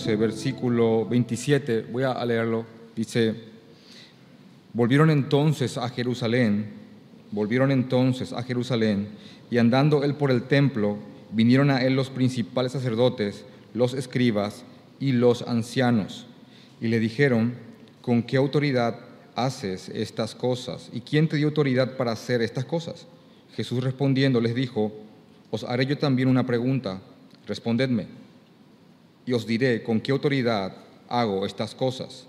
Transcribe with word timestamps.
11, 0.00 0.16
versículo 0.16 1.04
27, 1.04 1.82
voy 1.92 2.04
a 2.04 2.24
leerlo, 2.24 2.64
dice, 2.96 3.34
volvieron 4.72 5.10
entonces 5.10 5.76
a 5.76 5.90
Jerusalén, 5.90 6.70
volvieron 7.30 7.70
entonces 7.70 8.32
a 8.32 8.42
Jerusalén, 8.42 9.08
y 9.50 9.58
andando 9.58 10.02
él 10.02 10.14
por 10.14 10.30
el 10.30 10.44
templo, 10.44 10.96
vinieron 11.32 11.70
a 11.70 11.82
él 11.82 11.96
los 11.96 12.08
principales 12.08 12.72
sacerdotes, 12.72 13.44
los 13.74 13.92
escribas 13.92 14.64
y 15.00 15.12
los 15.12 15.42
ancianos, 15.42 16.24
y 16.80 16.88
le 16.88 16.98
dijeron, 16.98 17.52
¿con 18.00 18.22
qué 18.22 18.38
autoridad 18.38 19.00
haces 19.34 19.90
estas 19.90 20.34
cosas? 20.34 20.88
¿Y 20.94 21.02
quién 21.02 21.28
te 21.28 21.36
dio 21.36 21.48
autoridad 21.48 21.98
para 21.98 22.12
hacer 22.12 22.40
estas 22.40 22.64
cosas? 22.64 23.06
Jesús 23.54 23.84
respondiendo 23.84 24.40
les 24.40 24.54
dijo, 24.54 24.94
os 25.50 25.62
haré 25.64 25.84
yo 25.84 25.98
también 25.98 26.28
una 26.28 26.46
pregunta, 26.46 27.02
respondedme, 27.46 28.19
y 29.30 29.32
os 29.32 29.46
diré 29.46 29.84
con 29.84 30.00
qué 30.00 30.10
autoridad 30.10 30.74
hago 31.08 31.46
estas 31.46 31.72
cosas. 31.72 32.26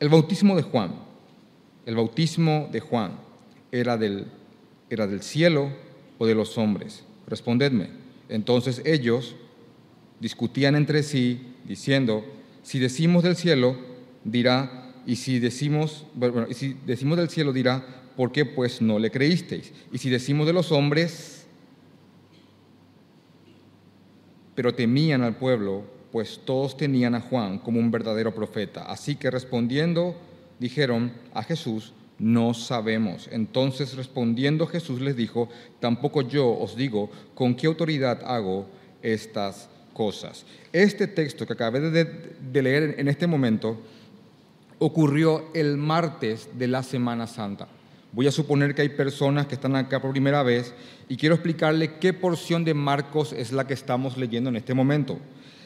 El 0.00 0.08
bautismo 0.08 0.56
de 0.56 0.62
Juan, 0.62 0.90
el 1.86 1.94
bautismo 1.94 2.68
de 2.72 2.80
Juan, 2.80 3.12
¿era 3.70 3.96
del, 3.96 4.26
era 4.88 5.06
del 5.06 5.22
cielo 5.22 5.70
o 6.18 6.26
de 6.26 6.34
los 6.34 6.58
hombres? 6.58 7.04
Respondedme. 7.28 7.90
Entonces 8.28 8.82
ellos 8.84 9.36
discutían 10.18 10.74
entre 10.74 11.04
sí, 11.04 11.54
diciendo, 11.64 12.24
si 12.64 12.80
decimos 12.80 13.22
del 13.22 13.36
cielo, 13.36 13.76
dirá, 14.24 14.92
y 15.06 15.14
si 15.14 15.38
decimos, 15.38 16.06
bueno, 16.14 16.46
y 16.50 16.54
si 16.54 16.76
decimos 16.86 17.18
del 17.18 17.28
cielo, 17.28 17.52
dirá, 17.52 17.84
¿por 18.16 18.32
qué 18.32 18.44
pues 18.44 18.82
no 18.82 18.98
le 18.98 19.12
creísteis? 19.12 19.72
Y 19.92 19.98
si 19.98 20.10
decimos 20.10 20.48
de 20.48 20.54
los 20.54 20.72
hombres, 20.72 21.46
pero 24.56 24.74
temían 24.74 25.22
al 25.22 25.36
pueblo, 25.36 25.99
pues 26.12 26.40
todos 26.44 26.76
tenían 26.76 27.14
a 27.14 27.20
Juan 27.20 27.58
como 27.58 27.78
un 27.78 27.90
verdadero 27.90 28.34
profeta. 28.34 28.84
Así 28.84 29.16
que 29.16 29.30
respondiendo, 29.30 30.16
dijeron 30.58 31.12
a 31.34 31.42
Jesús, 31.42 31.92
no 32.20 32.52
sabemos. 32.54 33.28
Entonces 33.32 33.96
respondiendo 33.96 34.66
Jesús 34.66 35.00
les 35.00 35.16
dijo, 35.16 35.48
tampoco 35.80 36.22
yo 36.22 36.50
os 36.50 36.76
digo 36.76 37.10
con 37.34 37.54
qué 37.54 37.66
autoridad 37.66 38.22
hago 38.24 38.66
estas 39.02 39.68
cosas. 39.94 40.44
Este 40.72 41.06
texto 41.06 41.46
que 41.46 41.54
acabé 41.54 41.80
de, 41.80 42.62
leer 42.62 42.96
en 42.98 43.08
este 43.08 43.26
momento 43.26 43.80
ocurrió 44.78 45.50
el 45.54 45.76
martes 45.76 46.48
de 46.54 46.68
la 46.68 46.82
Semana 46.82 47.26
Santa. 47.26 47.68
Voy 48.12 48.26
a 48.26 48.32
suponer 48.32 48.74
que 48.74 48.82
hay 48.82 48.88
personas 48.90 49.46
que 49.46 49.54
están 49.54 49.76
acá 49.76 50.00
por 50.00 50.10
primera 50.10 50.42
vez 50.42 50.74
y 51.08 51.16
quiero 51.16 51.36
explicarle 51.36 51.98
qué 51.98 52.12
porción 52.12 52.64
de 52.64 52.74
Marcos 52.74 53.32
es 53.32 53.52
la 53.52 53.66
que 53.66 53.74
estamos 53.74 54.16
leyendo 54.16 54.50
en 54.50 54.56
este 54.56 54.74
momento. 54.74 55.18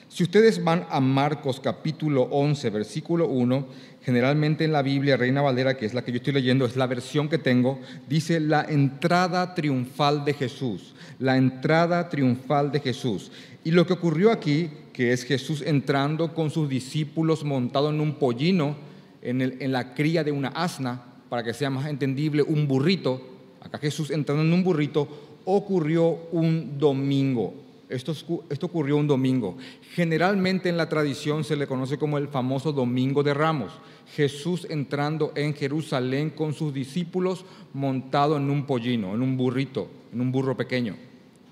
Si 0.08 0.22
ustedes 0.22 0.62
van 0.62 0.86
a 0.90 1.00
Marcos 1.00 1.60
capítulo 1.60 2.22
11, 2.22 2.70
versículo 2.70 3.26
1, 3.28 3.66
generalmente 4.02 4.64
en 4.64 4.72
la 4.72 4.82
Biblia 4.82 5.16
Reina 5.16 5.42
Valera, 5.42 5.76
que 5.76 5.86
es 5.86 5.94
la 5.94 6.04
que 6.04 6.12
yo 6.12 6.18
estoy 6.18 6.34
leyendo, 6.34 6.66
es 6.66 6.76
la 6.76 6.86
versión 6.86 7.28
que 7.28 7.38
tengo, 7.38 7.80
dice 8.08 8.38
la 8.38 8.62
entrada 8.62 9.54
triunfal 9.54 10.24
de 10.24 10.34
Jesús, 10.34 10.94
la 11.18 11.36
entrada 11.36 12.08
triunfal 12.10 12.70
de 12.70 12.80
Jesús. 12.80 13.32
Y 13.64 13.70
lo 13.70 13.86
que 13.86 13.94
ocurrió 13.94 14.30
aquí, 14.30 14.70
que 14.92 15.12
es 15.12 15.24
Jesús 15.24 15.62
entrando 15.66 16.34
con 16.34 16.50
sus 16.50 16.68
discípulos 16.68 17.42
montado 17.42 17.90
en 17.90 18.00
un 18.00 18.14
pollino, 18.14 18.76
en, 19.22 19.40
en 19.40 19.72
la 19.72 19.94
cría 19.94 20.22
de 20.22 20.32
una 20.32 20.48
asna, 20.48 21.02
para 21.28 21.42
que 21.42 21.54
sea 21.54 21.70
más 21.70 21.88
entendible, 21.88 22.42
un 22.42 22.68
burrito, 22.68 23.20
acá 23.60 23.78
Jesús 23.78 24.10
entrando 24.10 24.44
en 24.44 24.52
un 24.52 24.62
burrito, 24.62 25.08
ocurrió 25.46 26.28
un 26.30 26.78
domingo. 26.78 27.63
Esto, 27.88 28.12
esto, 28.48 28.66
ocurrió 28.66 28.96
un 28.96 29.06
domingo. 29.06 29.56
Generalmente 29.92 30.68
en 30.68 30.76
la 30.76 30.88
tradición 30.88 31.44
se 31.44 31.56
le 31.56 31.66
conoce 31.66 31.98
como 31.98 32.18
el 32.18 32.28
famoso 32.28 32.72
Domingo 32.72 33.22
de 33.22 33.34
Ramos. 33.34 33.72
Jesús 34.14 34.66
entrando 34.70 35.32
en 35.34 35.54
Jerusalén 35.54 36.30
con 36.30 36.54
sus 36.54 36.72
discípulos 36.72 37.44
montado 37.72 38.36
en 38.36 38.50
un 38.50 38.66
pollino, 38.66 39.14
en 39.14 39.22
un 39.22 39.36
burrito, 39.36 39.88
en 40.12 40.20
un 40.20 40.32
burro 40.32 40.56
pequeño. 40.56 40.96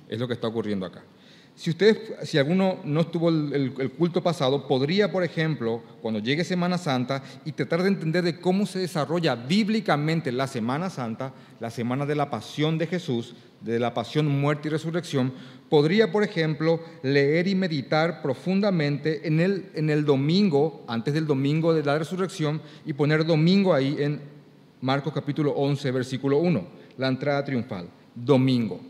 Es 0.09 0.19
lo 0.19 0.27
que 0.27 0.35
está 0.35 0.49
ocurriendo 0.49 0.87
acá. 0.87 1.05
Si 1.55 1.71
usted, 1.71 2.25
si 2.25 2.39
alguno 2.39 2.79
no 2.85 3.03
estuvo 3.03 3.29
el, 3.29 3.75
el, 3.79 3.91
culto 3.93 4.23
pasado, 4.23 4.67
podría, 4.67 5.13
por 5.13 5.23
ejemplo, 5.23 5.83
cuando 6.01 6.19
llegue 6.19 6.45
Semana 6.45 6.79
Santa 6.79 7.23
y 7.45 7.53
tratar 7.53 7.83
de 7.83 7.89
entender 7.89 8.25
de 8.25 8.41
cómo 8.41 8.65
se 8.65 8.79
desarrolla 8.79 9.35
bíblicamente 9.35 10.33
la 10.33 10.47
Semana 10.47 10.89
Santa, 10.89 11.35
la 11.61 11.71
semana 11.71 12.07
de 12.07 12.15
la 12.15 12.31
pasión 12.31 12.79
de 12.79 12.87
Jesús, 12.87 13.35
de 13.65 13.79
la 13.79 13.95
pasión, 13.95 14.29
muerte 14.29 14.69
y 14.69 14.71
resurrección, 14.71 15.33
podría, 15.69 16.13
por 16.13 16.23
ejemplo, 16.23 16.81
leer 17.03 17.49
y 17.49 17.55
meditar 17.55 18.23
profundamente 18.23 19.27
en 19.27 19.41
el, 19.41 19.71
en 19.75 19.91
el 19.91 20.05
domingo, 20.05 20.85
antes 20.87 21.15
del 21.15 21.27
domingo 21.27 21.73
de 21.73 21.85
la 21.85 21.99
resurrección, 21.99 22.61
y 22.85 22.93
poner 22.93 23.25
domingo 23.25 23.73
ahí 23.73 23.97
en 23.99 24.21
Marcos 24.81 25.13
capítulo 25.13 25.53
11, 25.53 25.91
versículo 25.91 26.39
1, 26.39 26.67
la 26.99 27.09
entrada 27.09 27.45
triunfal, 27.45 27.89
domingo. 28.15 28.81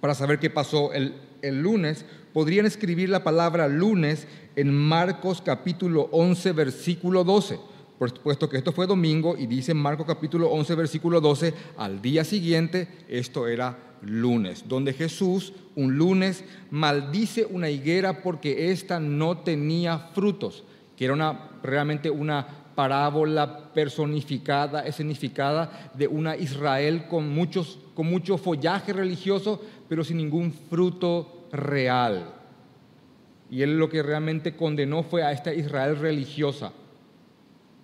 Para 0.00 0.14
saber 0.14 0.38
qué 0.38 0.50
pasó 0.50 0.92
el, 0.92 1.14
el 1.42 1.60
lunes, 1.60 2.04
podrían 2.32 2.66
escribir 2.66 3.08
la 3.08 3.24
palabra 3.24 3.68
lunes 3.68 4.26
en 4.56 4.72
Marcos 4.72 5.42
capítulo 5.44 6.08
11, 6.12 6.52
versículo 6.52 7.24
12 7.24 7.58
puesto 7.98 8.48
que 8.48 8.56
esto 8.56 8.72
fue 8.72 8.86
domingo 8.86 9.36
y 9.36 9.46
dice 9.46 9.74
Marcos 9.74 10.06
capítulo 10.06 10.48
11, 10.50 10.74
versículo 10.76 11.20
12, 11.20 11.52
al 11.76 12.00
día 12.00 12.24
siguiente, 12.24 12.88
esto 13.08 13.48
era 13.48 13.76
lunes, 14.02 14.64
donde 14.68 14.92
Jesús 14.92 15.52
un 15.74 15.96
lunes 15.96 16.44
maldice 16.70 17.44
una 17.44 17.68
higuera 17.70 18.22
porque 18.22 18.70
ésta 18.70 19.00
no 19.00 19.38
tenía 19.38 19.98
frutos, 20.14 20.62
que 20.96 21.06
era 21.06 21.14
una, 21.14 21.50
realmente 21.62 22.08
una 22.08 22.46
parábola 22.76 23.72
personificada, 23.74 24.86
escenificada 24.86 25.90
de 25.94 26.06
una 26.06 26.36
Israel 26.36 27.06
con, 27.08 27.28
muchos, 27.28 27.80
con 27.94 28.06
mucho 28.06 28.38
follaje 28.38 28.92
religioso, 28.92 29.60
pero 29.88 30.04
sin 30.04 30.18
ningún 30.18 30.52
fruto 30.52 31.48
real. 31.50 32.34
Y 33.50 33.62
él 33.62 33.78
lo 33.78 33.88
que 33.88 34.04
realmente 34.04 34.54
condenó 34.54 35.02
fue 35.02 35.24
a 35.24 35.32
esta 35.32 35.52
Israel 35.52 35.98
religiosa 35.98 36.70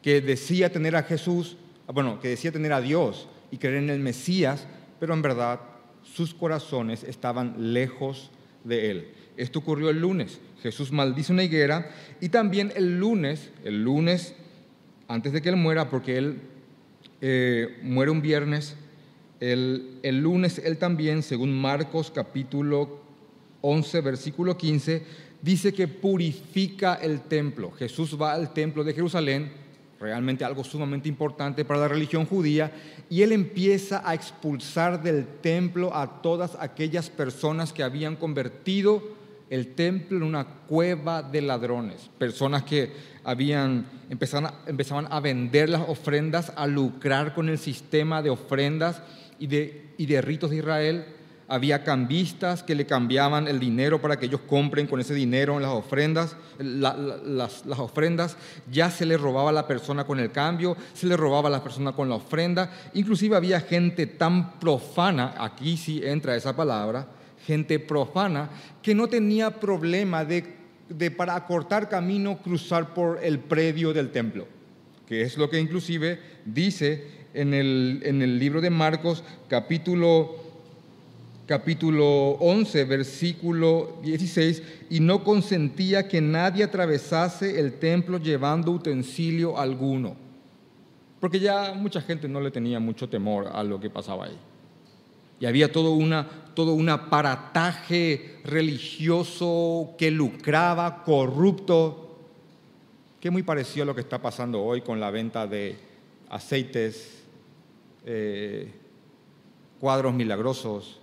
que 0.04 0.20
decía 0.20 0.70
tener 0.70 0.96
a 0.96 1.02
Jesús, 1.02 1.56
bueno, 1.86 2.20
que 2.20 2.28
decía 2.28 2.52
tener 2.52 2.74
a 2.74 2.82
Dios 2.82 3.26
y 3.50 3.56
creer 3.56 3.76
en 3.76 3.88
el 3.88 4.00
Mesías, 4.00 4.66
pero 5.00 5.14
en 5.14 5.22
verdad 5.22 5.60
sus 6.02 6.34
corazones 6.34 7.04
estaban 7.04 7.72
lejos 7.72 8.30
de 8.64 8.90
él. 8.90 9.08
Esto 9.38 9.60
ocurrió 9.60 9.88
el 9.88 10.02
lunes. 10.02 10.40
Jesús 10.62 10.92
maldice 10.92 11.32
una 11.32 11.42
higuera 11.42 11.90
y 12.20 12.28
también 12.28 12.70
el 12.76 12.98
lunes, 13.00 13.48
el 13.64 13.82
lunes, 13.82 14.34
antes 15.08 15.32
de 15.32 15.40
que 15.40 15.48
él 15.48 15.56
muera, 15.56 15.88
porque 15.88 16.18
él 16.18 16.38
eh, 17.22 17.78
muere 17.82 18.10
un 18.10 18.20
viernes, 18.20 18.76
el, 19.40 20.00
el 20.02 20.20
lunes 20.20 20.60
él 20.62 20.76
también, 20.76 21.22
según 21.22 21.58
Marcos 21.58 22.12
capítulo 22.14 23.00
11, 23.62 24.02
versículo 24.02 24.58
15, 24.58 25.02
dice 25.40 25.72
que 25.72 25.88
purifica 25.88 26.96
el 26.96 27.22
templo. 27.22 27.70
Jesús 27.70 28.20
va 28.20 28.34
al 28.34 28.52
templo 28.52 28.84
de 28.84 28.92
Jerusalén 28.92 29.63
realmente 30.00 30.44
algo 30.44 30.64
sumamente 30.64 31.08
importante 31.08 31.64
para 31.64 31.80
la 31.80 31.88
religión 31.88 32.26
judía, 32.26 32.72
y 33.08 33.22
él 33.22 33.32
empieza 33.32 34.02
a 34.08 34.14
expulsar 34.14 35.02
del 35.02 35.26
templo 35.40 35.94
a 35.94 36.22
todas 36.22 36.56
aquellas 36.60 37.10
personas 37.10 37.72
que 37.72 37.82
habían 37.82 38.16
convertido 38.16 39.02
el 39.50 39.74
templo 39.74 40.16
en 40.16 40.22
una 40.22 40.44
cueva 40.44 41.22
de 41.22 41.42
ladrones, 41.42 42.10
personas 42.18 42.64
que 42.64 42.92
habían 43.24 43.86
empezaban, 44.10 44.52
empezaban 44.66 45.06
a 45.10 45.20
vender 45.20 45.68
las 45.68 45.88
ofrendas, 45.88 46.52
a 46.56 46.66
lucrar 46.66 47.34
con 47.34 47.48
el 47.48 47.58
sistema 47.58 48.22
de 48.22 48.30
ofrendas 48.30 49.02
y 49.38 49.46
de, 49.46 49.94
y 49.96 50.06
de 50.06 50.20
ritos 50.20 50.50
de 50.50 50.56
Israel 50.56 51.04
había 51.48 51.84
cambistas 51.84 52.62
que 52.62 52.74
le 52.74 52.86
cambiaban 52.86 53.48
el 53.48 53.60
dinero 53.60 54.00
para 54.00 54.18
que 54.18 54.26
ellos 54.26 54.40
compren 54.46 54.86
con 54.86 55.00
ese 55.00 55.14
dinero 55.14 55.60
las 55.60 55.70
ofrendas, 55.70 56.36
las, 56.58 57.64
ofrendas, 57.78 58.36
ya 58.70 58.90
se 58.90 59.04
le 59.04 59.16
robaba 59.16 59.50
a 59.50 59.52
la 59.52 59.66
persona 59.66 60.04
con 60.04 60.20
el 60.20 60.30
cambio, 60.30 60.76
se 60.94 61.06
le 61.06 61.16
robaba 61.16 61.48
a 61.48 61.52
la 61.52 61.62
persona 61.62 61.92
con 61.92 62.08
la 62.08 62.16
ofrenda, 62.16 62.70
inclusive 62.94 63.36
había 63.36 63.60
gente 63.60 64.06
tan 64.06 64.58
profana, 64.58 65.34
aquí 65.38 65.76
sí 65.76 66.00
entra 66.02 66.36
esa 66.36 66.56
palabra, 66.56 67.06
gente 67.46 67.78
profana, 67.78 68.50
que 68.82 68.94
no 68.94 69.08
tenía 69.08 69.50
problema 69.50 70.24
de, 70.24 70.56
de 70.88 71.10
para 71.10 71.36
acortar 71.36 71.88
camino 71.88 72.38
cruzar 72.38 72.94
por 72.94 73.22
el 73.22 73.38
predio 73.38 73.92
del 73.92 74.10
templo, 74.10 74.46
que 75.06 75.22
es 75.22 75.36
lo 75.36 75.50
que 75.50 75.60
inclusive 75.60 76.18
dice 76.46 77.24
en 77.34 77.52
el, 77.52 78.00
en 78.04 78.22
el 78.22 78.38
libro 78.38 78.60
de 78.60 78.70
Marcos 78.70 79.22
capítulo 79.48 80.43
capítulo 81.46 82.30
11, 82.40 82.84
versículo 82.84 83.98
16, 84.02 84.62
y 84.90 85.00
no 85.00 85.22
consentía 85.22 86.08
que 86.08 86.20
nadie 86.20 86.64
atravesase 86.64 87.60
el 87.60 87.78
templo 87.78 88.18
llevando 88.18 88.70
utensilio 88.70 89.58
alguno, 89.58 90.16
porque 91.20 91.38
ya 91.38 91.74
mucha 91.74 92.00
gente 92.00 92.28
no 92.28 92.40
le 92.40 92.50
tenía 92.50 92.80
mucho 92.80 93.08
temor 93.08 93.48
a 93.52 93.62
lo 93.62 93.78
que 93.78 93.90
pasaba 93.90 94.26
ahí. 94.26 94.38
Y 95.40 95.46
había 95.46 95.70
todo, 95.70 95.92
una, 95.92 96.26
todo 96.54 96.74
un 96.74 96.88
aparataje 96.88 98.36
religioso 98.44 99.94
que 99.98 100.10
lucraba, 100.10 101.02
corrupto, 101.02 102.18
que 103.20 103.30
muy 103.30 103.42
parecido 103.42 103.82
a 103.82 103.86
lo 103.86 103.94
que 103.94 104.00
está 104.00 104.22
pasando 104.22 104.62
hoy 104.62 104.80
con 104.80 105.00
la 105.00 105.10
venta 105.10 105.46
de 105.46 105.76
aceites, 106.30 107.24
eh, 108.06 108.70
cuadros 109.80 110.14
milagrosos, 110.14 111.00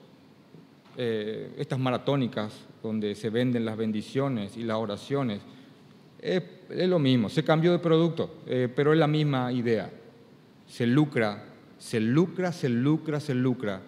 eh, 1.04 1.56
estas 1.58 1.80
maratónicas 1.80 2.54
donde 2.84 3.16
se 3.16 3.32
venden 3.32 3.66
las 3.66 3.76
bendiciones 3.76 4.56
y 4.56 4.62
las 4.62 4.78
oraciones. 4.78 5.42
Es, 6.20 6.44
lo 6.70 7.00
mismo, 7.00 7.28
se 7.28 7.44
cambió 7.44 7.72
de 7.72 7.80
producto, 7.80 8.36
eh, 8.46 8.72
pero 8.76 8.94
es 8.94 9.00
la 9.00 9.08
misma 9.08 9.52
idea. 9.52 9.90
Se 10.68 10.86
lucra, 10.86 11.44
se 11.80 12.00
lucra, 12.00 12.52
se 12.52 12.70
lucra, 12.70 13.20
se 13.20 13.34
lucra 13.34 13.82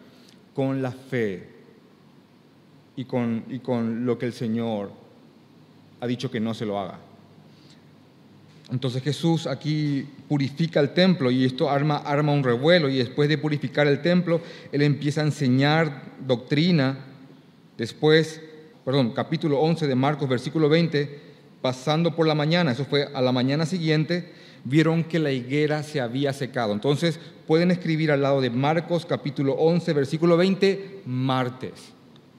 con 0.56 0.81
la 0.81 0.92
fe 0.92 1.50
y 2.95 3.06
con, 3.06 3.44
y 3.48 3.60
con 3.60 4.07
lo 4.07 4.18
que 4.18 4.25
el 4.25 4.33
Señor 4.33 4.92
ha 6.01 6.07
dicho 6.07 6.31
que 6.31 6.39
no 6.39 6.56
se 6.56 6.65
lo 6.65 6.80
haga. 6.80 6.98
Entonces 8.74 9.04
Jesús 9.04 9.46
aquí 9.46 10.04
purifica 10.28 10.80
el 10.80 10.96
templo 10.96 11.30
y 11.30 11.46
esto 11.46 11.70
arma, 11.70 11.98
arma 11.98 12.31
un 12.31 12.44
revuelo 12.44 12.90
y 12.90 12.98
después 12.98 13.30
de 13.30 13.38
purificar 13.38 13.86
el 13.86 14.02
templo, 14.02 14.42
Él 14.72 14.81
empieza 14.81 15.22
a 15.22 15.25
enseñar 15.25 16.02
doctrina. 16.25 16.98
Después, 17.78 18.42
perdón, 18.84 19.12
capítulo 19.12 19.60
11 19.60 19.86
de 19.86 19.94
Marcos, 19.94 20.28
versículo 20.28 20.70
20, 20.70 21.20
pasando 21.62 22.16
por 22.16 22.25
la 22.25 22.34
mañana, 22.34 22.72
eso 22.72 22.84
fue 22.84 23.10
a 23.14 23.22
la 23.22 23.31
mañana 23.31 23.68
siguiente, 23.68 24.34
vieron 24.64 25.04
que 25.04 25.20
la 25.20 25.31
higuera 25.31 25.84
se 25.84 26.02
había 26.02 26.34
secado. 26.34 26.74
Entonces 26.74 27.20
pueden 27.46 27.70
escribir 27.70 28.12
al 28.12 28.24
lado 28.24 28.42
de 28.42 28.50
Marcos 28.50 29.06
capítulo 29.06 29.54
11, 29.54 29.94
versículo 29.94 30.36
20, 30.36 31.04
martes, 31.06 31.94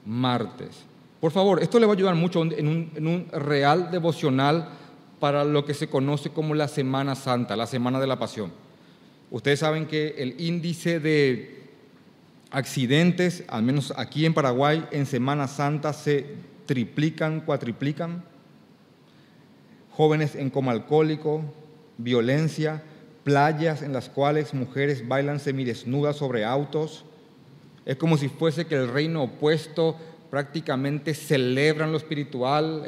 martes. 0.05 0.83
Por 1.21 1.31
favor, 1.31 1.63
esto 1.63 1.79
le 1.79 1.85
va 1.85 1.93
a 1.93 1.95
ayudar 1.95 2.15
mucho 2.15 2.41
en 2.41 2.67
un, 2.67 2.91
en 2.93 3.07
un 3.07 3.27
real 3.31 3.89
devocional 3.89 4.67
para 5.19 5.43
lo 5.43 5.65
que 5.65 5.73
se 5.73 5.87
conoce 5.87 6.29
como 6.29 6.53
la 6.53 6.67
Semana 6.67 7.15
Santa, 7.15 7.55
la 7.55 7.67
Semana 7.67 7.99
de 7.99 8.07
la 8.07 8.19
Pasión. 8.19 8.51
Ustedes 9.31 9.59
saben 9.59 9.85
que 9.87 10.15
el 10.17 10.39
índice 10.39 10.99
de 10.99 11.63
accidentes, 12.51 13.43
al 13.47 13.63
menos 13.63 13.93
aquí 13.97 14.25
en 14.25 14.33
Paraguay, 14.33 14.85
en 14.91 15.05
Semana 15.05 15.47
Santa 15.47 15.93
se 15.93 16.25
triplican, 16.65 17.41
cuatriplican. 17.41 18.23
Jóvenes 19.91 20.35
en 20.35 20.49
coma 20.49 20.71
alcohólico, 20.71 21.41
violencia, 21.97 22.83
playas 23.23 23.81
en 23.81 23.93
las 23.93 24.09
cuales 24.09 24.53
mujeres 24.53 25.07
bailan 25.07 25.39
semidesnudas 25.39 26.17
sobre 26.17 26.45
autos. 26.45 27.05
Es 27.85 27.95
como 27.95 28.17
si 28.17 28.29
fuese 28.29 28.67
que 28.67 28.75
el 28.75 28.89
reino 28.89 29.23
opuesto 29.23 29.97
prácticamente 30.29 31.13
celebran 31.13 31.91
lo 31.91 31.97
espiritual, 31.97 32.83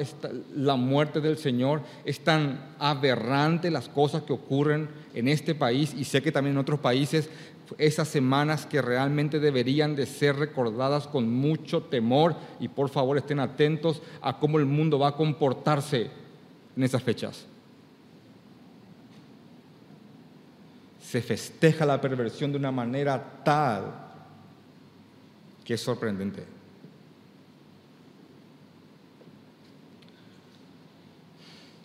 la 0.55 0.75
muerte 0.75 1.21
del 1.21 1.37
Señor. 1.37 1.81
Es 2.05 2.19
tan 2.19 2.73
aberrante 2.79 3.71
las 3.71 3.89
cosas 3.89 4.23
que 4.23 4.33
ocurren 4.33 4.89
en 5.13 5.27
este 5.27 5.55
país 5.55 5.93
y 5.97 6.03
sé 6.03 6.21
que 6.21 6.31
también 6.31 6.55
en 6.55 6.61
otros 6.61 6.79
países, 6.79 7.29
esas 7.77 8.07
semanas 8.07 8.65
que 8.65 8.81
realmente 8.81 9.39
deberían 9.39 9.95
de 9.95 10.05
ser 10.05 10.37
recordadas 10.37 11.07
con 11.07 11.29
mucho 11.29 11.83
temor 11.83 12.35
y 12.59 12.67
por 12.67 12.89
favor 12.89 13.17
estén 13.17 13.39
atentos 13.39 14.01
a 14.21 14.39
cómo 14.39 14.57
el 14.57 14.65
mundo 14.65 14.99
va 14.99 15.09
a 15.09 15.15
comportarse 15.15 16.09
en 16.75 16.83
esas 16.83 17.03
fechas. 17.03 17.45
Se 21.01 21.21
festeja 21.21 21.85
la 21.85 22.01
perversión 22.01 22.51
de 22.51 22.57
una 22.57 22.71
manera 22.71 23.41
tal 23.43 24.07
que 25.63 25.73
es 25.73 25.81
sorprendente. 25.81 26.56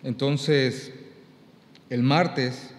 Entonces, 0.03 0.91
el 1.89 2.03
martes, 2.03 2.71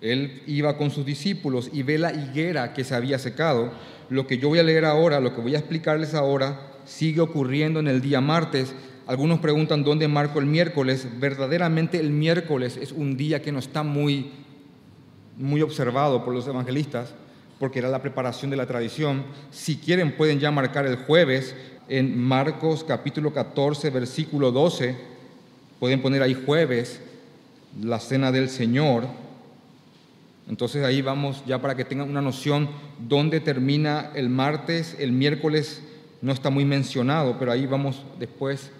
él 0.00 0.42
iba 0.46 0.76
con 0.76 0.90
sus 0.90 1.06
discípulos 1.06 1.70
y 1.72 1.82
ve 1.82 1.98
la 1.98 2.12
higuera 2.12 2.72
que 2.72 2.84
se 2.84 2.94
había 2.94 3.18
secado. 3.18 3.72
Lo 4.10 4.26
que 4.26 4.38
yo 4.38 4.48
voy 4.48 4.58
a 4.58 4.64
leer 4.64 4.84
ahora, 4.84 5.20
lo 5.20 5.34
que 5.34 5.40
voy 5.40 5.54
a 5.54 5.58
explicarles 5.58 6.14
ahora, 6.14 6.60
sigue 6.84 7.20
ocurriendo 7.20 7.80
en 7.80 7.86
el 7.86 8.00
día 8.00 8.20
martes. 8.20 8.74
Algunos 9.06 9.38
preguntan 9.38 9.84
dónde 9.84 10.08
marco 10.08 10.40
el 10.40 10.46
miércoles. 10.46 11.06
Verdaderamente 11.18 12.00
el 12.00 12.10
miércoles 12.10 12.76
es 12.76 12.90
un 12.90 13.16
día 13.16 13.40
que 13.40 13.52
no 13.52 13.60
está 13.60 13.82
muy, 13.82 14.32
muy 15.36 15.62
observado 15.62 16.24
por 16.24 16.34
los 16.34 16.46
evangelistas, 16.46 17.14
porque 17.60 17.78
era 17.78 17.88
la 17.88 18.02
preparación 18.02 18.50
de 18.50 18.56
la 18.56 18.66
tradición. 18.66 19.22
Si 19.50 19.76
quieren 19.76 20.16
pueden 20.16 20.40
ya 20.40 20.50
marcar 20.50 20.86
el 20.86 20.96
jueves 20.96 21.54
en 21.88 22.18
Marcos 22.18 22.82
capítulo 22.82 23.32
14, 23.32 23.90
versículo 23.90 24.50
12 24.50 25.13
Pueden 25.84 26.00
poner 26.00 26.22
ahí 26.22 26.32
jueves, 26.32 26.98
la 27.78 28.00
cena 28.00 28.32
del 28.32 28.48
Señor. 28.48 29.06
Entonces 30.48 30.82
ahí 30.82 31.02
vamos 31.02 31.42
ya 31.46 31.60
para 31.60 31.76
que 31.76 31.84
tengan 31.84 32.08
una 32.08 32.22
noción 32.22 32.70
dónde 33.06 33.38
termina 33.40 34.10
el 34.14 34.30
martes, 34.30 34.96
el 34.98 35.12
miércoles 35.12 35.82
no 36.22 36.32
está 36.32 36.48
muy 36.48 36.64
mencionado, 36.64 37.36
pero 37.38 37.52
ahí 37.52 37.66
vamos 37.66 38.02
después. 38.18 38.70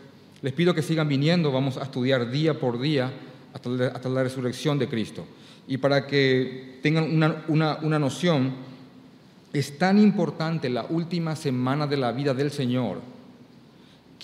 Les 0.40 0.54
pido 0.54 0.72
que 0.72 0.80
sigan 0.80 1.06
viniendo, 1.06 1.52
vamos 1.52 1.76
a 1.76 1.82
estudiar 1.82 2.30
día 2.30 2.58
por 2.58 2.80
día 2.80 3.12
hasta 3.52 3.68
la, 3.68 3.86
hasta 3.88 4.08
la 4.08 4.22
resurrección 4.22 4.78
de 4.78 4.88
Cristo. 4.88 5.26
Y 5.68 5.76
para 5.76 6.06
que 6.06 6.78
tengan 6.82 7.04
una, 7.14 7.44
una, 7.48 7.80
una 7.82 7.98
noción, 7.98 8.50
es 9.52 9.76
tan 9.76 9.98
importante 9.98 10.70
la 10.70 10.86
última 10.88 11.36
semana 11.36 11.86
de 11.86 11.98
la 11.98 12.12
vida 12.12 12.32
del 12.32 12.50
Señor 12.50 13.12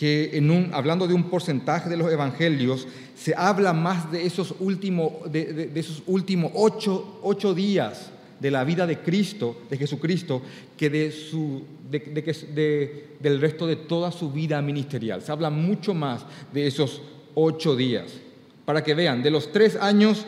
que 0.00 0.31
en 0.32 0.50
un, 0.50 0.70
hablando 0.73 1.06
de 1.06 1.12
un 1.12 1.25
porcentaje 1.25 1.91
de 1.91 1.99
los 1.99 2.11
evangelios, 2.11 2.88
se 3.14 3.35
habla 3.37 3.75
más 3.75 4.11
de 4.11 4.25
esos 4.25 4.55
últimos, 4.58 5.31
de, 5.31 5.70
esos 5.75 6.02
últimos 6.06 6.52
ocho, 6.55 7.19
ocho, 7.23 7.52
días 7.52 8.11
de 8.38 8.50
la 8.50 8.64
vida 8.64 8.87
de 8.87 9.00
Cristo, 9.00 9.58
de 9.69 9.76
Jesucristo, 9.76 10.41
que, 10.79 10.88
de 10.88 11.12
su, 11.12 11.64
del 11.91 13.41
resto 13.43 13.67
de 13.67 13.76
toda 13.76 14.11
su 14.11 14.32
vida 14.32 14.62
ministerial. 14.62 15.20
Se 15.20 15.32
habla 15.32 15.50
mucho 15.50 15.93
más 15.93 16.25
de 16.50 16.67
esos 16.67 17.03
ocho 17.35 17.76
días. 17.76 18.06
Para 18.64 18.82
que 18.82 18.94
vean, 18.94 19.23
de 19.23 19.31
los 19.31 19.53
tres 19.53 19.76
años 19.76 20.25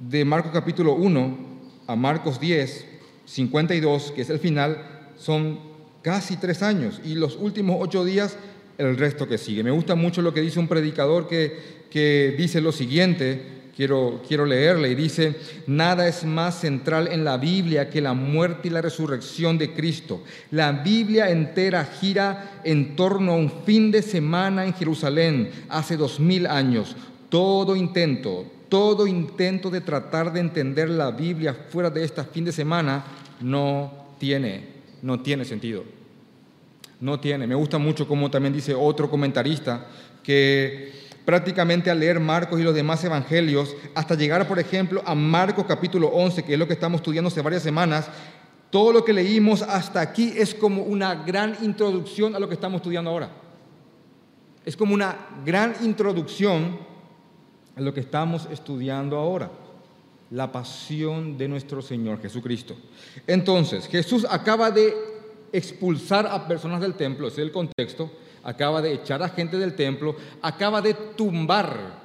de 0.00 0.24
Marcos 0.24 0.50
capítulo 0.52 0.94
1 0.94 1.38
a 1.86 1.94
Marcos 1.94 2.40
10, 2.40 2.84
52, 3.26 4.10
que 4.10 4.22
es 4.22 4.30
el 4.30 4.40
final, 4.40 5.12
son 5.16 5.71
casi 6.02 6.36
tres 6.36 6.62
años 6.62 7.00
y 7.04 7.14
los 7.14 7.36
últimos 7.36 7.76
ocho 7.80 8.04
días 8.04 8.36
el 8.78 8.96
resto 8.96 9.28
que 9.28 9.38
sigue. 9.38 9.62
Me 9.62 9.70
gusta 9.70 9.94
mucho 9.94 10.22
lo 10.22 10.34
que 10.34 10.40
dice 10.40 10.58
un 10.58 10.68
predicador 10.68 11.28
que, 11.28 11.86
que 11.90 12.34
dice 12.36 12.60
lo 12.60 12.72
siguiente, 12.72 13.42
quiero, 13.76 14.22
quiero 14.26 14.44
leerle, 14.44 14.90
y 14.90 14.94
dice, 14.94 15.36
nada 15.66 16.08
es 16.08 16.24
más 16.24 16.60
central 16.60 17.08
en 17.10 17.24
la 17.24 17.36
Biblia 17.36 17.90
que 17.90 18.00
la 18.00 18.14
muerte 18.14 18.68
y 18.68 18.70
la 18.70 18.82
resurrección 18.82 19.58
de 19.58 19.72
Cristo. 19.72 20.22
La 20.50 20.72
Biblia 20.72 21.30
entera 21.30 21.84
gira 21.84 22.60
en 22.64 22.96
torno 22.96 23.32
a 23.32 23.36
un 23.36 23.64
fin 23.64 23.90
de 23.90 24.02
semana 24.02 24.64
en 24.64 24.74
Jerusalén 24.74 25.50
hace 25.68 25.96
dos 25.96 26.18
mil 26.18 26.46
años. 26.46 26.96
Todo 27.28 27.76
intento, 27.76 28.44
todo 28.68 29.06
intento 29.06 29.70
de 29.70 29.80
tratar 29.80 30.32
de 30.32 30.40
entender 30.40 30.90
la 30.90 31.10
Biblia 31.10 31.54
fuera 31.70 31.88
de 31.88 32.04
este 32.04 32.24
fin 32.24 32.44
de 32.44 32.52
semana 32.52 33.04
no 33.40 33.90
tiene 34.18 34.81
no 35.02 35.20
tiene 35.20 35.44
sentido. 35.44 35.84
No 37.00 37.20
tiene. 37.20 37.46
Me 37.46 37.54
gusta 37.54 37.78
mucho 37.78 38.06
como 38.06 38.30
también 38.30 38.54
dice 38.54 38.74
otro 38.74 39.10
comentarista 39.10 39.86
que 40.22 40.92
prácticamente 41.24 41.90
al 41.90 42.00
leer 42.00 42.20
Marcos 42.20 42.60
y 42.60 42.62
los 42.62 42.74
demás 42.74 43.02
evangelios, 43.04 43.76
hasta 43.94 44.14
llegar, 44.14 44.46
por 44.48 44.58
ejemplo, 44.58 45.02
a 45.04 45.14
Marcos 45.14 45.66
capítulo 45.66 46.08
11, 46.08 46.44
que 46.44 46.52
es 46.54 46.58
lo 46.58 46.66
que 46.66 46.74
estamos 46.74 47.00
estudiando 47.00 47.28
hace 47.28 47.42
varias 47.42 47.62
semanas, 47.62 48.08
todo 48.70 48.92
lo 48.92 49.04
que 49.04 49.12
leímos 49.12 49.62
hasta 49.62 50.00
aquí 50.00 50.32
es 50.36 50.54
como 50.54 50.82
una 50.82 51.14
gran 51.14 51.56
introducción 51.62 52.34
a 52.34 52.38
lo 52.38 52.48
que 52.48 52.54
estamos 52.54 52.80
estudiando 52.80 53.10
ahora. 53.10 53.30
Es 54.64 54.76
como 54.76 54.94
una 54.94 55.16
gran 55.44 55.74
introducción 55.82 56.78
a 57.76 57.80
lo 57.80 57.92
que 57.92 58.00
estamos 58.00 58.48
estudiando 58.50 59.18
ahora 59.18 59.50
la 60.32 60.50
pasión 60.50 61.36
de 61.36 61.46
nuestro 61.46 61.82
Señor 61.82 62.20
Jesucristo. 62.20 62.74
Entonces, 63.26 63.86
Jesús 63.86 64.26
acaba 64.28 64.70
de 64.70 64.94
expulsar 65.52 66.26
a 66.26 66.48
personas 66.48 66.80
del 66.80 66.94
templo, 66.94 67.28
ese 67.28 67.42
es 67.42 67.46
el 67.46 67.52
contexto, 67.52 68.10
acaba 68.42 68.80
de 68.80 68.94
echar 68.94 69.22
a 69.22 69.28
gente 69.28 69.58
del 69.58 69.74
templo, 69.74 70.16
acaba 70.40 70.80
de 70.80 70.94
tumbar, 70.94 72.00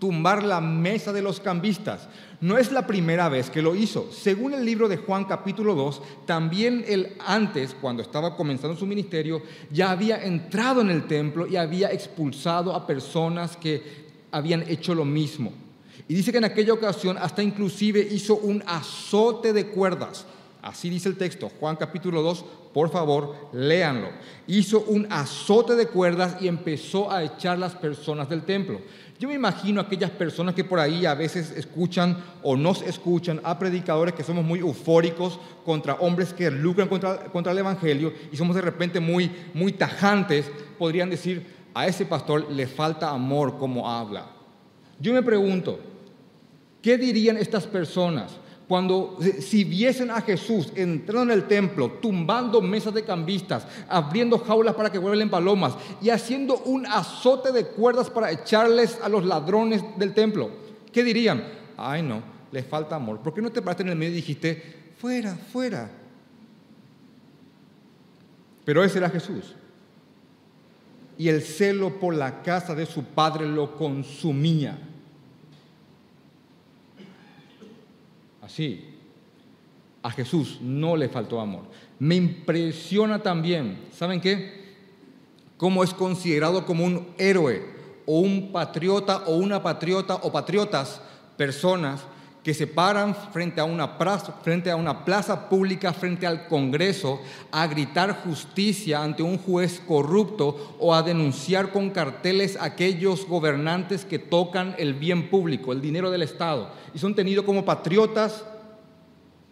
tumbar 0.00 0.42
la 0.42 0.60
mesa 0.60 1.12
de 1.12 1.22
los 1.22 1.38
cambistas. 1.38 2.08
No 2.40 2.58
es 2.58 2.72
la 2.72 2.84
primera 2.84 3.28
vez 3.28 3.48
que 3.48 3.62
lo 3.62 3.76
hizo. 3.76 4.10
Según 4.12 4.54
el 4.54 4.64
libro 4.64 4.88
de 4.88 4.96
Juan 4.96 5.24
capítulo 5.24 5.76
2, 5.76 6.02
también 6.26 6.84
él 6.88 7.14
antes, 7.24 7.76
cuando 7.80 8.02
estaba 8.02 8.36
comenzando 8.36 8.76
su 8.76 8.86
ministerio, 8.86 9.40
ya 9.70 9.92
había 9.92 10.24
entrado 10.24 10.80
en 10.80 10.90
el 10.90 11.06
templo 11.06 11.46
y 11.46 11.54
había 11.54 11.92
expulsado 11.92 12.74
a 12.74 12.88
personas 12.88 13.56
que 13.56 14.08
habían 14.32 14.68
hecho 14.68 14.96
lo 14.96 15.04
mismo. 15.04 15.67
Y 16.08 16.14
dice 16.14 16.32
que 16.32 16.38
en 16.38 16.44
aquella 16.44 16.72
ocasión 16.72 17.18
hasta 17.18 17.42
inclusive 17.42 18.00
hizo 18.00 18.36
un 18.36 18.62
azote 18.66 19.52
de 19.52 19.66
cuerdas 19.66 20.26
Así 20.60 20.90
dice 20.90 21.08
el 21.08 21.16
texto, 21.16 21.50
Juan 21.60 21.76
capítulo 21.76 22.20
2, 22.20 22.44
por 22.74 22.90
favor, 22.90 23.36
léanlo. 23.52 24.08
Hizo 24.48 24.80
un 24.80 25.06
azote 25.10 25.76
de 25.76 25.86
cuerdas 25.86 26.36
y 26.40 26.48
empezó 26.48 27.12
a 27.12 27.22
echar 27.22 27.58
las 27.58 27.76
personas 27.76 28.28
del 28.28 28.42
templo. 28.42 28.80
Yo 29.20 29.28
me 29.28 29.34
imagino 29.34 29.80
aquellas 29.80 30.10
personas 30.10 30.54
que 30.54 30.64
por 30.64 30.80
ahí 30.80 31.06
a 31.06 31.14
veces 31.14 31.52
escuchan 31.56 32.16
o 32.42 32.56
nos 32.56 32.82
escuchan 32.82 33.40
a 33.44 33.58
predicadores 33.58 34.14
que 34.14 34.24
somos 34.24 34.44
muy 34.44 34.58
eufóricos 34.58 35.38
contra 35.64 35.94
hombres 35.94 36.32
que 36.32 36.50
lucran 36.50 36.88
contra, 36.88 37.24
contra 37.26 37.52
el 37.52 37.58
Evangelio 37.58 38.12
y 38.32 38.36
somos 38.36 38.56
de 38.56 38.62
repente 38.62 38.98
muy, 38.98 39.30
muy 39.54 39.72
tajantes, 39.72 40.50
podrían 40.76 41.08
decir, 41.08 41.46
a 41.72 41.86
ese 41.86 42.04
pastor 42.04 42.50
le 42.50 42.66
falta 42.66 43.10
amor 43.10 43.58
como 43.58 43.88
habla. 43.88 44.26
Yo 45.00 45.12
me 45.12 45.22
pregunto, 45.22 45.78
¿qué 46.82 46.98
dirían 46.98 47.36
estas 47.36 47.66
personas? 47.66 48.32
Cuando 48.68 49.18
si 49.40 49.64
viesen 49.64 50.10
a 50.10 50.20
Jesús 50.20 50.72
entrando 50.74 51.32
en 51.32 51.38
el 51.40 51.48
templo, 51.48 51.92
tumbando 52.02 52.60
mesas 52.60 52.92
de 52.92 53.02
cambistas, 53.02 53.66
abriendo 53.88 54.38
jaulas 54.38 54.74
para 54.74 54.92
que 54.92 54.98
vuelen 54.98 55.30
palomas 55.30 55.74
y 56.02 56.10
haciendo 56.10 56.58
un 56.58 56.86
azote 56.86 57.50
de 57.50 57.66
cuerdas 57.68 58.10
para 58.10 58.30
echarles 58.30 58.98
a 59.02 59.08
los 59.08 59.24
ladrones 59.24 59.82
del 59.96 60.12
templo, 60.12 60.50
¿qué 60.92 61.02
dirían? 61.02 61.42
Ay 61.78 62.02
no, 62.02 62.22
les 62.52 62.66
falta 62.66 62.96
amor. 62.96 63.20
¿Por 63.20 63.32
qué 63.32 63.40
no 63.40 63.50
te 63.50 63.62
paraste 63.62 63.84
en 63.84 63.88
el 63.88 63.96
medio 63.96 64.12
y 64.12 64.16
dijiste, 64.16 64.92
fuera, 64.98 65.34
fuera? 65.34 65.90
Pero 68.66 68.84
ese 68.84 68.98
era 68.98 69.08
Jesús. 69.08 69.54
Y 71.16 71.30
el 71.30 71.40
celo 71.40 71.98
por 71.98 72.14
la 72.14 72.42
casa 72.42 72.74
de 72.74 72.84
su 72.84 73.02
padre 73.02 73.46
lo 73.46 73.74
consumía. 73.76 74.78
Así, 78.48 78.82
a 80.02 80.10
Jesús 80.10 80.58
no 80.62 80.96
le 80.96 81.10
faltó 81.10 81.38
amor. 81.38 81.64
Me 81.98 82.14
impresiona 82.14 83.22
también, 83.22 83.78
¿saben 83.92 84.22
qué? 84.22 84.64
Cómo 85.58 85.84
es 85.84 85.92
considerado 85.92 86.64
como 86.64 86.86
un 86.86 87.08
héroe 87.18 87.62
o 88.06 88.20
un 88.20 88.50
patriota 88.50 89.24
o 89.26 89.36
una 89.36 89.62
patriota 89.62 90.14
o 90.14 90.32
patriotas, 90.32 91.02
personas 91.36 92.00
que 92.48 92.54
se 92.54 92.66
paran 92.66 93.14
frente 93.14 93.60
a, 93.60 93.64
una 93.64 93.98
plaza, 93.98 94.32
frente 94.42 94.70
a 94.70 94.76
una 94.76 95.04
plaza 95.04 95.50
pública, 95.50 95.92
frente 95.92 96.26
al 96.26 96.48
Congreso, 96.48 97.20
a 97.52 97.66
gritar 97.66 98.22
justicia 98.24 99.02
ante 99.02 99.22
un 99.22 99.36
juez 99.36 99.82
corrupto 99.86 100.76
o 100.78 100.94
a 100.94 101.02
denunciar 101.02 101.72
con 101.72 101.90
carteles 101.90 102.56
a 102.56 102.64
aquellos 102.64 103.26
gobernantes 103.26 104.06
que 104.06 104.18
tocan 104.18 104.74
el 104.78 104.94
bien 104.94 105.28
público, 105.28 105.74
el 105.74 105.82
dinero 105.82 106.10
del 106.10 106.22
Estado, 106.22 106.70
y 106.94 106.98
son 106.98 107.14
tenidos 107.14 107.44
como 107.44 107.66
patriotas, 107.66 108.46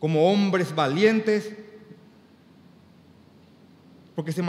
como 0.00 0.32
hombres 0.32 0.74
valientes, 0.74 1.52
porque 4.14 4.32
se, 4.32 4.42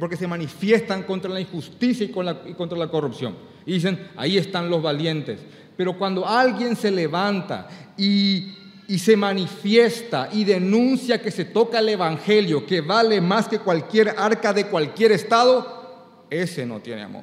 porque 0.00 0.16
se 0.16 0.26
manifiestan 0.26 1.02
contra 1.02 1.30
la 1.30 1.40
injusticia 1.42 2.06
y, 2.06 2.50
y 2.50 2.54
contra 2.54 2.78
la 2.78 2.88
corrupción. 2.88 3.36
Y 3.66 3.74
dicen, 3.74 4.08
ahí 4.16 4.38
están 4.38 4.70
los 4.70 4.80
valientes. 4.80 5.40
Pero 5.78 5.96
cuando 5.96 6.26
alguien 6.26 6.74
se 6.74 6.90
levanta 6.90 7.68
y, 7.96 8.52
se 8.98 9.16
manifiesta 9.16 10.28
y 10.32 10.42
denuncia 10.42 11.22
que 11.22 11.30
se 11.30 11.44
toca 11.44 11.78
el 11.78 11.90
Evangelio, 11.90 12.66
que 12.66 12.80
vale 12.80 13.20
más 13.20 13.46
que 13.46 13.60
cualquier 13.60 14.08
arca 14.08 14.52
de 14.52 14.66
cualquier 14.66 15.12
estado, 15.12 16.26
ese 16.30 16.66
no 16.66 16.80
tiene 16.80 17.02
amor. 17.02 17.22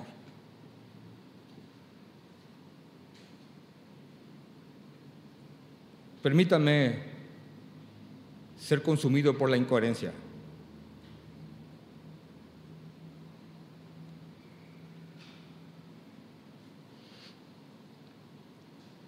Permítanme 6.22 7.00
ser 8.58 8.82
consumido 8.82 9.38
por 9.38 9.50
la 9.50 9.58
incoherencia. 9.58 10.14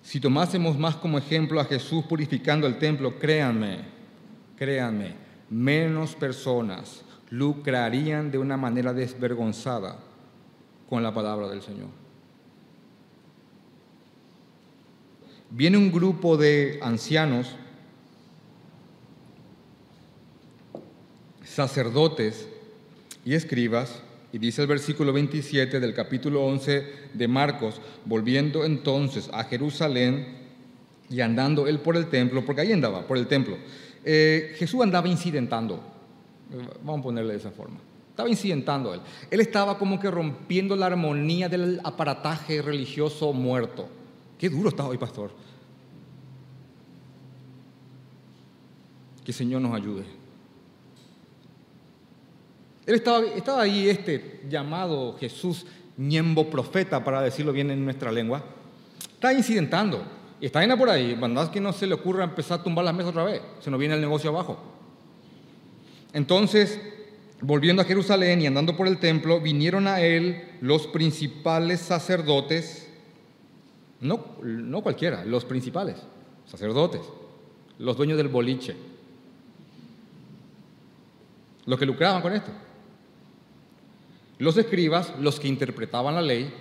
Si 0.07 0.21
tomásemos 0.21 0.79
más 0.79 0.95
como 0.95 1.17
ejemplo 1.17 1.59
a 1.59 1.65
Jesús 1.65 2.05
purificando 2.05 2.65
el 2.65 2.77
templo, 2.77 3.19
créanme, 3.19 3.79
créanme, 4.55 5.15
menos 5.49 6.15
personas 6.15 7.03
lucrarían 7.29 8.31
de 8.31 8.37
una 8.37 8.55
manera 8.55 8.93
desvergonzada 8.93 9.99
con 10.87 11.03
la 11.03 11.13
palabra 11.13 11.49
del 11.49 11.61
Señor. 11.61 11.89
Viene 15.49 15.77
un 15.77 15.91
grupo 15.91 16.37
de 16.37 16.79
ancianos, 16.81 17.53
sacerdotes 21.43 22.47
y 23.25 23.33
escribas 23.33 24.01
y 24.31 24.37
dice 24.37 24.61
el 24.61 24.67
versículo 24.67 25.13
27 25.13 25.79
del 25.79 25.93
capítulo 25.93 26.45
11 26.45 26.85
de 27.13 27.27
Marcos, 27.27 27.81
volviendo 28.05 28.65
entonces 28.65 29.29
a 29.31 29.43
Jerusalén 29.45 30.35
y 31.09 31.21
andando 31.21 31.67
él 31.67 31.79
por 31.79 31.95
el 31.95 32.07
templo, 32.07 32.45
porque 32.45 32.61
ahí 32.61 32.71
andaba, 32.71 33.07
por 33.07 33.17
el 33.17 33.27
templo, 33.27 33.57
eh, 34.03 34.53
Jesús 34.57 34.81
andaba 34.81 35.07
incidentando, 35.07 35.81
vamos 36.83 36.99
a 36.99 37.03
ponerle 37.03 37.33
de 37.33 37.39
esa 37.39 37.51
forma, 37.51 37.77
estaba 38.09 38.29
incidentando 38.29 38.93
él. 38.93 39.01
Él 39.29 39.39
estaba 39.41 39.77
como 39.77 39.99
que 39.99 40.09
rompiendo 40.09 40.75
la 40.75 40.87
armonía 40.87 41.47
del 41.47 41.79
aparataje 41.83 42.61
religioso 42.61 43.31
muerto. 43.31 43.87
Qué 44.39 44.49
duro 44.49 44.69
está 44.69 44.85
hoy, 44.85 44.97
pastor. 44.97 45.31
Que 49.23 49.31
el 49.31 49.35
Señor 49.35 49.61
nos 49.61 49.75
ayude. 49.75 50.16
Él 52.87 52.95
estaba, 52.95 53.61
ahí 53.61 53.89
este 53.89 54.45
llamado 54.49 55.17
Jesús 55.19 55.65
ñembo 55.97 56.49
profeta, 56.49 57.03
para 57.03 57.21
decirlo 57.21 57.51
bien 57.51 57.69
en 57.69 57.83
nuestra 57.83 58.13
lengua. 58.13 58.41
Está 59.13 59.33
incidentando. 59.33 60.01
Está 60.39 60.63
en 60.63 60.77
por 60.77 60.89
ahí. 60.89 61.13
Mandad 61.13 61.51
que 61.51 61.59
no 61.59 61.73
se 61.73 61.85
le 61.85 61.95
ocurra 61.95 62.23
empezar 62.23 62.61
a 62.61 62.63
tumbar 62.63 62.85
las 62.85 62.93
mesas 62.93 63.09
otra 63.09 63.25
vez. 63.25 63.41
Se 63.59 63.69
nos 63.69 63.77
viene 63.77 63.95
el 63.95 64.01
negocio 64.01 64.29
abajo. 64.29 64.57
Entonces, 66.13 66.79
volviendo 67.41 67.81
a 67.81 67.85
Jerusalén 67.85 68.41
y 68.41 68.47
andando 68.47 68.77
por 68.77 68.87
el 68.87 68.99
templo, 68.99 69.41
vinieron 69.41 69.85
a 69.85 69.99
él 69.99 70.43
los 70.61 70.87
principales 70.87 71.81
sacerdotes, 71.81 72.87
no, 73.99 74.25
no 74.41 74.81
cualquiera, 74.81 75.25
los 75.25 75.43
principales 75.43 75.97
sacerdotes, 76.45 77.01
los 77.79 77.97
dueños 77.97 78.17
del 78.17 78.29
boliche, 78.29 78.77
los 81.65 81.77
que 81.77 81.85
lucraban 81.85 82.21
con 82.21 82.31
esto. 82.31 82.51
Los 84.39 84.57
escribas, 84.57 85.13
los 85.19 85.39
que 85.39 85.47
interpretaban 85.47 86.15
la 86.15 86.21
ley, 86.21 86.51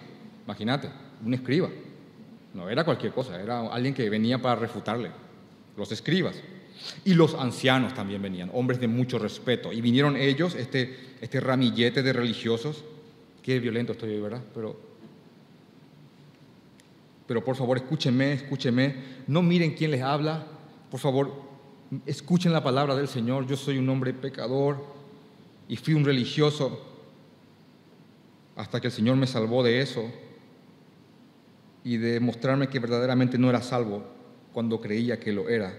imagínate, 0.44 0.88
un 1.24 1.34
escriba, 1.34 1.68
no 2.54 2.70
era 2.70 2.84
cualquier 2.84 3.12
cosa, 3.12 3.40
era 3.40 3.60
alguien 3.70 3.92
que 3.92 4.08
venía 4.08 4.40
para 4.40 4.56
refutarle, 4.56 5.10
los 5.76 5.92
escribas. 5.92 6.36
Y 7.04 7.14
los 7.14 7.34
ancianos 7.34 7.94
también 7.94 8.20
venían, 8.20 8.50
hombres 8.52 8.80
de 8.80 8.88
mucho 8.88 9.18
respeto. 9.18 9.72
Y 9.72 9.80
vinieron 9.80 10.16
ellos, 10.16 10.54
este, 10.54 11.14
este 11.20 11.40
ramillete 11.40 12.02
de 12.02 12.12
religiosos, 12.12 12.84
qué 13.42 13.60
violento 13.60 13.92
estoy 13.92 14.10
hoy, 14.10 14.20
¿verdad? 14.20 14.42
Pero, 14.54 14.78
pero 17.26 17.44
por 17.44 17.56
favor, 17.56 17.78
escúchenme, 17.78 18.32
escúchenme, 18.32 18.94
no 19.26 19.42
miren 19.42 19.74
quién 19.74 19.90
les 19.90 20.02
habla, 20.02 20.46
por 20.90 21.00
favor, 21.00 21.32
escuchen 22.06 22.52
la 22.52 22.62
palabra 22.62 22.94
del 22.94 23.08
Señor. 23.08 23.46
Yo 23.46 23.56
soy 23.56 23.78
un 23.78 23.88
hombre 23.88 24.12
pecador 24.12 24.84
y 25.68 25.76
fui 25.76 25.94
un 25.94 26.04
religioso 26.04 26.95
hasta 28.56 28.80
que 28.80 28.88
el 28.88 28.92
Señor 28.92 29.16
me 29.16 29.26
salvó 29.26 29.62
de 29.62 29.80
eso 29.80 30.10
y 31.84 31.98
de 31.98 32.18
mostrarme 32.18 32.68
que 32.68 32.80
verdaderamente 32.80 33.38
no 33.38 33.48
era 33.50 33.62
salvo 33.62 34.02
cuando 34.52 34.80
creía 34.80 35.20
que 35.20 35.32
lo 35.32 35.48
era. 35.48 35.78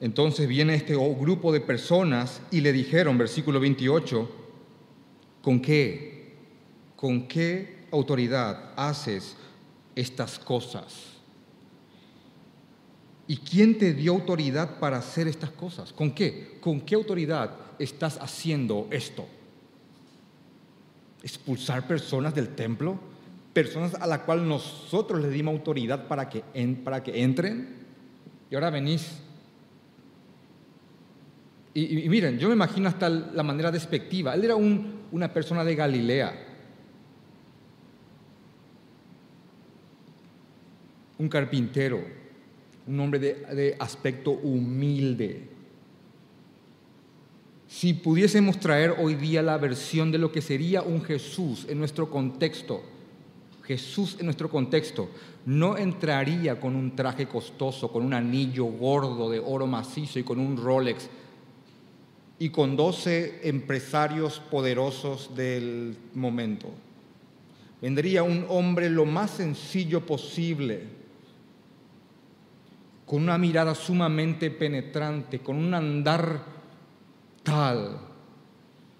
Entonces 0.00 0.46
viene 0.48 0.74
este 0.74 0.94
grupo 0.96 1.52
de 1.52 1.60
personas 1.60 2.42
y 2.50 2.60
le 2.60 2.72
dijeron, 2.72 3.16
versículo 3.16 3.60
28, 3.60 4.30
¿con 5.40 5.62
qué? 5.62 6.34
¿Con 6.96 7.26
qué 7.26 7.86
autoridad 7.92 8.72
haces 8.76 9.36
estas 9.94 10.38
cosas? 10.38 11.13
¿Y 13.26 13.38
quién 13.38 13.78
te 13.78 13.94
dio 13.94 14.12
autoridad 14.12 14.78
para 14.78 14.98
hacer 14.98 15.28
estas 15.28 15.50
cosas? 15.50 15.92
¿Con 15.92 16.12
qué? 16.12 16.58
¿Con 16.60 16.80
qué 16.82 16.94
autoridad 16.94 17.56
estás 17.78 18.18
haciendo 18.20 18.86
esto? 18.90 19.26
¿Expulsar 21.22 21.86
personas 21.86 22.34
del 22.34 22.48
templo? 22.54 22.98
¿Personas 23.54 23.94
a 23.94 24.06
las 24.06 24.20
cuales 24.20 24.44
nosotros 24.44 25.22
les 25.22 25.32
dimos 25.32 25.54
autoridad 25.54 26.06
para 26.06 26.28
que, 26.28 26.42
para 26.84 27.02
que 27.02 27.22
entren? 27.22 27.76
Y 28.50 28.54
ahora 28.56 28.68
venís. 28.68 29.20
Y, 31.72 32.08
miren, 32.08 32.38
yo 32.38 32.48
me 32.48 32.54
imagino 32.54 32.88
hasta 32.88 33.08
la 33.08 33.42
manera 33.42 33.70
despectiva. 33.70 34.34
Él 34.34 34.44
era 34.44 34.54
una 34.54 35.32
persona 35.32 35.64
de 35.64 35.74
Galilea. 35.74 36.46
Un 41.18 41.28
carpintero 41.28 42.23
un 42.86 43.00
hombre 43.00 43.18
de, 43.18 43.76
aspecto 43.78 44.30
humilde. 44.30 45.48
Si 47.66 47.94
pudiésemos 47.94 48.60
traer 48.60 48.94
hoy 48.98 49.14
día 49.14 49.42
la 49.42 49.58
versión 49.58 50.12
de 50.12 50.18
lo 50.18 50.30
que 50.30 50.42
sería 50.42 50.82
un 50.82 51.02
Jesús 51.02 51.66
en 51.68 51.78
nuestro 51.78 52.10
contexto, 52.10 52.82
Jesús 53.64 54.16
en 54.18 54.26
nuestro 54.26 54.50
contexto 54.50 55.08
no 55.46 55.76
entraría 55.76 56.60
con 56.60 56.76
un 56.76 56.94
traje 56.94 57.26
costoso, 57.26 57.90
con 57.90 58.04
un 58.04 58.14
anillo 58.14 58.66
gordo 58.66 59.30
de 59.30 59.38
oro 59.38 59.66
macizo 59.66 60.18
y 60.18 60.22
con 60.22 60.38
un 60.38 60.56
Rolex 60.56 61.08
y 62.38 62.50
con 62.50 62.76
doce 62.76 63.40
empresarios 63.48 64.40
poderosos 64.50 65.34
del 65.34 65.96
momento. 66.14 66.68
Vendría 67.80 68.22
un 68.22 68.46
hombre 68.48 68.88
lo 68.90 69.04
más 69.04 69.30
sencillo 69.30 70.04
posible, 70.04 70.82
con 73.14 73.22
una 73.22 73.38
mirada 73.38 73.76
sumamente 73.76 74.50
penetrante, 74.50 75.38
con 75.38 75.54
un 75.54 75.72
andar 75.72 76.42
tal, 77.44 77.96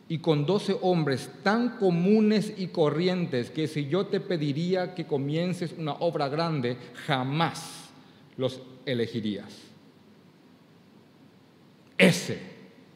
y 0.08 0.18
con 0.18 0.46
doce 0.46 0.76
hombres 0.82 1.28
tan 1.42 1.70
comunes 1.78 2.54
y 2.56 2.68
corrientes 2.68 3.50
que 3.50 3.66
si 3.66 3.88
yo 3.88 4.06
te 4.06 4.20
pediría 4.20 4.94
que 4.94 5.04
comiences 5.04 5.74
una 5.76 5.94
obra 5.94 6.28
grande, 6.28 6.76
jamás 7.06 7.90
los 8.36 8.62
elegirías. 8.86 9.52
Ese 11.98 12.38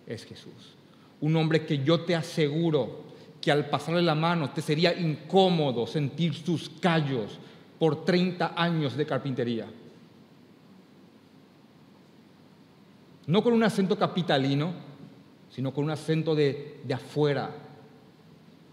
es 0.07 0.25
Jesús. 0.25 0.77
Un 1.21 1.35
hombre 1.35 1.67
que 1.67 1.79
yo 1.79 2.03
te 2.03 2.15
aseguro 2.15 3.03
que 3.41 3.51
al 3.51 3.69
pasarle 3.69 4.03
la 4.03 4.15
mano 4.15 4.51
te 4.51 4.63
sería 4.63 4.97
incómodo 4.97 5.85
sentir 5.85 6.33
sus 6.35 6.71
callos 6.81 7.41
por 7.77 8.05
30 8.05 8.53
años 8.55 8.97
de 8.97 9.05
carpintería. 9.05 9.67
No 13.29 13.45
con 13.45 13.53
un 13.53 13.63
acento 13.63 13.97
capitalino, 13.97 14.73
sino 15.49 15.73
con 15.73 15.85
un 15.85 15.91
acento 15.91 16.35
de, 16.35 16.81
de 16.83 16.95
afuera. 16.95 17.51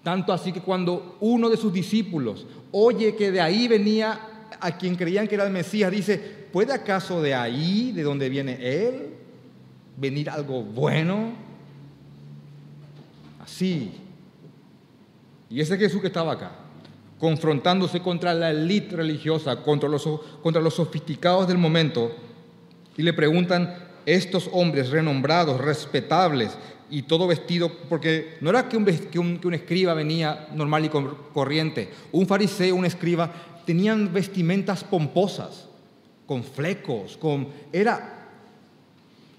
Tanto 0.02 0.34
así 0.34 0.52
que 0.52 0.62
cuando 0.62 1.18
uno 1.20 1.50
de 1.50 1.58
sus 1.58 1.72
discípulos 1.72 2.48
oye 2.72 3.16
que 3.16 3.32
de 3.32 3.42
ahí 3.42 3.68
venía 3.68 4.20
a 4.60 4.78
quien 4.78 4.96
creían 4.96 5.28
que 5.28 5.36
era 5.36 5.46
el 5.46 5.54
Mesías, 5.54 5.92
dice, 5.92 6.18
¿puede 6.52 6.74
acaso 6.74 7.22
de 7.22 7.34
ahí, 7.34 7.92
de 7.92 8.04
donde 8.04 8.30
viene 8.30 8.58
Él, 8.62 9.10
venir 9.98 10.30
algo 10.30 10.64
bueno? 10.64 11.34
Así. 13.44 13.92
Y 15.50 15.60
ese 15.60 15.78
Jesús 15.78 16.02
que 16.02 16.08
estaba 16.08 16.34
acá, 16.34 16.52
confrontándose 17.20 18.02
contra 18.02 18.34
la 18.34 18.52
élite 18.52 18.96
religiosa, 18.96 19.62
contra 19.64 19.88
los, 19.88 20.08
contra 20.42 20.62
los 20.62 20.76
sofisticados 20.76 21.48
del 21.48 21.58
momento, 21.58 22.12
y 22.98 23.04
le 23.04 23.14
preguntan, 23.14 23.85
estos 24.06 24.50
hombres 24.52 24.90
renombrados, 24.90 25.60
respetables 25.60 26.58
y 26.90 27.04
todo 27.04 27.28
vestido, 27.28 27.72
porque 27.90 28.38
no 28.42 28.50
era 28.52 28.70
que 28.70 28.78
un, 28.78 28.86
que 28.86 29.20
un, 29.20 29.54
escriba 29.54 29.94
venía 29.94 30.48
normal 30.54 30.86
y 30.86 30.90
corriente, 31.34 31.90
un 32.12 32.28
fariseo, 32.28 32.76
un 32.76 32.86
escriba, 32.86 33.32
tenían 33.66 34.14
vestimentas 34.14 34.84
pomposas, 34.84 35.68
con 36.26 36.44
flecos, 36.44 37.18
con... 37.18 37.48
Era... 37.72 38.12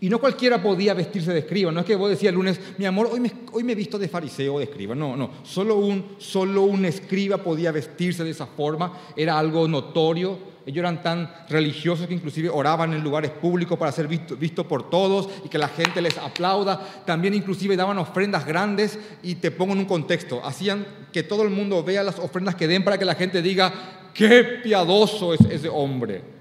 Y 0.00 0.10
no 0.10 0.18
cualquiera 0.18 0.62
podía 0.62 0.92
vestirse 0.92 1.32
de 1.32 1.38
escriba, 1.38 1.72
no 1.72 1.80
es 1.80 1.86
que 1.86 1.96
vos 1.96 2.10
decías 2.10 2.30
el 2.30 2.34
lunes, 2.34 2.60
mi 2.76 2.84
amor, 2.84 3.08
hoy 3.10 3.20
me, 3.20 3.32
hoy 3.52 3.64
me 3.64 3.72
he 3.72 3.74
visto 3.74 3.98
de 3.98 4.08
fariseo 4.08 4.54
o 4.54 4.58
de 4.58 4.64
escriba, 4.64 4.94
no, 4.94 5.16
no, 5.16 5.30
solo 5.42 5.76
un, 5.76 6.16
solo 6.18 6.62
un 6.62 6.84
escriba 6.84 7.38
podía 7.38 7.72
vestirse 7.72 8.22
de 8.22 8.30
esa 8.30 8.46
forma, 8.46 8.92
era 9.16 9.38
algo 9.38 9.66
notorio, 9.66 10.38
ellos 10.66 10.78
eran 10.78 11.00
tan 11.00 11.32
religiosos 11.48 12.08
que 12.08 12.14
inclusive 12.14 12.50
oraban 12.50 12.92
en 12.92 13.02
lugares 13.02 13.30
públicos 13.30 13.78
para 13.78 13.92
ser 13.92 14.08
vistos 14.08 14.36
visto 14.36 14.66
por 14.66 14.90
todos 14.90 15.28
y 15.44 15.48
que 15.48 15.58
la 15.58 15.68
gente 15.68 16.02
les 16.02 16.18
aplauda. 16.18 17.04
También 17.06 17.34
inclusive 17.34 17.76
daban 17.76 17.98
ofrendas 17.98 18.44
grandes 18.44 18.98
y 19.22 19.36
te 19.36 19.52
pongo 19.52 19.74
en 19.74 19.78
un 19.78 19.84
contexto. 19.84 20.44
Hacían 20.44 20.84
que 21.12 21.22
todo 21.22 21.44
el 21.44 21.50
mundo 21.50 21.84
vea 21.84 22.02
las 22.02 22.18
ofrendas 22.18 22.56
que 22.56 22.66
den 22.66 22.82
para 22.82 22.98
que 22.98 23.04
la 23.04 23.14
gente 23.14 23.42
diga, 23.42 23.72
qué 24.12 24.42
piadoso 24.64 25.34
es 25.34 25.40
ese 25.42 25.68
hombre. 25.68 26.35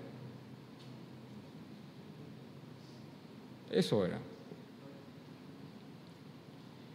Eso 3.75 4.05
era. 4.05 4.19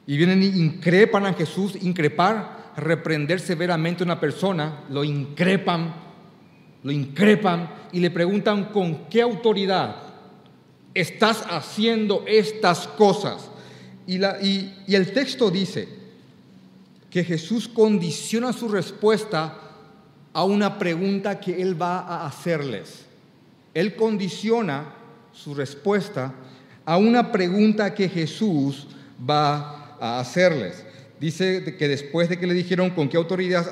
Y 0.07 0.17
vienen 0.17 0.43
y 0.43 0.47
increpan 0.47 1.27
a 1.27 1.35
Jesús, 1.35 1.77
increpar, 1.81 2.73
reprender 2.77 3.39
severamente 3.39 4.03
a 4.03 4.07
una 4.07 4.19
persona, 4.19 4.85
lo 4.89 5.05
increpan 5.05 5.95
lo 6.83 6.93
increpan 6.93 7.71
y 7.93 8.01
le 8.01 8.11
preguntan 8.11 8.67
con 8.67 9.09
qué 9.09 9.21
autoridad 9.23 9.97
estás 10.95 11.45
haciendo 11.49 12.25
estas 12.27 12.87
cosas. 12.87 13.51
Y, 14.07 14.19
y 14.19 14.95
el 14.95 15.13
texto 15.13 15.51
dice 15.51 15.89
que 17.11 17.23
Jesús 17.23 17.69
condiciona 17.69 18.53
su 18.53 18.69
respuesta 18.69 19.59
a 20.33 20.45
una 20.45 20.79
pregunta 20.79 21.39
que 21.39 21.61
él 21.61 21.81
va 21.81 22.01
a 22.01 22.27
hacerles. 22.27 23.05
Él 23.75 23.95
condiciona 23.95 24.95
su 25.33 25.55
respuesta 25.55 26.35
a 26.85 26.97
una 26.97 27.33
pregunta 27.33 27.95
que 27.95 28.09
Jesús 28.09 28.89
va 29.29 29.97
a 30.01 30.21
hacerles. 30.21 30.85
Dice 31.21 31.77
que 31.77 31.89
después 31.89 32.29
de 32.29 32.39
que 32.39 32.47
le 32.47 32.55
dijeron 32.55 32.91
con 32.91 33.09
qué 33.09 33.17
autoridad 33.17 33.69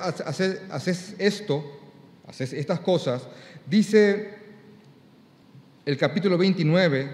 haces 0.71 1.14
esto, 1.18 1.64
haces 2.27 2.53
estas 2.53 2.81
cosas, 2.81 3.27
dice 3.66 4.35
el 5.87 5.97
capítulo 5.97 6.37
29 6.37 7.09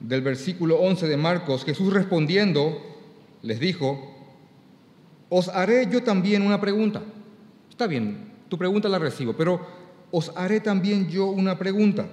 del 0.00 0.22
versículo 0.22 0.80
11 0.80 1.06
de 1.06 1.16
Marcos, 1.16 1.64
Jesús 1.64 1.92
respondiendo 1.92 2.84
les 3.42 3.60
dijo, 3.60 4.16
os 5.28 5.48
haré 5.48 5.86
yo 5.90 6.02
también 6.02 6.42
una 6.42 6.60
pregunta. 6.60 7.02
Está 7.70 7.86
bien, 7.86 8.32
tu 8.48 8.58
pregunta 8.58 8.88
la 8.88 8.98
recibo, 8.98 9.34
pero 9.34 9.64
os 10.10 10.32
haré 10.34 10.60
también 10.60 11.08
yo 11.08 11.26
una 11.26 11.58
pregunta. 11.58 12.08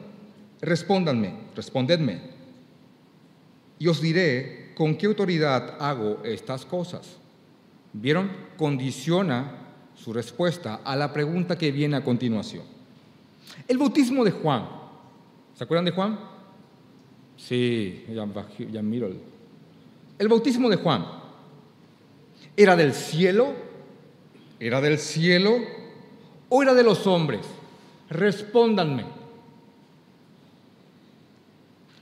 Respóndanme, 0.61 1.33
respondedme. 1.55 2.34
Y 3.79 3.87
os 3.87 4.01
diré 4.01 4.71
con 4.75 4.95
qué 4.95 5.05
autoridad 5.05 5.77
hago 5.79 6.21
estas 6.23 6.65
cosas. 6.65 7.17
¿Vieron? 7.93 8.29
Condiciona 8.57 9.65
su 9.95 10.13
respuesta 10.13 10.81
a 10.83 10.95
la 10.95 11.11
pregunta 11.13 11.57
que 11.57 11.71
viene 11.71 11.95
a 11.95 12.03
continuación. 12.03 12.63
El 13.67 13.77
bautismo 13.77 14.23
de 14.23 14.31
Juan. 14.31 14.67
¿Se 15.53 15.63
acuerdan 15.63 15.85
de 15.85 15.91
Juan? 15.91 16.19
Sí, 17.37 18.05
ya, 18.13 18.81
miro. 18.81 19.09
El 20.17 20.27
bautismo 20.27 20.69
de 20.69 20.77
Juan. 20.77 21.05
¿Era 22.57 22.75
del 22.75 22.93
cielo? 22.93 23.53
¿Era 24.59 24.81
del 24.81 24.97
cielo? 24.97 25.57
¿O 26.49 26.63
era 26.63 26.73
de 26.73 26.83
los 26.83 27.05
hombres? 27.07 27.41
Respóndanme. 28.09 29.05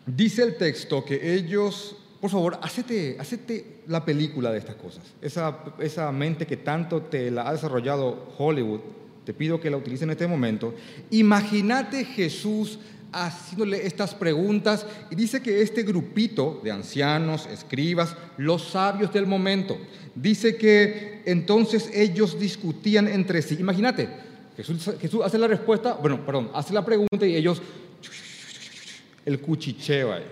Dice 0.06 0.44
el 0.44 0.58
texto 0.58 1.04
que 1.04 1.36
ellos 1.36 1.98
por 2.24 2.32
favor, 2.32 2.58
hacete, 2.62 3.18
la 3.88 4.06
película 4.06 4.50
de 4.50 4.58
estas 4.58 4.78
cosas. 4.78 5.04
Esa, 5.22 5.60
esa 5.80 6.10
mente 6.14 6.48
que 6.48 6.56
tanto 6.56 7.02
te 7.02 7.30
la 7.30 7.50
ha 7.50 7.52
desarrollado 7.52 8.34
Hollywood, 8.38 8.80
te 9.26 9.34
pido 9.34 9.60
que 9.60 9.70
la 9.70 9.76
utilice 9.76 10.06
en 10.06 10.12
este 10.12 10.26
momento. 10.26 10.74
Imagínate 11.12 12.06
Jesús 12.06 12.80
haciéndole 13.12 13.86
estas 13.86 14.16
preguntas 14.16 14.86
y 15.12 15.16
dice 15.16 15.42
que 15.42 15.62
este 15.62 15.84
grupito 15.84 16.62
de 16.64 16.72
ancianos, 16.72 17.46
escribas, 17.52 18.16
los 18.38 18.70
sabios 18.70 19.12
del 19.12 19.28
momento, 19.28 19.78
dice 20.16 20.56
que 20.56 21.24
entonces 21.26 21.90
ellos 21.94 22.40
discutían 22.40 23.10
entre 23.10 23.42
sí. 23.42 23.58
Imagínate, 23.60 24.08
Jesús, 24.56 24.92
Jesús 25.02 25.22
hace 25.26 25.38
la 25.38 25.48
respuesta, 25.48 25.96
bueno, 25.96 26.26
perdón, 26.26 26.52
hace 26.54 26.74
la 26.74 26.86
pregunta 26.86 27.26
y 27.26 27.36
ellos, 27.36 27.62
el 29.26 29.40
cuchicheo 29.40 30.14
ahí. 30.14 30.24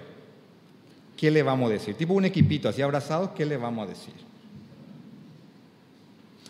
¿qué 1.21 1.29
le 1.29 1.43
vamos 1.43 1.69
a 1.69 1.73
decir? 1.73 1.93
Tipo 1.93 2.15
un 2.15 2.25
equipito 2.25 2.67
así 2.67 2.81
abrazado, 2.81 3.35
¿qué 3.35 3.45
le 3.45 3.55
vamos 3.55 3.85
a 3.85 3.89
decir? 3.91 4.15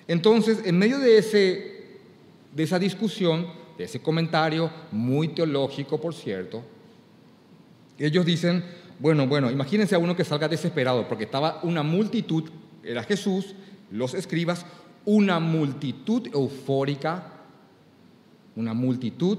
Entonces, 0.08 0.62
en 0.64 0.80
medio 0.80 0.98
de, 0.98 1.18
ese, 1.18 2.00
de 2.56 2.64
esa 2.64 2.80
discusión, 2.80 3.48
de 3.78 3.84
ese 3.84 4.02
comentario, 4.02 4.72
muy 4.94 5.28
teológico, 5.28 6.00
por 6.00 6.14
cierto, 6.14 6.64
ellos 8.00 8.26
dicen, 8.26 8.64
bueno, 8.98 9.28
bueno, 9.28 9.52
imagínense 9.52 9.94
a 9.94 10.00
uno 10.00 10.16
que 10.16 10.24
salga 10.24 10.48
desesperado, 10.48 11.06
porque 11.06 11.26
estaba 11.26 11.60
una 11.64 11.84
multitud, 11.84 12.50
era 12.82 13.04
Jesús, 13.04 13.54
los 13.92 14.14
escribas, 14.14 14.66
una 15.04 15.42
multitud 15.42 16.30
eufórica, 16.34 17.42
una 18.56 18.74
multitud. 18.74 19.38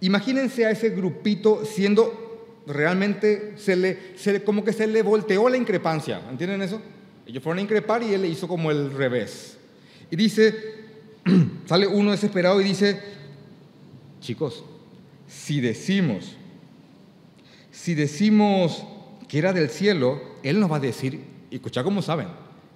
Imagínense 0.00 0.64
a 0.64 0.70
ese 0.70 0.90
grupito 0.90 1.64
siendo 1.64 2.28
realmente 2.66 3.54
se 3.56 3.76
le, 3.76 4.44
como 4.44 4.62
que 4.62 4.72
se 4.72 4.86
le 4.86 5.02
volteó 5.02 5.48
la 5.48 5.56
increpancia. 5.56 6.22
¿Entienden 6.30 6.62
eso? 6.62 6.80
Ellos 7.26 7.42
fueron 7.42 7.58
a 7.58 7.62
increpar 7.62 8.02
y 8.02 8.14
él 8.14 8.22
le 8.22 8.28
hizo 8.28 8.46
como 8.46 8.70
el 8.70 8.92
revés. 8.92 9.58
Y 10.10 10.16
dice, 10.16 10.54
sale 11.66 11.86
uno 11.86 12.10
desesperado 12.10 12.60
y 12.60 12.64
dice, 12.64 13.00
chicos, 14.20 14.64
si 15.26 15.60
decimos, 15.60 16.36
si 17.70 17.94
decimos 17.94 18.84
que 19.28 19.38
era 19.38 19.52
del 19.52 19.68
cielo, 19.68 20.20
Él 20.42 20.58
nos 20.58 20.70
va 20.70 20.76
a 20.76 20.80
decir, 20.80 21.20
y 21.50 21.56
escucha 21.56 21.84
cómo 21.84 22.02
saben, 22.02 22.28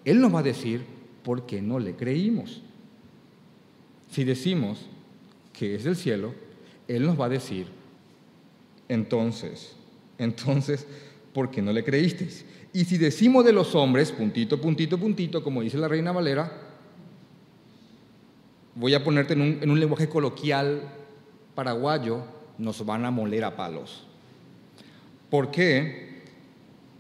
Él 0.05 0.21
nos 0.21 0.35
va 0.35 0.41
a 0.41 0.45
decir 0.45 0.85
por 1.25 1.47
qué 1.47 1.63
no 1.63 1.79
le 1.79 1.95
creímos. 1.97 2.63
Si 4.11 4.25
decimos 4.25 4.87
que 5.53 5.75
es 5.75 5.85
del 5.85 5.97
cielo, 5.97 6.35
Él 6.97 7.07
nos 7.07 7.19
va 7.19 7.25
a 7.25 7.31
decir, 7.31 7.69
entonces, 8.87 9.75
entonces, 10.19 10.87
¿por 11.33 11.51
qué 11.51 11.63
no 11.63 11.73
le 11.73 11.83
creísteis? 11.83 12.45
Y 12.75 12.85
si 12.85 12.99
decimos 12.99 13.47
de 13.47 13.53
los 13.53 13.75
hombres, 13.75 14.13
puntito, 14.13 14.61
puntito, 14.61 14.99
puntito, 14.99 15.43
como 15.43 15.63
dice 15.63 15.79
la 15.79 15.89
reina 15.89 16.13
Valera, 16.13 16.53
voy 18.75 18.93
a 18.93 19.03
ponerte 19.03 19.33
en 19.33 19.41
un, 19.41 19.59
en 19.63 19.71
un 19.71 19.81
lenguaje 19.81 20.07
coloquial 20.07 20.83
paraguayo, 21.55 22.25
nos 22.59 22.85
van 22.85 23.07
a 23.07 23.11
moler 23.11 23.45
a 23.45 23.57
palos. 23.57 24.07
¿Por 25.31 25.51
qué? 25.51 26.21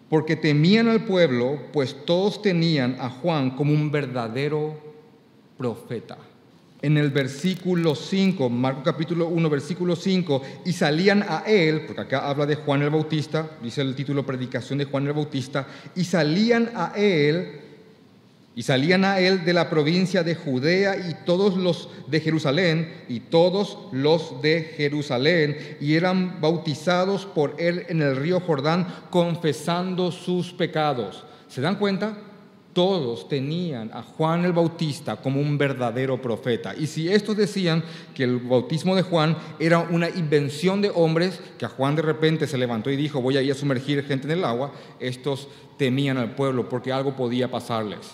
Porque 0.09 0.37
temían 0.37 0.88
al 0.88 1.05
pueblo, 1.05 1.61
pues 1.70 2.07
todos 2.07 2.40
tenían 2.40 2.96
a 2.98 3.11
Juan 3.11 3.50
como 3.50 3.74
un 3.74 3.90
verdadero 3.90 4.74
profeta 5.59 6.16
en 6.83 6.99
el 6.99 7.11
versículo 7.11 7.95
5, 7.95 8.51
Marco 8.51 8.83
capítulo 8.83 9.29
1, 9.29 9.49
versículo 9.49 9.95
5, 9.95 10.42
y 10.66 10.73
salían 10.73 11.25
a 11.27 11.45
él, 11.47 11.85
porque 11.87 12.03
acá 12.03 12.29
habla 12.29 12.45
de 12.45 12.57
Juan 12.57 12.83
el 12.83 12.90
Bautista, 12.90 13.49
dice 13.62 13.83
el 13.83 13.95
título 13.95 14.27
Predicación 14.27 14.81
de 14.81 14.85
Juan 14.87 15.07
el 15.07 15.12
Bautista, 15.12 15.66
y 15.95 16.03
salían 16.03 16.71
a 16.75 16.92
él, 16.97 17.61
y 18.57 18.64
salían 18.64 19.05
a 19.05 19.21
él 19.21 19.45
de 19.45 19.53
la 19.53 19.71
provincia 19.71 20.25
de 20.25 20.35
Judea 20.35 20.97
y 21.09 21.25
todos 21.25 21.57
los 21.57 21.88
de 22.09 22.21
Jerusalén, 22.21 23.05
y 23.09 23.21
todos 23.21 23.79
los 23.92 24.42
de 24.42 24.75
Jerusalén, 24.77 25.77
y 25.81 25.95
eran 25.95 26.40
bautizados 26.40 27.27
por 27.27 27.55
él 27.61 27.87
en 27.88 28.03
el 28.03 28.16
río 28.16 28.40
Jordán, 28.40 28.88
confesando 29.09 30.11
sus 30.11 30.53
pecados. 30.53 31.25
¿Se 31.47 31.61
dan 31.61 31.77
cuenta? 31.77 32.18
Todos 32.72 33.28
tenían 33.28 33.90
a 33.92 34.02
Juan 34.02 34.44
el 34.44 34.52
Bautista 34.52 35.16
como 35.16 35.40
un 35.40 35.58
verdadero 35.58 36.20
profeta. 36.20 36.74
Y 36.76 36.87
si 36.87 37.08
estos 37.08 37.37
decían 37.37 37.82
que 38.14 38.24
el 38.24 38.38
bautismo 38.38 38.96
de 38.96 39.02
Juan 39.02 39.37
era 39.58 39.78
una 39.78 40.08
invención 40.08 40.80
de 40.80 40.90
hombres, 40.94 41.40
que 41.58 41.66
a 41.66 41.68
Juan 41.68 41.96
de 41.96 42.02
repente 42.02 42.46
se 42.46 42.58
levantó 42.58 42.90
y 42.90 42.96
dijo, 42.96 43.20
voy 43.20 43.37
a 43.37 43.42
ir 43.42 43.52
a 43.52 43.54
sumergir 43.54 44.04
gente 44.04 44.26
en 44.26 44.38
el 44.38 44.44
agua, 44.44 44.72
estos 45.00 45.48
temían 45.76 46.16
al 46.16 46.35
pueblo 46.35 46.68
porque 46.68 46.92
algo 46.92 47.14
podía 47.14 47.50
pasarles. 47.50 48.12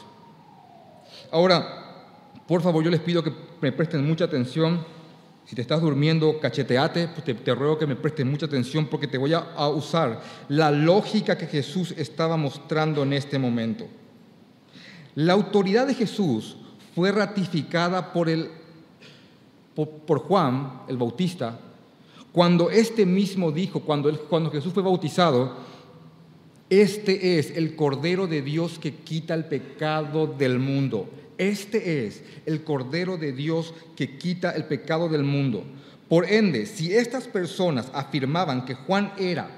Ahora, 1.31 2.33
por 2.47 2.63
favor, 2.63 2.83
yo 2.83 2.91
les 2.91 3.01
pido 3.01 3.23
que 3.23 3.33
me 3.61 3.73
presten 3.73 4.07
mucha 4.07 4.25
atención. 4.25 4.85
Si 5.45 5.55
te 5.55 5.63
estás 5.63 5.81
durmiendo, 5.81 6.41
cacheteate, 6.41 7.09
pues 7.09 7.25
te, 7.25 7.55
ruego 7.55 7.79
que 7.79 7.87
me 7.87 7.97
presten 7.97 8.31
mucha 8.31 8.47
atención 8.47 8.87
porque 8.87 9.07
te 9.07 9.17
voy 9.17 9.33
a 9.33 9.69
usar 9.69 10.21
la 10.49 10.71
lógica 10.71 11.39
que 11.39 11.47
Jesús 11.47 11.95
estaba 11.97 12.37
mostrando 12.37 13.03
en 13.03 13.15
este 13.15 13.39
momento. 13.39 13.87
La 15.19 15.33
autoridad 15.33 15.89
de 15.89 15.95
Jesús 15.95 16.57
fue 16.95 17.11
ratificada 17.11 18.13
por, 18.13 18.29
el, 18.29 18.51
por, 19.75 20.21
Juan, 20.21 20.83
el 20.87 20.97
Bautista, 20.97 21.59
cuando 22.31 22.71
este 22.71 23.05
mismo 23.05 23.51
dijo, 23.51 23.81
cuando, 23.81 24.17
cuando 24.29 24.49
Jesús 24.49 24.73
fue 24.73 24.85
bautizado, 24.85 25.57
este 26.71 27.37
es 27.37 27.51
el 27.57 27.75
Cordero 27.75 28.29
de 28.29 28.43
Dios 28.43 28.79
que 28.79 28.95
quita 28.95 29.35
el 29.35 29.47
pecado 29.47 30.29
del 30.29 30.61
mundo. 30.61 31.11
Este 31.37 32.07
es 32.07 32.23
el 32.47 32.63
Cordero 32.63 33.17
de 33.17 33.33
Dios 33.33 33.75
que 33.97 34.19
quita 34.19 34.53
el 34.53 34.67
pecado 34.67 35.09
del 35.09 35.25
mundo. 35.25 35.65
Por 36.09 36.27
ende, 36.27 36.65
si 36.65 36.95
estas 36.95 37.27
personas 37.27 37.91
afirmaban 37.93 38.65
que 38.65 38.77
Juan 38.77 39.13
era 39.19 39.51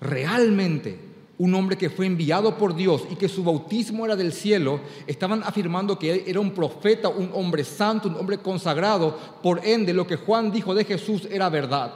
realmente 0.00 0.98
un 1.38 1.54
hombre 1.54 1.76
que 1.76 1.90
fue 1.90 2.06
enviado 2.06 2.56
por 2.56 2.76
Dios 2.76 3.04
y 3.10 3.16
que 3.16 3.28
su 3.28 3.42
bautismo 3.42 4.04
era 4.04 4.14
del 4.14 4.32
cielo, 4.32 4.80
estaban 5.06 5.42
afirmando 5.42 5.98
que 5.98 6.24
era 6.26 6.38
un 6.38 6.52
profeta, 6.52 7.08
un 7.08 7.30
hombre 7.32 7.64
santo, 7.64 8.08
un 8.08 8.16
hombre 8.16 8.38
consagrado. 8.38 9.18
Por 9.42 9.64
ende, 9.66 9.92
lo 9.92 10.06
que 10.06 10.16
Juan 10.16 10.52
dijo 10.52 10.74
de 10.74 10.84
Jesús 10.84 11.26
era 11.30 11.48
verdad. 11.48 11.92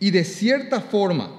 Y 0.00 0.10
de 0.10 0.24
cierta 0.24 0.80
forma, 0.80 1.30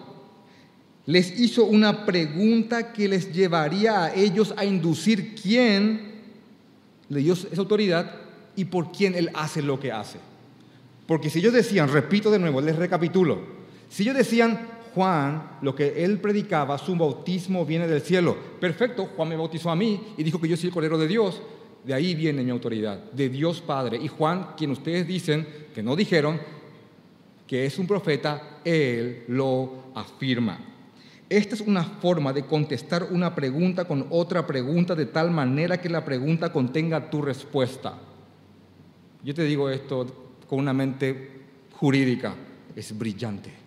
les 1.05 1.37
hizo 1.39 1.65
una 1.65 2.05
pregunta 2.05 2.93
que 2.93 3.07
les 3.07 3.33
llevaría 3.33 4.05
a 4.05 4.15
ellos 4.15 4.53
a 4.57 4.65
inducir 4.65 5.35
quién 5.35 6.15
le 7.09 7.19
dio 7.19 7.33
esa 7.33 7.57
autoridad 7.57 8.15
y 8.55 8.65
por 8.65 8.91
quién 8.91 9.15
él 9.15 9.29
hace 9.33 9.61
lo 9.61 9.79
que 9.79 9.91
hace. 9.91 10.17
Porque 11.05 11.29
si 11.29 11.39
ellos 11.39 11.53
decían, 11.53 11.89
repito 11.89 12.31
de 12.31 12.39
nuevo, 12.39 12.61
les 12.61 12.75
recapitulo, 12.75 13.54
si 13.89 14.03
ellos 14.03 14.15
decían, 14.15 14.75
Juan, 14.95 15.57
lo 15.61 15.75
que 15.75 16.05
él 16.05 16.19
predicaba, 16.21 16.77
su 16.77 16.95
bautismo 16.95 17.65
viene 17.65 17.85
del 17.85 17.99
cielo. 17.99 18.37
Perfecto, 18.61 19.09
Juan 19.13 19.27
me 19.27 19.35
bautizó 19.35 19.69
a 19.69 19.75
mí 19.75 20.01
y 20.17 20.23
dijo 20.23 20.39
que 20.39 20.47
yo 20.47 20.55
soy 20.55 20.67
el 20.67 20.73
Cordero 20.73 20.97
de 20.97 21.09
Dios. 21.09 21.41
De 21.83 21.93
ahí 21.93 22.15
viene 22.15 22.43
mi 22.43 22.49
autoridad, 22.49 23.11
de 23.11 23.27
Dios 23.27 23.59
Padre. 23.59 23.99
Y 24.01 24.07
Juan, 24.07 24.51
quien 24.55 24.71
ustedes 24.71 25.05
dicen 25.05 25.45
que 25.75 25.83
no 25.83 25.97
dijeron 25.97 26.39
que 27.45 27.65
es 27.65 27.77
un 27.77 27.87
profeta, 27.87 28.61
él 28.63 29.25
lo 29.27 29.91
afirma. 29.93 30.59
Esta 31.27 31.55
es 31.55 31.61
una 31.61 31.83
forma 31.83 32.31
de 32.31 32.45
contestar 32.45 33.09
una 33.11 33.35
pregunta 33.35 33.83
con 33.85 34.07
otra 34.11 34.47
pregunta 34.47 34.95
de 34.95 35.07
tal 35.07 35.29
manera 35.29 35.81
que 35.81 35.89
la 35.89 36.05
pregunta 36.05 36.53
contenga 36.53 37.09
tu 37.09 37.21
respuesta. 37.21 37.97
Yo 39.23 39.33
te 39.33 39.43
digo 39.43 39.69
esto 39.69 40.37
con 40.47 40.59
una 40.59 40.71
mente 40.71 41.31
jurídica, 41.73 42.33
es 42.75 42.97
brillante 42.97 43.64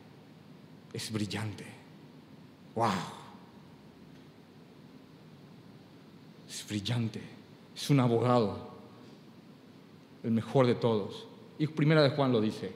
es 0.98 1.12
brillante. 1.12 1.64
¡Wow! 2.74 2.90
Es 6.48 6.66
brillante. 6.68 7.22
Es 7.74 7.88
un 7.88 8.00
abogado. 8.00 8.68
El 10.24 10.32
mejor 10.32 10.66
de 10.66 10.74
todos. 10.74 11.28
Y 11.56 11.68
primera 11.68 12.02
de 12.02 12.10
Juan 12.10 12.32
lo 12.32 12.40
dice. 12.40 12.74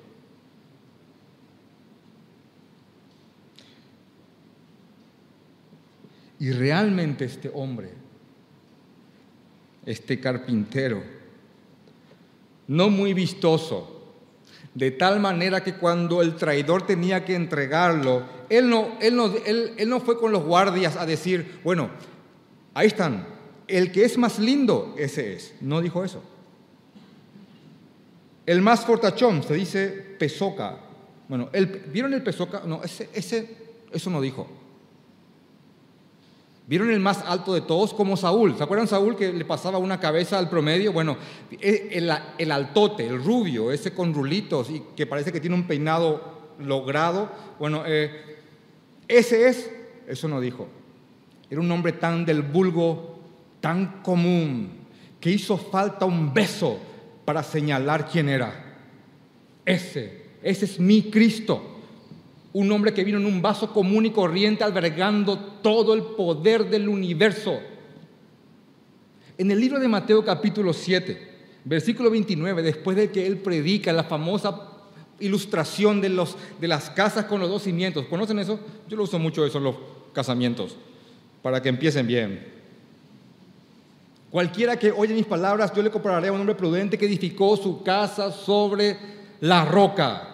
Y 6.38 6.52
realmente 6.52 7.24
este 7.24 7.50
hombre, 7.52 7.90
este 9.85 10.20
carpintero, 10.20 11.02
no 12.68 12.88
muy 12.88 13.14
vistoso, 13.14 13.91
de 14.75 14.90
tal 14.90 15.20
manera 15.20 15.62
que 15.62 15.75
cuando 15.75 16.22
el 16.22 16.37
traidor 16.37 16.87
tenía 16.87 17.25
que 17.25 17.35
entregarlo, 17.35 18.22
él 18.48 18.68
no, 18.68 18.96
él 19.01 19.16
no, 19.16 19.33
él, 19.44 19.75
no 19.87 20.01
fue 20.01 20.18
con 20.18 20.33
los 20.33 20.44
guardias 20.44 20.96
a 20.96 21.07
decir, 21.07 21.61
bueno, 21.62 21.90
ahí 22.75 22.87
están, 22.87 23.27
el 23.68 23.92
que 23.92 24.05
es 24.05 24.16
más 24.18 24.38
lindo, 24.38 24.94
ese 24.98 25.35
es. 25.35 25.55
No 25.61 25.81
dijo 25.81 26.05
eso. 26.05 26.22
El 28.44 28.61
más 28.61 28.85
fortachón, 28.85 29.42
se 29.42 29.55
dice 29.55 29.88
pesoca. 30.18 30.79
Bueno, 31.29 31.48
el, 31.53 31.66
¿vieron 31.66 32.12
el 32.12 32.22
pesoca? 32.22 32.62
No, 32.66 32.83
ese, 32.83 33.09
ese, 33.14 33.57
eso 33.92 34.11
no 34.11 34.20
dijo. 34.20 34.48
¿Vieron 36.66 36.90
el 36.90 37.01
más 37.01 37.25
alto 37.27 37.55
de 37.55 37.61
todos 37.61 37.92
como 37.92 38.16
Saúl? 38.16 38.57
¿Se 38.57 38.62
acuerdan 38.62 38.87
Saúl 38.87 39.16
que 39.16 39.33
le 39.33 39.44
pasaba 39.44 39.79
una 39.79 39.98
cabeza 39.98 40.38
al 40.38 40.48
promedio? 40.48 40.92
Bueno, 40.92 41.16
e, 41.51 41.88
el, 42.38 42.51
altote, 42.53 43.07
el 43.07 43.22
rubio, 43.22 43.72
ese 43.72 43.92
con 43.92 44.14
rulitos 44.14 44.70
y 44.70 44.83
que 44.94 45.07
parece 45.07 45.33
que 45.33 45.40
tiene 45.40 45.57
un 45.57 45.66
peinado 45.66 46.53
logrado. 46.61 47.31
Bueno, 47.59 47.83
eh, 47.87 48.38
ese 49.09 49.48
es, 49.48 49.70
eso 50.07 50.29
no 50.29 50.40
dijo. 50.40 50.68
Era 51.51 51.61
un 51.61 51.70
hombre 51.70 51.92
tan 51.92 52.25
del 52.25 52.42
vulgo, 52.42 53.18
tan 53.61 54.01
común, 54.03 54.70
que 55.20 55.31
hizo 55.31 55.59
falta 55.59 56.05
un 56.05 56.33
beso 56.33 56.79
para 57.25 57.42
señalar 57.42 58.09
quién 58.09 58.29
era. 58.29 58.77
Ese, 59.64 60.27
ese 60.42 60.64
es 60.64 60.79
mi 60.79 61.11
Cristo 61.11 61.71
un 62.52 62.70
hombre 62.70 62.92
que 62.92 63.04
vino 63.04 63.18
en 63.18 63.26
un 63.26 63.40
vaso 63.40 63.72
común 63.72 64.06
y 64.06 64.10
corriente 64.10 64.64
albergando 64.64 65.38
todo 65.38 65.94
el 65.94 66.02
poder 66.02 66.68
del 66.68 66.88
universo. 66.88 67.58
En 69.38 69.50
el 69.50 69.58
libro 69.58 69.80
de 69.80 69.88
Mateo 69.88 70.24
capítulo 70.24 70.72
7, 70.72 71.30
versículo 71.64 72.10
29, 72.10 72.62
después 72.62 72.96
de 72.96 73.10
que 73.10 73.26
él 73.26 73.38
predica 73.38 73.92
la 73.92 74.04
famosa 74.04 74.68
ilustración 75.20 76.00
de, 76.00 76.10
los, 76.10 76.36
de 76.60 76.68
las 76.68 76.90
casas 76.90 77.24
con 77.24 77.40
los 77.40 77.48
dos 77.48 77.62
cimientos, 77.62 78.06
¿conocen 78.06 78.38
eso? 78.38 78.60
Yo 78.88 78.96
lo 78.96 79.04
uso 79.04 79.18
mucho 79.18 79.46
eso 79.46 79.58
en 79.58 79.64
los 79.64 79.76
casamientos, 80.12 80.76
para 81.42 81.62
que 81.62 81.70
empiecen 81.70 82.06
bien. 82.06 82.52
Cualquiera 84.30 84.78
que 84.78 84.90
oye 84.90 85.14
mis 85.14 85.26
palabras, 85.26 85.72
yo 85.74 85.82
le 85.82 85.90
compararé 85.90 86.28
a 86.28 86.32
un 86.32 86.40
hombre 86.40 86.54
prudente 86.54 86.98
que 86.98 87.06
edificó 87.06 87.56
su 87.56 87.82
casa 87.82 88.32
sobre 88.32 88.96
la 89.40 89.64
roca. 89.64 90.32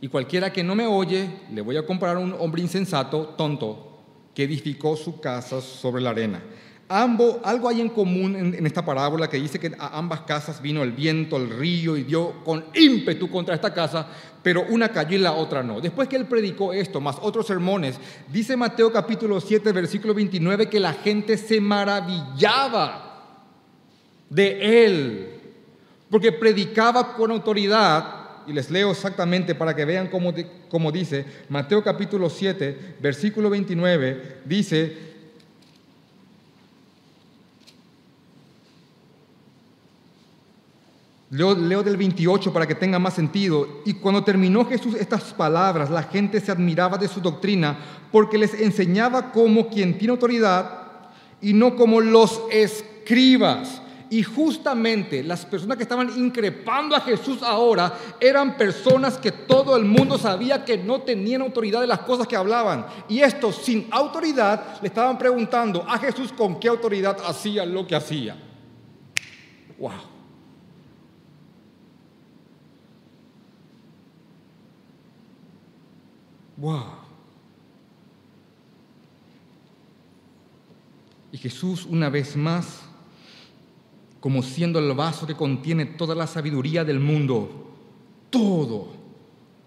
Y 0.00 0.08
cualquiera 0.08 0.52
que 0.52 0.64
no 0.64 0.74
me 0.74 0.86
oye, 0.86 1.28
le 1.52 1.60
voy 1.60 1.76
a 1.76 1.84
comparar 1.84 2.16
a 2.16 2.20
un 2.20 2.34
hombre 2.38 2.62
insensato, 2.62 3.34
tonto, 3.36 3.98
que 4.34 4.44
edificó 4.44 4.96
su 4.96 5.20
casa 5.20 5.60
sobre 5.60 6.02
la 6.02 6.10
arena. 6.10 6.42
Ambos, 6.88 7.36
algo 7.44 7.68
hay 7.68 7.80
en 7.80 7.90
común 7.90 8.34
en, 8.34 8.54
en, 8.54 8.66
esta 8.66 8.84
parábola 8.84 9.28
que 9.28 9.36
dice 9.36 9.60
que 9.60 9.72
a 9.78 9.96
ambas 9.96 10.22
casas 10.22 10.60
vino 10.60 10.82
el 10.82 10.90
viento, 10.90 11.36
el 11.36 11.50
río 11.50 11.96
y 11.96 12.02
dio 12.02 12.42
con 12.42 12.64
ímpetu 12.74 13.30
contra 13.30 13.54
esta 13.54 13.72
casa, 13.72 14.08
pero 14.42 14.64
una 14.70 14.88
cayó 14.88 15.16
y 15.16 15.20
la 15.20 15.34
otra 15.34 15.62
no. 15.62 15.80
Después 15.80 16.08
que 16.08 16.16
él 16.16 16.26
predicó 16.26 16.72
esto, 16.72 17.00
más 17.00 17.16
otros 17.20 17.46
sermones, 17.46 17.96
dice 18.32 18.56
Mateo 18.56 18.90
capítulo 18.90 19.40
7, 19.40 19.70
versículo 19.70 20.14
29, 20.14 20.68
que 20.68 20.80
la 20.80 20.94
gente 20.94 21.36
se 21.36 21.60
maravillaba 21.60 23.10
de 24.28 24.84
él, 24.84 25.40
porque 26.10 26.32
predicaba 26.32 27.14
con 27.14 27.30
autoridad 27.30 28.19
y 28.46 28.52
les 28.52 28.70
leo 28.70 28.90
exactamente 28.90 29.54
para 29.54 29.74
que 29.74 29.84
vean 29.84 30.08
cómo, 30.08 30.32
cómo, 30.68 30.92
dice, 30.92 31.24
Mateo 31.48 31.82
capítulo 31.82 32.28
7, 32.28 32.96
versículo 33.00 33.50
29, 33.50 34.40
dice, 34.44 35.10
Leo, 41.30 41.54
leo, 41.54 41.84
del 41.84 41.96
28 41.96 42.52
para 42.52 42.66
que 42.66 42.74
tenga 42.74 42.98
más 42.98 43.14
sentido. 43.14 43.82
Y 43.84 43.94
cuando 43.94 44.24
terminó 44.24 44.64
Jesús 44.64 44.96
estas 44.96 45.32
palabras, 45.32 45.88
la 45.88 46.02
gente 46.02 46.40
se 46.40 46.50
admiraba 46.50 46.98
de 46.98 47.06
su 47.06 47.20
doctrina 47.20 47.78
porque 48.10 48.36
les 48.36 48.52
enseñaba 48.54 49.30
como 49.30 49.68
quien 49.68 49.96
tiene 49.96 50.10
autoridad 50.10 50.88
y 51.40 51.52
no 51.52 51.76
como 51.76 52.00
los 52.00 52.42
escribas. 52.50 53.80
Y 54.12 54.24
justamente 54.24 55.22
las 55.22 55.46
personas 55.46 55.76
que 55.76 55.84
estaban 55.84 56.10
increpando 56.18 56.96
a 56.96 57.00
Jesús 57.00 57.44
ahora 57.44 57.96
eran 58.18 58.56
personas 58.56 59.16
que 59.16 59.30
todo 59.30 59.76
el 59.76 59.84
mundo 59.84 60.18
sabía 60.18 60.64
que 60.64 60.76
no 60.76 61.02
tenían 61.02 61.42
autoridad 61.42 61.80
de 61.80 61.86
las 61.86 62.00
cosas 62.00 62.26
que 62.26 62.34
hablaban. 62.34 62.86
Y 63.08 63.20
estos 63.20 63.54
sin 63.58 63.86
autoridad 63.92 64.80
le 64.82 64.88
estaban 64.88 65.16
preguntando 65.16 65.84
a 65.88 65.96
Jesús 65.98 66.32
con 66.32 66.58
qué 66.58 66.66
autoridad 66.66 67.18
hacía 67.24 67.64
lo 67.64 67.86
que 67.86 67.94
hacía. 67.94 68.36
¡Wow! 69.78 69.92
¡Wow! 76.56 76.84
Y 81.30 81.38
Jesús 81.38 81.86
una 81.86 82.08
vez 82.08 82.34
más, 82.34 82.89
como 84.20 84.42
siendo 84.42 84.78
el 84.78 84.92
vaso 84.94 85.26
que 85.26 85.34
contiene 85.34 85.86
toda 85.86 86.14
la 86.14 86.26
sabiduría 86.26 86.84
del 86.84 87.00
mundo, 87.00 87.74
todo, 88.28 88.88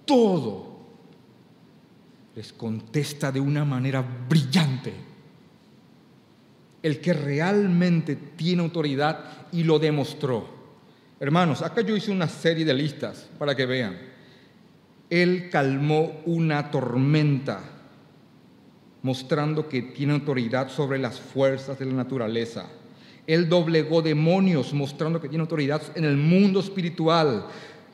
todo, 0.05 0.73
les 2.35 2.53
contesta 2.53 3.31
de 3.31 3.39
una 3.39 3.65
manera 3.65 4.01
brillante. 4.29 4.93
El 6.83 6.99
que 6.99 7.13
realmente 7.13 8.15
tiene 8.15 8.61
autoridad 8.61 9.47
y 9.51 9.63
lo 9.63 9.79
demostró. 9.79 10.47
Hermanos, 11.19 11.61
acá 11.61 11.81
yo 11.81 11.95
hice 11.95 12.11
una 12.11 12.27
serie 12.27 12.65
de 12.65 12.73
listas 12.73 13.29
para 13.39 13.55
que 13.55 13.65
vean. 13.65 13.97
Él 15.09 15.49
calmó 15.49 16.21
una 16.25 16.69
tormenta, 16.69 17.61
mostrando 19.01 19.69
que 19.69 19.81
tiene 19.81 20.13
autoridad 20.13 20.69
sobre 20.69 20.99
las 20.99 21.19
fuerzas 21.19 21.79
de 21.79 21.85
la 21.85 21.93
naturaleza. 21.93 22.67
Él 23.27 23.49
doblegó 23.49 24.01
demonios, 24.01 24.73
mostrando 24.73 25.21
que 25.21 25.29
tiene 25.29 25.41
autoridad 25.41 25.81
en 25.95 26.05
el 26.05 26.17
mundo 26.17 26.59
espiritual. 26.59 27.45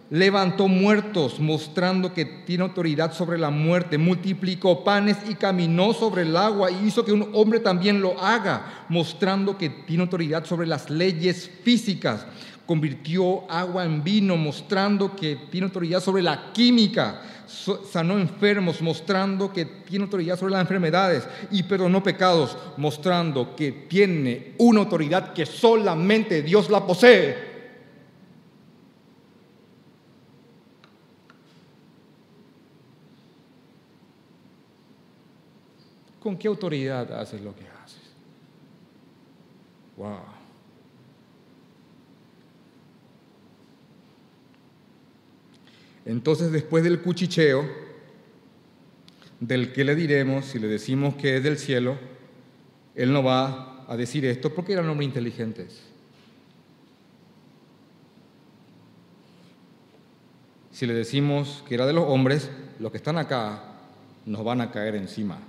Levantó 0.09 0.67
muertos, 0.67 1.39
mostrando 1.39 2.13
que 2.13 2.25
tiene 2.25 2.63
autoridad 2.63 3.13
sobre 3.13 3.37
la 3.37 3.51
muerte. 3.51 3.99
Multiplicó 3.99 4.83
panes 4.83 5.17
y 5.29 5.35
caminó 5.35 5.93
sobre 5.93 6.23
el 6.23 6.35
agua 6.35 6.71
y 6.71 6.87
hizo 6.87 7.05
que 7.05 7.11
un 7.11 7.29
hombre 7.33 7.59
también 7.59 8.01
lo 8.01 8.19
haga, 8.19 8.85
mostrando 8.89 9.57
que 9.57 9.69
tiene 9.69 10.03
autoridad 10.03 10.45
sobre 10.45 10.65
las 10.65 10.89
leyes 10.89 11.49
físicas 11.63 12.25
convirtió 12.69 13.49
agua 13.49 13.83
en 13.83 14.03
vino, 14.03 14.37
mostrando 14.37 15.15
que 15.15 15.35
tiene 15.49 15.65
autoridad 15.65 16.03
sobre 16.03 16.21
la 16.21 16.53
química, 16.53 17.19
sanó 17.49 18.19
enfermos, 18.19 18.81
mostrando 18.81 19.51
que 19.51 19.65
tiene 19.65 20.05
autoridad 20.05 20.37
sobre 20.37 20.53
las 20.53 20.61
enfermedades, 20.61 21.27
y 21.51 21.63
perdonó 21.63 22.03
pecados, 22.03 22.57
mostrando 22.77 23.55
que 23.55 23.71
tiene 23.71 24.53
una 24.59 24.81
autoridad 24.81 25.33
que 25.33 25.45
solamente 25.45 26.41
Dios 26.41 26.69
la 26.69 26.85
posee. 26.85 27.49
¿Con 36.19 36.37
qué 36.37 36.47
autoridad 36.47 37.11
haces 37.13 37.41
lo 37.41 37.55
que 37.55 37.63
haces? 37.83 38.13
Wow. 39.97 40.38
Entonces, 46.05 46.51
después 46.51 46.83
del 46.83 47.01
cuchicheo, 47.01 47.65
del 49.39 49.71
que 49.71 49.83
le 49.83 49.95
diremos, 49.95 50.45
si 50.45 50.59
le 50.59 50.67
decimos 50.67 51.15
que 51.15 51.37
es 51.37 51.43
del 51.43 51.57
cielo, 51.57 51.97
él 52.95 53.13
no 53.13 53.23
va 53.23 53.85
a 53.87 53.95
decir 53.95 54.25
esto 54.25 54.53
porque 54.53 54.73
eran 54.73 54.89
hombres 54.89 55.07
inteligentes. 55.07 55.81
Si 60.71 60.85
le 60.85 60.93
decimos 60.93 61.63
que 61.67 61.75
era 61.75 61.85
de 61.85 61.93
los 61.93 62.05
hombres, 62.05 62.49
los 62.79 62.91
que 62.91 62.97
están 62.97 63.17
acá 63.17 63.63
nos 64.25 64.43
van 64.43 64.61
a 64.61 64.71
caer 64.71 64.95
encima. 64.95 65.39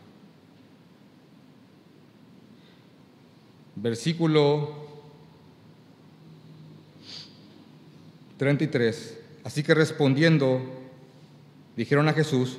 Versículo 3.77 4.89
33. 8.39 9.19
Así 9.44 9.62
que 9.62 9.74
respondiendo, 9.74 10.61
dijeron 11.76 12.09
a 12.09 12.12
Jesús, 12.12 12.59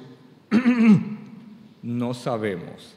no 1.82 2.14
sabemos. 2.14 2.96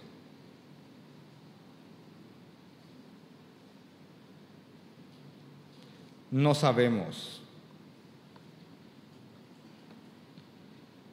No 6.30 6.54
sabemos. 6.54 7.42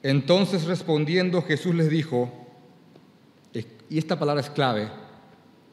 Entonces 0.04 0.66
respondiendo 0.66 1.42
Jesús 1.44 1.76
les 1.76 1.90
dijo, 1.90 2.32
y 3.90 3.98
esta 3.98 4.18
palabra 4.18 4.42
es 4.42 4.50
clave, 4.50 4.90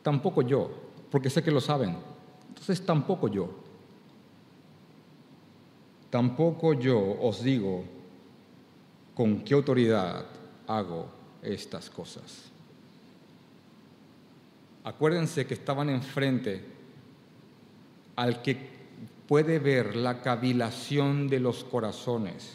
tampoco 0.02 0.42
yo, 0.42 0.70
porque 1.11 1.30
sé 1.30 1.42
que 1.42 1.52
lo 1.52 1.61
saben, 1.61 1.96
entonces 2.48 2.84
tampoco 2.84 3.28
yo. 3.28 3.67
Tampoco 6.11 6.73
yo 6.73 6.99
os 7.21 7.42
digo 7.42 7.85
con 9.14 9.40
qué 9.40 9.55
autoridad 9.55 10.25
hago 10.66 11.07
estas 11.42 11.90
cosas. 11.90 12.51
Acuérdense 14.85 15.47
que 15.47 15.55
estaban 15.55 15.90
enfrente 15.90 16.64
al 18.16 18.40
que 18.40 18.57
puede 19.27 19.59
ver 19.59 19.97
la 19.97 20.23
cavilación 20.23 21.29
de 21.29 21.40
los 21.40 21.62
corazones. 21.62 22.55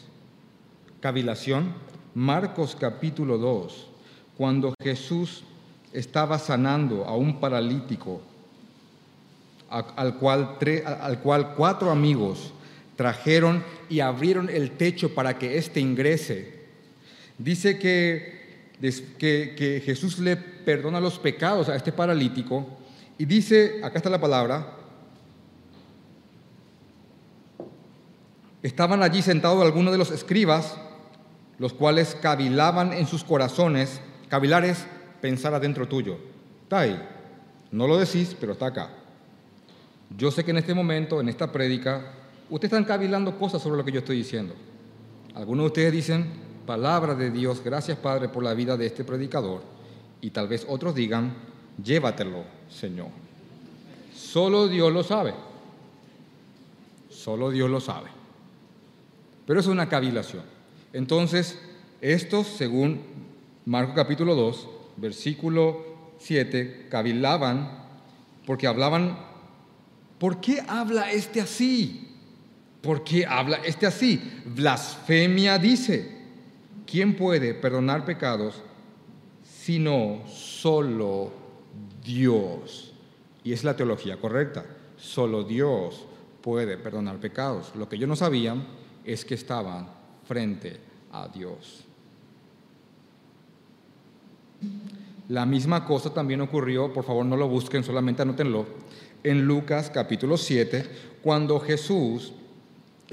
Cavilación, 1.00 1.72
Marcos 2.14 2.76
capítulo 2.78 3.38
2, 3.38 3.86
cuando 4.36 4.74
Jesús 4.82 5.44
estaba 5.92 6.40
sanando 6.40 7.04
a 7.04 7.14
un 7.14 7.38
paralítico, 7.38 8.20
al 9.70 10.16
cual, 10.18 10.58
al 10.84 11.20
cual 11.20 11.54
cuatro 11.54 11.90
amigos 11.90 12.52
trajeron 12.96 13.64
y 13.88 14.00
abrieron 14.00 14.48
el 14.48 14.72
techo 14.72 15.14
para 15.14 15.38
que 15.38 15.58
éste 15.58 15.80
ingrese. 15.80 16.54
Dice 17.38 17.78
que, 17.78 19.82
Jesús 19.84 20.18
le 20.18 20.36
perdona 20.36 21.00
los 21.00 21.18
pecados 21.18 21.68
a 21.68 21.76
este 21.76 21.92
paralítico 21.92 22.66
y 23.18 23.24
dice, 23.24 23.80
acá 23.82 23.98
está 23.98 24.10
la 24.10 24.20
palabra, 24.20 24.76
estaban 28.62 29.02
allí 29.02 29.22
sentados 29.22 29.62
algunos 29.62 29.92
de 29.92 29.98
los 29.98 30.10
escribas, 30.10 30.76
los 31.58 31.72
cuales 31.72 32.16
cavilaban 32.20 32.92
en 32.92 33.06
sus 33.06 33.24
corazones, 33.24 34.00
cavilar 34.28 34.64
es 34.64 34.86
pensar 35.20 35.54
adentro 35.54 35.88
tuyo, 35.88 36.18
está 36.62 36.80
ahí, 36.80 37.00
no 37.70 37.86
lo 37.86 37.96
decís, 37.96 38.36
pero 38.38 38.52
está 38.52 38.66
acá. 38.66 38.90
Yo 40.16 40.30
sé 40.30 40.44
que 40.44 40.50
en 40.50 40.58
este 40.58 40.74
momento, 40.74 41.20
en 41.20 41.28
esta 41.28 41.50
prédica, 41.50 42.12
ustedes 42.50 42.72
están 42.72 42.84
cavilando 42.84 43.38
cosas 43.38 43.62
sobre 43.62 43.76
lo 43.76 43.84
que 43.84 43.92
yo 43.92 44.00
estoy 44.00 44.16
diciendo. 44.16 44.54
Algunos 45.34 45.64
de 45.64 45.66
ustedes 45.66 45.92
dicen, 45.92 46.26
palabra 46.66 47.14
de 47.14 47.30
Dios, 47.30 47.62
gracias 47.64 47.98
Padre 47.98 48.28
por 48.28 48.42
la 48.42 48.54
vida 48.54 48.76
de 48.76 48.86
este 48.86 49.04
predicador. 49.04 49.62
Y 50.20 50.30
tal 50.30 50.48
vez 50.48 50.64
otros 50.68 50.94
digan, 50.94 51.34
llévatelo, 51.82 52.44
Señor. 52.70 53.08
Solo 54.14 54.68
Dios 54.68 54.92
lo 54.92 55.02
sabe. 55.02 55.34
Solo 57.10 57.50
Dios 57.50 57.70
lo 57.70 57.80
sabe. 57.80 58.10
Pero 59.46 59.60
es 59.60 59.66
una 59.66 59.88
cavilación. 59.88 60.42
Entonces, 60.92 61.58
estos, 62.00 62.46
según 62.46 63.00
Marcos 63.66 63.94
capítulo 63.94 64.34
2, 64.34 64.68
versículo 64.96 65.84
7, 66.18 66.86
cavilaban 66.90 67.84
porque 68.46 68.66
hablaban, 68.66 69.18
¿por 70.18 70.40
qué 70.40 70.62
habla 70.66 71.10
este 71.10 71.40
así? 71.40 72.13
¿Por 72.84 73.02
qué 73.02 73.24
habla 73.24 73.56
este 73.64 73.86
así? 73.86 74.42
Blasfemia 74.44 75.58
dice, 75.58 76.06
¿quién 76.86 77.16
puede 77.16 77.54
perdonar 77.54 78.04
pecados 78.04 78.62
sino 79.42 80.20
solo 80.28 81.32
Dios? 82.04 82.92
Y 83.42 83.54
es 83.54 83.64
la 83.64 83.74
teología 83.74 84.18
correcta, 84.18 84.66
solo 84.98 85.44
Dios 85.44 86.06
puede 86.42 86.76
perdonar 86.76 87.16
pecados. 87.18 87.72
Lo 87.74 87.88
que 87.88 87.96
yo 87.96 88.06
no 88.06 88.16
sabía 88.16 88.54
es 89.02 89.24
que 89.24 89.34
estaban 89.34 89.88
frente 90.28 90.78
a 91.10 91.26
Dios. 91.28 91.84
La 95.28 95.46
misma 95.46 95.86
cosa 95.86 96.12
también 96.12 96.42
ocurrió, 96.42 96.92
por 96.92 97.04
favor 97.04 97.24
no 97.24 97.36
lo 97.36 97.48
busquen, 97.48 97.82
solamente 97.82 98.20
anótenlo, 98.20 98.66
en 99.22 99.46
Lucas 99.46 99.90
capítulo 99.92 100.36
7, 100.36 100.84
cuando 101.22 101.58
Jesús 101.60 102.34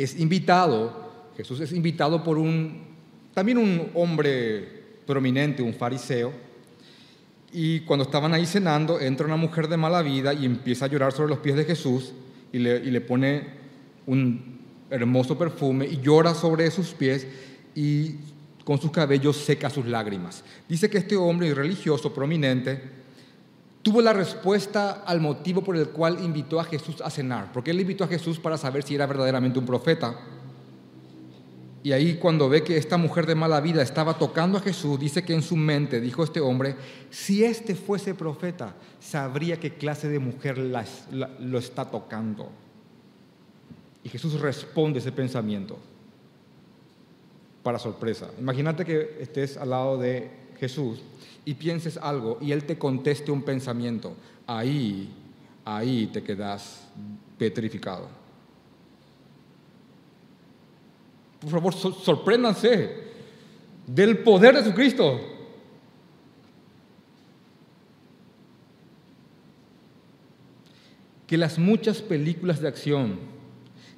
es 0.04 0.20
invitado, 0.20 1.30
Jesús 1.38 1.60
es 1.60 1.72
invitado 1.72 2.24
por 2.24 2.38
un, 2.38 2.82
también 3.34 3.58
un 3.58 3.90
hombre 3.94 4.68
prominente, 5.06 5.62
un 5.62 5.74
fariseo, 5.74 6.32
y 7.54 7.82
cuando 7.82 8.04
estaban 8.06 8.34
ahí 8.34 8.46
cenando, 8.46 9.00
entra 9.00 9.26
una 9.26 9.36
mujer 9.36 9.68
de 9.68 9.78
mala 9.78 10.02
vida 10.02 10.34
y 10.34 10.46
empieza 10.46 10.86
a 10.86 10.88
llorar 10.88 11.12
sobre 11.12 11.30
los 11.30 11.40
pies 11.40 11.56
de 11.56 11.66
Jesús 11.66 12.14
y 12.54 12.60
le, 12.60 12.78
y 12.78 12.92
le 12.92 13.02
pone 13.02 13.46
un 14.08 14.60
hermoso 14.90 15.38
perfume 15.38 15.86
y 15.86 16.00
llora 16.00 16.34
sobre 16.34 16.70
sus 16.72 16.90
pies 16.90 17.28
y 17.76 18.16
con 18.64 18.80
sus 18.80 18.92
cabellos 18.92 19.38
seca 19.38 19.70
sus 19.70 19.86
lágrimas. 19.86 20.44
Dice 20.70 20.90
que 20.90 21.00
este 21.00 21.16
hombre 21.18 21.54
religioso 21.54 22.14
prominente 22.14 23.01
tuvo 23.84 24.02
la 24.02 24.14
respuesta 24.14 25.04
al 25.06 25.22
motivo 25.22 25.64
por 25.64 25.76
el 25.76 25.90
cual 25.90 26.24
invitó 26.24 26.60
a 26.60 26.64
Jesús 26.64 27.02
a 27.02 27.10
cenar, 27.10 27.52
porque 27.52 27.72
él 27.72 27.82
invitó 27.82 28.04
a 28.04 28.08
Jesús 28.08 28.40
para 28.40 28.58
saber 28.58 28.84
si 28.84 28.96
era 28.96 29.06
verdaderamente 29.06 29.60
un 29.60 29.66
profeta. 29.66 30.16
Y 31.84 31.94
ahí 31.94 32.18
cuando 32.18 32.48
ve 32.48 32.64
que 32.64 32.78
esta 32.78 32.98
mujer 32.98 33.26
de 33.26 33.34
mala 33.34 33.60
vida 33.60 33.82
estaba 33.82 34.20
tocando 34.20 34.60
a 34.60 34.62
Jesús, 34.62 35.00
dice 35.00 35.24
que 35.24 35.34
en 35.34 35.42
su 35.42 35.56
mente 35.56 36.00
dijo 36.00 36.24
este 36.24 36.40
hombre, 36.40 36.76
si 37.10 37.44
este 37.44 37.74
fuese 37.74 38.14
profeta, 38.14 38.76
sabría 39.00 39.60
qué 39.60 39.74
clase 39.74 40.08
de 40.08 40.20
mujer 40.20 40.60
lo 40.60 41.58
está 41.58 41.90
tocando. 41.90 42.52
Y 44.04 44.10
Jesús 44.10 44.40
responde 44.40 45.00
ese 45.00 45.12
pensamiento 45.12 45.80
para 47.64 47.80
sorpresa. 47.80 48.30
Imagínate 48.40 48.86
que 48.86 49.18
estés 49.20 49.58
al 49.58 49.72
lado 49.72 49.98
de 49.98 50.30
Jesús 50.60 51.02
y 51.46 51.54
pienses 51.56 51.98
algo 51.98 52.38
y 52.42 52.52
Él 52.52 52.64
te 52.66 52.78
conteste 52.78 53.32
un 53.32 53.44
pensamiento. 53.44 54.16
Ahí, 54.48 55.10
ahí 55.66 56.08
te 56.08 56.24
quedas 56.24 56.88
petrificado. 57.38 58.08
Por 61.40 61.50
favor, 61.50 61.74
sorpréndanse 61.74 63.12
del 63.88 64.20
poder 64.20 64.56
de 64.56 64.62
Jesucristo. 64.62 65.20
Que 71.26 71.38
las 71.38 71.58
muchas 71.58 72.02
películas 72.02 72.62
de 72.62 72.68
acción 72.68 73.41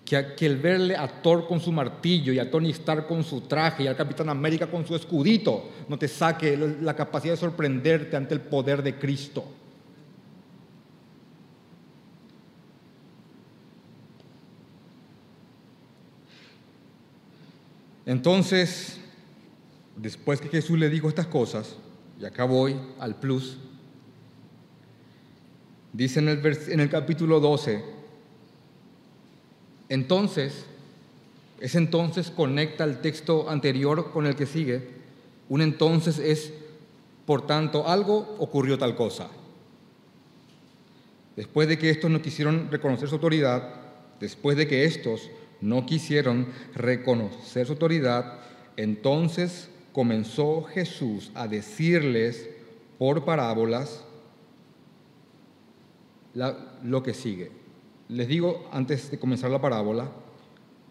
que, 0.05 0.45
el 0.45 0.57
verle 0.57 0.95
a 0.95 1.07
Thor 1.07 1.47
con 1.47 1.59
su 1.59 1.71
martillo 1.71 2.33
y 2.33 2.39
a 2.39 2.49
Tony 2.51 2.71
Stark 2.71 3.07
con 3.07 3.23
su 3.23 3.41
traje 3.41 3.83
y 3.83 3.87
al 3.87 3.95
Capitán 3.95 4.29
América 4.29 4.67
con 4.67 4.85
su 4.85 4.95
escudito 4.95 5.69
no 5.87 5.97
te 5.97 6.07
saque 6.07 6.57
la 6.57 6.95
capacidad 6.95 7.33
de 7.33 7.37
sorprenderte 7.37 8.15
ante 8.15 8.33
el 8.33 8.41
poder 8.41 8.83
de 8.83 8.97
Cristo. 8.97 9.45
Entonces, 18.05 18.99
después 19.95 20.41
que 20.41 20.49
Jesús 20.49 20.77
le 20.77 20.89
dijo 20.89 21.07
estas 21.07 21.27
cosas, 21.27 21.77
y 22.19 22.25
acá 22.25 22.43
voy 22.43 22.75
al 22.99 23.15
plus, 23.15 23.57
dice 25.93 26.19
en 26.19 26.27
el, 26.27 26.57
en 26.67 26.81
el 26.81 26.89
capítulo 26.89 27.39
12, 27.39 27.92
entonces, 29.93 30.65
ese 31.59 31.77
entonces 31.77 32.31
conecta 32.31 32.83
el 32.83 32.99
texto 32.99 33.47
anterior 33.47 34.11
con 34.11 34.25
el 34.25 34.35
que 34.35 34.47
sigue. 34.47 34.81
Un 35.49 35.61
entonces 35.61 36.17
es, 36.17 36.51
por 37.27 37.45
tanto, 37.45 37.87
algo 37.87 38.35
ocurrió 38.39 38.79
tal 38.79 38.95
cosa. 38.95 39.29
Después 41.35 41.67
de 41.67 41.77
que 41.77 41.91
estos 41.91 42.09
no 42.09 42.23
quisieron 42.23 42.71
reconocer 42.71 43.07
su 43.07 43.15
autoridad, 43.15 43.69
después 44.19 44.57
de 44.57 44.67
que 44.67 44.85
estos 44.85 45.29
no 45.61 45.85
quisieron 45.85 46.47
reconocer 46.73 47.67
su 47.67 47.73
autoridad, 47.73 48.39
entonces 48.77 49.69
comenzó 49.91 50.63
Jesús 50.63 51.29
a 51.35 51.47
decirles 51.47 52.49
por 52.97 53.25
parábolas 53.25 54.03
lo 56.33 57.03
que 57.03 57.13
sigue. 57.13 57.62
Les 58.09 58.27
digo 58.27 58.69
antes 58.71 59.09
de 59.11 59.19
comenzar 59.19 59.49
la 59.49 59.61
parábola, 59.61 60.09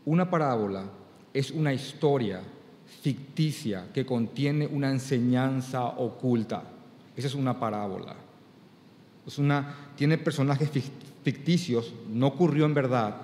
una 0.05 0.31
parábola 0.31 0.85
es 1.33 1.51
una 1.51 1.73
historia 1.73 2.41
ficticia 3.03 3.89
que 3.93 4.07
contiene 4.07 4.67
una 4.67 4.91
enseñanza 4.91 5.85
oculta. 5.85 6.63
Esa 7.17 7.29
es 7.29 7.35
una 7.35 7.59
parábola. 7.59 8.17
Es 9.27 9.39
una, 9.39 9.93
tiene 9.97 10.19
personajes 10.19 10.71
ficticios, 11.23 11.95
no 12.09 12.29
ocurrió 12.29 12.65
en 12.65 12.75
verdad, 12.75 13.17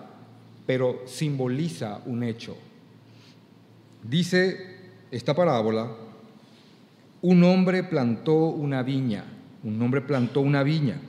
pero 0.66 1.02
simboliza 1.06 2.00
un 2.06 2.22
hecho. 2.22 2.56
Dice 4.02 4.76
esta 5.10 5.34
parábola, 5.34 5.88
un 7.22 7.42
hombre 7.42 7.82
plantó 7.82 8.34
una 8.34 8.82
viña, 8.82 9.24
un 9.64 9.80
hombre 9.82 10.02
plantó 10.02 10.40
una 10.40 10.62
viña 10.62 11.00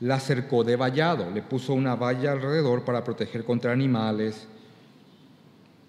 la 0.00 0.20
cercó 0.20 0.62
de 0.62 0.76
vallado, 0.76 1.30
le 1.30 1.42
puso 1.42 1.74
una 1.74 1.96
valla 1.96 2.32
alrededor 2.32 2.84
para 2.84 3.02
proteger 3.02 3.44
contra 3.44 3.72
animales, 3.72 4.46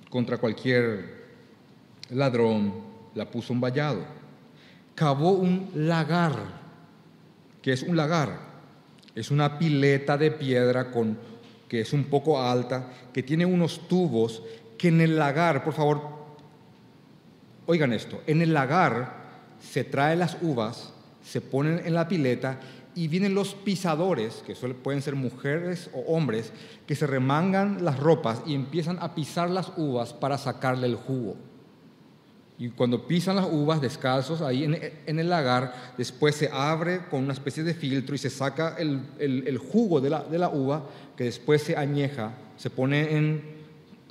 contra 0.10 0.38
cualquier 0.38 1.20
ladrón, 2.10 2.74
la 3.14 3.30
puso 3.30 3.54
un 3.54 3.62
vallado. 3.62 4.04
Cavó 4.96 5.32
un 5.32 5.70
lagar, 5.76 6.34
que 7.62 7.74
es 7.74 7.84
un 7.84 7.96
lagar, 7.96 8.40
es 9.16 9.32
una 9.32 9.60
pileta 9.60 10.18
de 10.18 10.32
piedra 10.32 10.92
con, 10.92 11.18
que 11.68 11.82
es 11.82 11.94
un 11.94 12.06
poco 12.06 12.42
alta, 12.42 12.92
que 13.14 13.24
tiene 13.24 13.46
unos 13.46 13.88
tubos 13.88 14.42
que 14.78 14.88
en 14.88 15.02
el 15.02 15.18
lagar, 15.18 15.64
por 15.64 15.74
favor, 15.74 16.02
oigan 17.68 17.94
esto, 17.94 18.22
en 18.26 18.42
el 18.42 18.54
lagar 18.54 19.20
se 19.62 19.84
trae 19.84 20.16
las 20.16 20.38
uvas, 20.42 20.94
se 21.24 21.42
ponen 21.42 21.82
en 21.86 21.94
la 21.94 22.08
pileta 22.08 22.60
y 22.96 23.08
vienen 23.08 23.36
los 23.36 23.54
pisadores, 23.54 24.44
que 24.46 24.56
pueden 24.56 25.02
ser 25.02 25.16
mujeres 25.16 25.90
o 25.94 26.00
hombres, 26.14 26.52
que 26.88 26.96
se 26.96 27.08
remangan 27.08 27.86
las 27.86 28.00
ropas 28.00 28.42
y 28.46 28.56
empiezan 28.56 28.98
a 29.00 29.16
pisar 29.16 29.50
las 29.50 29.72
uvas 29.78 30.14
para 30.14 30.38
sacarle 30.38 30.88
el 30.88 30.96
jugo. 30.96 31.38
Y 32.58 32.70
cuando 32.70 33.08
pisan 33.08 33.38
las 33.38 33.48
uvas 33.50 33.80
descalzos 33.80 34.42
ahí 34.42 34.66
en, 34.66 35.20
el 35.20 35.30
lagar, 35.30 35.94
después 35.98 36.36
se 36.36 36.50
abre 36.52 37.06
con 37.10 37.24
una 37.24 37.32
especie 37.32 37.64
de 37.64 37.74
filtro 37.74 38.16
y 38.16 38.18
se 38.18 38.30
saca 38.30 38.76
el, 38.78 39.58
jugo 39.58 40.02
de 40.02 40.10
la, 40.10 40.50
uva, 40.50 40.86
que 41.16 41.24
después 41.24 41.64
se 41.64 41.78
añeja, 41.78 42.34
se 42.58 42.70
pone 42.70 43.16
en, 43.16 43.42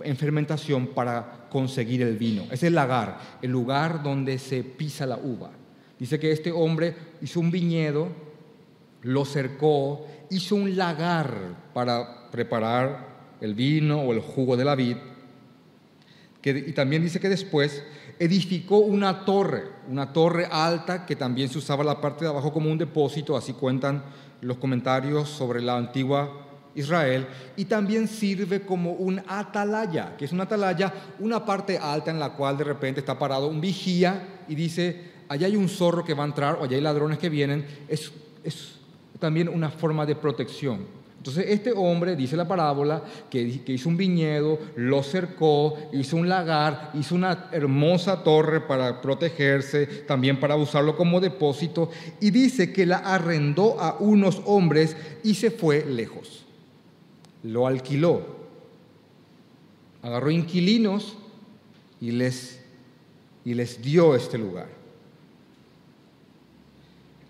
en 0.02 0.16
fermentación 0.16 0.86
para 0.86 1.46
conseguir 1.50 2.00
el 2.00 2.16
vino. 2.16 2.46
Es 2.50 2.62
el 2.62 2.74
lagar, 2.74 3.18
el 3.42 3.50
lugar 3.50 4.02
donde 4.02 4.38
se 4.38 4.64
pisa 4.64 5.04
la 5.04 5.18
uva. 5.18 5.50
Dice 5.98 6.18
que 6.18 6.33
este 6.33 6.50
hombre 6.50 6.94
hizo 7.20 7.40
un 7.40 7.50
viñedo 7.50 8.27
lo 9.09 9.25
cercó, 9.25 10.06
hizo 10.29 10.54
un 10.54 10.77
lagar 10.77 11.33
para 11.73 12.31
preparar 12.31 13.06
el 13.40 13.54
vino 13.54 14.02
o 14.02 14.13
el 14.13 14.21
jugo 14.21 14.54
de 14.54 14.67
la 14.67 14.75
vid. 14.75 14.96
y 16.44 16.73
también 16.73 17.02
dice 17.02 17.19
que 17.19 17.31
después 17.31 17.83
edificó 18.19 18.79
una 18.79 19.25
torre, 19.25 19.65
una 19.88 20.13
torre 20.13 20.46
alta 20.50 21.06
que 21.06 21.17
también 21.17 21.48
se 21.48 21.56
usaba 21.56 21.83
la 21.85 22.02
parte 22.02 22.27
de 22.27 22.31
abajo 22.31 22.52
como 22.52 22.71
un 22.71 22.77
depósito, 22.77 23.35
así 23.35 23.54
cuentan 23.54 24.02
los 24.42 24.59
comentarios 24.59 25.31
sobre 25.31 25.63
la 25.63 25.79
antigua 25.79 26.44
Israel, 26.75 27.27
y 27.56 27.65
también 27.65 28.09
sirve 28.09 28.61
como 28.61 28.92
un 28.92 29.23
atalaya, 29.27 30.19
que 30.19 30.27
es 30.27 30.33
una 30.33 30.44
atalaya, 30.44 30.92
una 31.19 31.46
parte 31.46 31.79
alta 31.79 32.11
en 32.11 32.21
la 32.21 32.35
cual 32.35 32.59
de 32.59 32.65
repente 32.65 33.00
está 33.00 33.19
parado 33.19 33.48
un 33.48 33.63
vigía 33.63 34.42
y 34.48 34.54
dice, 34.54 35.13
allá 35.29 35.46
hay 35.46 35.56
un 35.56 35.71
zorro 35.71 36.04
que 36.04 36.13
va 36.13 36.25
a 36.25 36.27
entrar 36.27 36.56
o 36.56 36.65
allá 36.65 36.77
hay 36.77 36.83
ladrones 36.83 37.19
que 37.19 37.31
vienen, 37.31 37.67
es 37.88 38.13
también 39.19 39.48
una 39.48 39.71
forma 39.71 40.06
de 40.06 40.14
protección. 40.14 40.98
Entonces 41.19 41.46
este 41.48 41.73
hombre, 41.73 42.14
dice 42.14 42.37
la 42.37 42.46
parábola, 42.46 43.02
que, 43.29 43.62
que, 43.64 43.73
hizo 43.73 43.88
un 43.88 43.96
viñedo, 43.96 44.58
lo 44.77 45.02
cercó, 45.02 45.77
hizo 45.92 46.16
un 46.16 46.29
lagar, 46.29 46.92
hizo 46.94 47.16
una 47.16 47.48
hermosa 47.50 48.23
torre 48.23 48.60
para 48.60 49.02
protegerse, 49.02 49.87
también 50.06 50.38
para 50.38 50.54
usarlo 50.56 50.96
como 50.96 51.21
depósito, 51.21 51.90
y 52.21 52.31
dice 52.31 52.73
que 52.73 52.87
la 52.87 52.98
arrendó 52.98 53.81
a 53.81 53.96
unos 53.98 54.40
hombres 54.46 54.96
y 55.25 55.35
se 55.35 55.50
fue 55.50 55.85
lejos. 55.85 56.44
Lo 57.42 57.66
alquiló. 57.66 58.38
Agarró 60.02 60.31
inquilinos 60.31 61.16
y 62.00 62.12
les, 62.12 62.60
y 63.44 63.54
les 63.54 63.83
dio 63.83 64.14
este 64.14 64.38
lugar. 64.38 64.69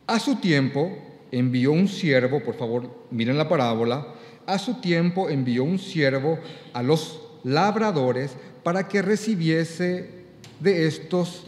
A 0.07 0.19
su 0.19 0.37
tiempo 0.37 1.08
envió 1.31 1.73
un 1.73 1.89
siervo, 1.89 2.43
por 2.43 2.55
favor, 2.55 2.91
miren 3.11 3.39
la 3.39 3.49
parábola, 3.49 4.15
a 4.47 4.59
su 4.59 4.81
tiempo 4.81 5.29
envió 5.29 5.65
un 5.65 5.79
siervo 5.79 6.39
a 6.73 6.83
los 6.83 7.21
labradores 7.45 8.37
para 8.63 8.89
que 8.89 9.03
recibiese 9.03 10.25
de 10.61 10.87
estos 10.87 11.45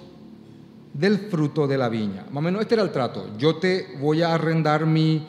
del 0.92 1.18
fruto 1.18 1.66
de 1.66 1.78
la 1.78 1.88
viña. 1.88 2.24
Más 2.30 2.38
o 2.38 2.40
menos 2.42 2.62
este 2.62 2.74
era 2.74 2.82
el 2.82 2.92
trato. 2.92 3.30
Yo 3.38 3.56
te 3.56 3.96
voy 4.00 4.22
a 4.22 4.34
arrendar 4.34 4.86
mi, 4.86 5.26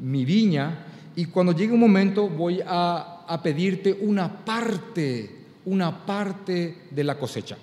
mi 0.00 0.24
viña 0.24 0.86
y 1.16 1.26
cuando 1.26 1.52
llegue 1.52 1.74
un 1.74 1.80
momento 1.80 2.28
voy 2.28 2.60
a, 2.64 3.24
a 3.26 3.42
pedirte 3.42 3.98
una 4.00 4.44
parte, 4.44 5.30
una 5.64 6.06
parte 6.06 6.84
de 6.90 7.04
la 7.04 7.18
cosecha. 7.18 7.56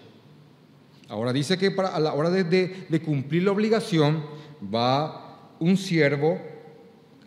Ahora 1.09 1.31
dice 1.31 1.57
que 1.57 1.71
para, 1.71 1.89
a 1.89 1.99
la 1.99 2.13
hora 2.13 2.29
de, 2.29 2.43
de, 2.43 2.85
de 2.89 3.01
cumplir 3.01 3.43
la 3.43 3.51
obligación 3.51 4.23
va 4.73 5.26
un 5.59 5.77
siervo, 5.77 6.39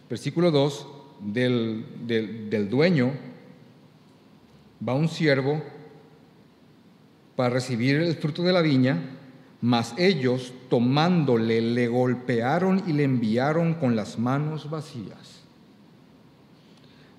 versículo 0.08 0.50
2, 0.50 0.86
del, 1.20 1.84
del, 2.06 2.50
del 2.50 2.68
dueño, 2.68 3.12
va 4.86 4.94
un 4.94 5.08
siervo 5.08 5.62
para 7.36 7.50
recibir 7.50 7.96
el 7.96 8.14
fruto 8.16 8.42
de 8.42 8.52
la 8.52 8.62
viña, 8.62 8.98
mas 9.60 9.94
ellos 9.98 10.52
tomándole 10.68 11.60
le 11.60 11.88
golpearon 11.88 12.82
y 12.86 12.92
le 12.92 13.04
enviaron 13.04 13.74
con 13.74 13.94
las 13.96 14.18
manos 14.18 14.70
vacías. 14.70 15.42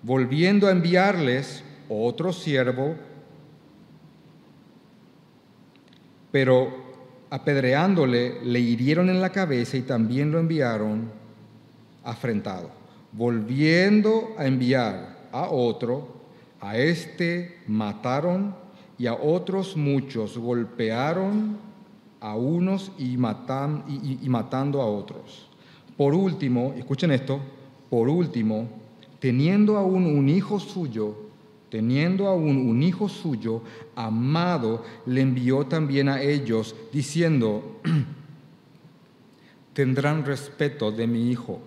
Volviendo 0.01 0.68
a 0.68 0.72
enviarles 0.72 1.64
otro 1.88 2.34
siervo, 2.34 2.95
pero 6.32 6.81
apedreándole 7.32 8.44
le 8.44 8.60
hirieron 8.60 9.10
en 9.10 9.22
la 9.22 9.32
cabeza 9.32 9.78
y 9.78 9.82
también 9.82 10.32
lo 10.32 10.40
enviaron 10.40 11.10
afrentado. 12.04 12.70
Volviendo 13.14 14.36
a 14.38 14.46
enviar 14.46 15.30
a 15.32 15.50
otro, 15.50 16.22
a 16.60 16.78
este 16.78 17.60
mataron 17.68 18.54
y 18.98 19.08
a 19.08 19.14
otros 19.14 19.78
muchos 19.78 20.38
golpearon 20.38 21.58
a 22.20 22.36
unos 22.36 22.92
y, 23.00 23.18
matan, 23.18 23.86
y, 23.88 24.20
y, 24.22 24.30
matando 24.30 24.82
a 24.82 24.86
otros. 24.86 25.48
Por 25.98 26.14
último, 26.14 26.74
escuchen 26.78 27.12
esto, 27.12 27.40
por 27.90 28.10
último, 28.10 28.68
teniendo 29.20 29.78
aún 29.78 30.06
un 30.06 30.30
hijo 30.30 30.60
suyo, 30.60 31.31
teniendo 31.72 32.28
aún 32.28 32.69
un 32.69 32.84
hijo 32.84 33.07
suyo, 33.07 33.63
amado, 33.95 34.84
le 35.05 35.22
envió 35.22 35.65
también 35.65 36.09
a 36.09 36.22
ellos, 36.22 36.76
diciendo, 36.91 37.80
tendrán 39.74 40.26
respeto 40.26 40.91
de 40.91 41.07
mi 41.07 41.32
hijo. 41.32 41.61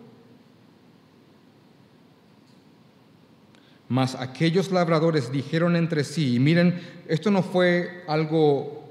Mas 3.88 4.14
aquellos 4.14 4.70
labradores 4.70 5.32
dijeron 5.32 5.74
entre 5.74 6.05
sí, 6.05 6.38
miren, 6.38 6.80
esto 7.09 7.30
no 7.30 7.42
fue 7.42 8.05
algo 8.07 8.84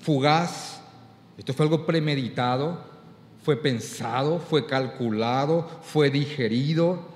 fugaz, 0.00 0.82
esto 1.36 1.52
fue 1.52 1.66
algo 1.66 1.84
premeditado, 1.84 2.82
fue 3.42 3.58
pensado, 3.58 4.38
fue 4.38 4.66
calculado, 4.66 5.68
fue 5.82 6.08
digerido. 6.08 7.13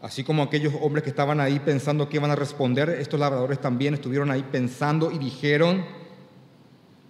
Así 0.00 0.22
como 0.22 0.42
aquellos 0.42 0.74
hombres 0.80 1.02
que 1.02 1.10
estaban 1.10 1.40
ahí 1.40 1.58
pensando 1.58 2.08
que 2.08 2.18
iban 2.18 2.30
a 2.30 2.36
responder, 2.36 2.88
estos 2.90 3.18
labradores 3.18 3.60
también 3.60 3.94
estuvieron 3.94 4.30
ahí 4.30 4.44
pensando 4.50 5.10
y 5.10 5.18
dijeron, 5.18 5.84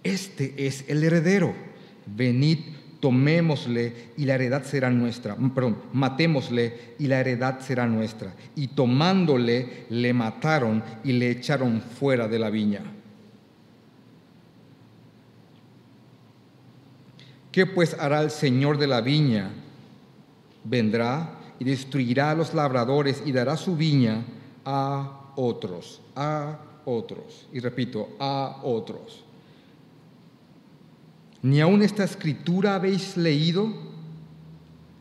este 0.03 0.65
es 0.65 0.85
el 0.87 1.03
heredero, 1.03 1.53
venid, 2.07 2.59
tomémosle 2.99 4.11
y 4.17 4.25
la 4.25 4.35
heredad 4.35 4.63
será 4.63 4.89
nuestra, 4.89 5.35
perdón, 5.53 5.77
matémosle 5.93 6.95
y 6.97 7.07
la 7.07 7.19
heredad 7.19 7.59
será 7.59 7.85
nuestra. 7.85 8.33
Y 8.55 8.69
tomándole, 8.69 9.85
le 9.89 10.11
mataron 10.13 10.83
y 11.03 11.13
le 11.13 11.29
echaron 11.29 11.81
fuera 11.81 12.27
de 12.27 12.39
la 12.39 12.49
viña. 12.49 12.81
¿Qué 17.51 17.65
pues 17.65 17.95
hará 17.99 18.21
el 18.21 18.31
Señor 18.31 18.77
de 18.77 18.87
la 18.87 19.01
viña? 19.01 19.51
Vendrá 20.63 21.38
y 21.59 21.65
destruirá 21.65 22.31
a 22.31 22.35
los 22.35 22.53
labradores 22.53 23.21
y 23.25 23.31
dará 23.31 23.57
su 23.57 23.75
viña 23.75 24.23
a 24.65 25.33
otros, 25.35 26.01
a 26.15 26.59
otros. 26.85 27.47
Y 27.51 27.59
repito, 27.59 28.09
a 28.19 28.61
otros. 28.63 29.23
Ni 31.41 31.61
aun 31.61 31.81
esta 31.81 32.03
escritura 32.03 32.75
habéis 32.75 33.17
leído. 33.17 33.71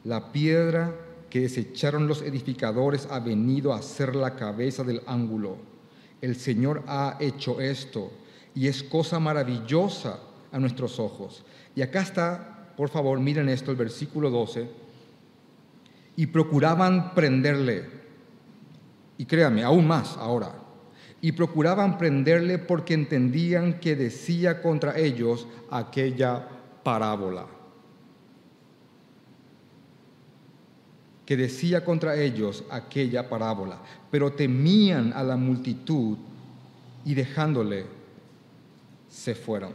La 0.05 0.33
piedra 0.33 0.95
que 1.29 1.41
desecharon 1.41 2.07
los 2.07 2.23
edificadores 2.23 3.09
ha 3.11 3.21
venido 3.21 3.73
a 3.73 3.83
ser 3.83 4.17
la 4.17 4.37
cabeza 4.37 4.85
del 4.85 5.03
ángulo. 5.07 5.57
El 6.21 6.37
Señor 6.37 6.83
ha 6.87 7.17
hecho 7.21 7.61
esto 7.61 8.11
y 8.55 8.69
es 8.69 8.83
cosa 8.83 9.19
maravillosa 9.19 10.21
a 10.51 10.59
nuestros 10.59 10.99
ojos. 10.99 11.45
Y 11.77 11.83
acá 11.83 12.01
está, 12.01 12.73
por 12.77 12.89
favor, 12.89 13.21
miren 13.21 13.49
esto, 13.49 13.71
el 13.71 13.77
versículo 13.77 14.31
12. 14.31 14.88
Y 16.19 16.27
procuraban 16.27 17.15
prenderle. 17.15 17.85
Y 19.19 19.25
créanme, 19.25 19.63
aún 19.63 19.87
más 19.87 20.17
ahora. 20.17 20.53
Y 21.21 21.31
procuraban 21.31 21.97
prenderle 21.97 22.59
porque 22.59 22.95
entendían 22.95 23.79
que 23.79 23.95
decía 23.95 24.61
contra 24.61 24.99
ellos 24.99 25.47
aquella 25.71 26.49
parábola. 26.83 27.47
Que 31.25 31.37
decía 31.37 31.85
contra 31.85 32.17
ellos 32.17 32.65
aquella 32.69 33.29
parábola. 33.29 33.79
Pero 34.11 34.33
temían 34.33 35.13
a 35.13 35.23
la 35.23 35.37
multitud 35.37 36.19
y 37.05 37.15
dejándole 37.15 37.87
se 39.09 39.37
fueron. 39.37 39.73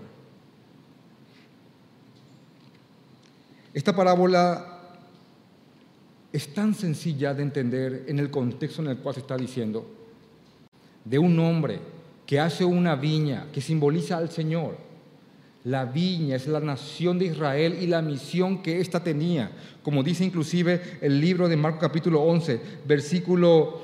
Esta 3.74 3.96
parábola 3.96 4.73
es 6.34 6.52
tan 6.52 6.74
sencilla 6.74 7.36
de 7.36 7.44
entender 7.44 8.06
en 8.08 8.18
el 8.18 8.32
contexto 8.32 8.82
en 8.82 8.90
el 8.90 8.98
cual 8.98 9.14
se 9.14 9.22
está 9.22 9.38
diciendo, 9.38 9.86
de 11.06 11.20
un 11.20 11.38
hombre 11.40 11.80
que 12.26 12.40
hace 12.40 12.66
una 12.66 12.96
viña 12.96 13.48
que 13.54 13.62
simboliza 13.62 14.18
al 14.18 14.32
Señor. 14.32 14.78
La 15.66 15.86
viña 15.86 16.36
es 16.36 16.48
la 16.48 16.60
nación 16.60 17.20
de 17.20 17.26
Israel 17.26 17.78
y 17.80 17.88
la 17.88 18.02
misión 18.02 18.64
que 18.64 18.82
ésta 18.82 19.02
tenía. 19.02 19.52
Como 19.84 20.02
dice 20.02 20.26
inclusive 20.26 20.98
el 21.02 21.22
libro 21.22 21.48
de 21.48 21.56
Marcos 21.56 21.82
capítulo 21.82 22.22
11, 22.24 22.60
versículo 22.86 23.82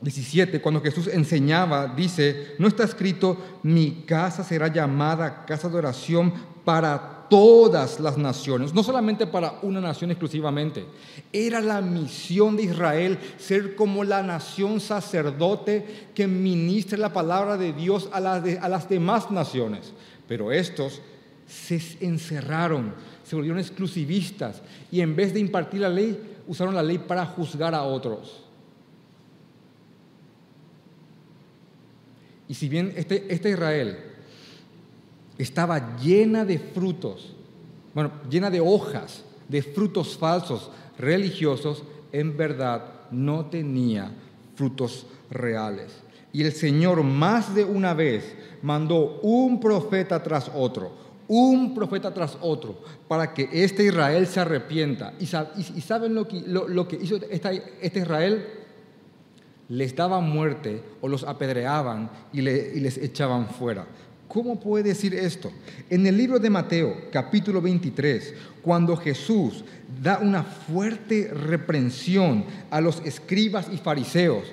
17, 0.00 0.60
cuando 0.60 0.82
Jesús 0.82 1.06
enseñaba, 1.06 1.86
dice, 1.86 2.54
no 2.58 2.66
está 2.66 2.84
escrito, 2.84 3.38
mi 3.62 4.02
casa 4.06 4.42
será 4.42 4.68
llamada 4.68 5.46
casa 5.46 5.68
de 5.68 5.78
oración 5.78 6.34
para 6.64 7.13
todas 7.28 8.00
las 8.00 8.16
naciones, 8.18 8.74
no 8.74 8.82
solamente 8.82 9.26
para 9.26 9.58
una 9.62 9.80
nación 9.80 10.10
exclusivamente. 10.10 10.84
Era 11.32 11.60
la 11.60 11.80
misión 11.80 12.56
de 12.56 12.64
Israel 12.64 13.18
ser 13.38 13.74
como 13.74 14.04
la 14.04 14.22
nación 14.22 14.80
sacerdote 14.80 16.08
que 16.14 16.26
ministre 16.26 16.98
la 16.98 17.12
palabra 17.12 17.56
de 17.56 17.72
Dios 17.72 18.08
a 18.12 18.20
las, 18.20 18.44
a 18.60 18.68
las 18.68 18.88
demás 18.88 19.30
naciones. 19.30 19.92
Pero 20.28 20.52
estos 20.52 21.00
se 21.46 21.80
encerraron, 22.00 22.94
se 23.24 23.36
volvieron 23.36 23.58
exclusivistas 23.58 24.62
y 24.90 25.00
en 25.00 25.16
vez 25.16 25.34
de 25.34 25.40
impartir 25.40 25.80
la 25.80 25.88
ley, 25.88 26.18
usaron 26.46 26.74
la 26.74 26.82
ley 26.82 26.98
para 26.98 27.26
juzgar 27.26 27.74
a 27.74 27.82
otros. 27.82 28.44
Y 32.48 32.54
si 32.54 32.68
bien 32.68 32.92
este, 32.96 33.32
este 33.32 33.50
Israel 33.50 34.03
estaba 35.38 35.96
llena 35.98 36.44
de 36.44 36.58
frutos, 36.58 37.34
bueno, 37.94 38.10
llena 38.28 38.50
de 38.50 38.60
hojas, 38.60 39.24
de 39.48 39.62
frutos 39.62 40.16
falsos, 40.16 40.70
religiosos, 40.98 41.82
en 42.12 42.36
verdad 42.36 42.84
no 43.10 43.46
tenía 43.46 44.10
frutos 44.54 45.06
reales. 45.30 46.02
Y 46.32 46.42
el 46.42 46.52
Señor 46.52 47.02
más 47.02 47.54
de 47.54 47.64
una 47.64 47.94
vez 47.94 48.34
mandó 48.62 49.20
un 49.22 49.60
profeta 49.60 50.22
tras 50.22 50.50
otro, 50.54 50.92
un 51.28 51.74
profeta 51.74 52.12
tras 52.12 52.36
otro, 52.40 52.78
para 53.06 53.32
que 53.32 53.48
este 53.52 53.84
Israel 53.84 54.26
se 54.26 54.40
arrepienta. 54.40 55.14
¿Y, 55.20 55.26
saben 55.26 56.14
lo 56.14 56.26
que, 56.26 56.96
hizo 57.00 57.16
este 57.30 57.98
Israel? 58.00 58.46
Les 59.68 59.96
daba 59.96 60.20
muerte 60.20 60.82
o 61.00 61.08
los 61.08 61.24
apedreaban 61.24 62.10
y 62.32 62.42
les 62.42 62.98
echaban 62.98 63.48
fuera. 63.48 63.86
¿Cómo 64.28 64.58
puede 64.58 64.88
decir 64.90 65.14
esto? 65.14 65.52
En 65.90 66.06
el 66.06 66.16
libro 66.16 66.38
de 66.38 66.50
Mateo, 66.50 66.96
capítulo 67.12 67.60
23, 67.60 68.34
cuando 68.62 68.96
Jesús 68.96 69.64
da 70.02 70.18
una 70.18 70.42
fuerte 70.42 71.28
reprensión 71.32 72.44
a 72.70 72.80
los 72.80 73.00
escribas 73.04 73.66
y 73.72 73.76
fariseos, 73.76 74.44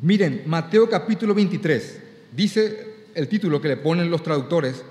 Miren, 0.00 0.42
Mateo 0.44 0.90
capítulo 0.90 1.34
23, 1.34 1.98
dice 2.30 2.86
el 3.14 3.28
título 3.28 3.62
que 3.62 3.68
le 3.68 3.76
ponen 3.78 4.10
los 4.10 4.22
traductores, 4.22 4.84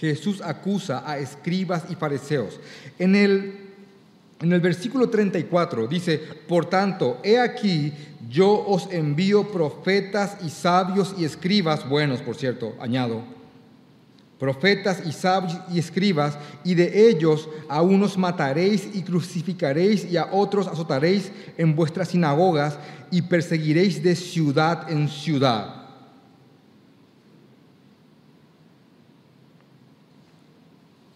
Jesús 0.00 0.42
acusa 0.42 1.08
a 1.08 1.16
escribas 1.18 1.84
y 1.88 1.94
fariseos. 1.94 2.58
En 2.98 3.14
el, 3.14 3.54
en 4.40 4.52
el 4.52 4.60
versículo 4.60 5.08
34 5.08 5.86
dice, 5.86 6.18
por 6.18 6.66
tanto, 6.66 7.20
he 7.22 7.38
aquí, 7.38 7.92
yo 8.28 8.64
os 8.66 8.88
envío 8.92 9.50
profetas 9.52 10.36
y 10.44 10.50
sabios 10.50 11.14
y 11.18 11.24
escribas, 11.24 11.88
buenos 11.88 12.20
por 12.20 12.36
cierto, 12.36 12.74
añado, 12.80 13.22
profetas 14.38 15.02
y 15.06 15.12
sabios 15.12 15.58
y 15.72 15.78
escribas, 15.78 16.38
y 16.64 16.74
de 16.74 17.08
ellos 17.08 17.48
a 17.68 17.82
unos 17.82 18.18
mataréis 18.18 18.88
y 18.94 19.02
crucificaréis 19.02 20.04
y 20.10 20.16
a 20.16 20.28
otros 20.32 20.66
azotaréis 20.66 21.30
en 21.56 21.74
vuestras 21.76 22.08
sinagogas 22.08 22.78
y 23.10 23.22
perseguiréis 23.22 24.02
de 24.02 24.16
ciudad 24.16 24.90
en 24.90 25.08
ciudad. 25.08 25.86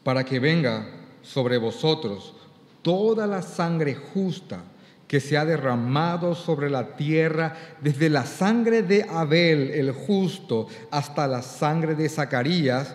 Para 0.02 0.24
que 0.24 0.40
venga 0.40 0.88
sobre 1.22 1.58
vosotros 1.58 2.34
toda 2.82 3.26
la 3.26 3.42
sangre 3.42 3.94
justa 3.94 4.64
que 5.11 5.18
se 5.18 5.36
ha 5.36 5.44
derramado 5.44 6.36
sobre 6.36 6.70
la 6.70 6.94
tierra, 6.94 7.56
desde 7.80 8.08
la 8.08 8.24
sangre 8.24 8.84
de 8.84 9.04
Abel 9.11 9.72
el 9.72 9.90
justo 9.90 10.68
hasta 10.92 11.26
la 11.26 11.42
sangre 11.42 11.96
de 11.96 12.08
Zacarías, 12.08 12.94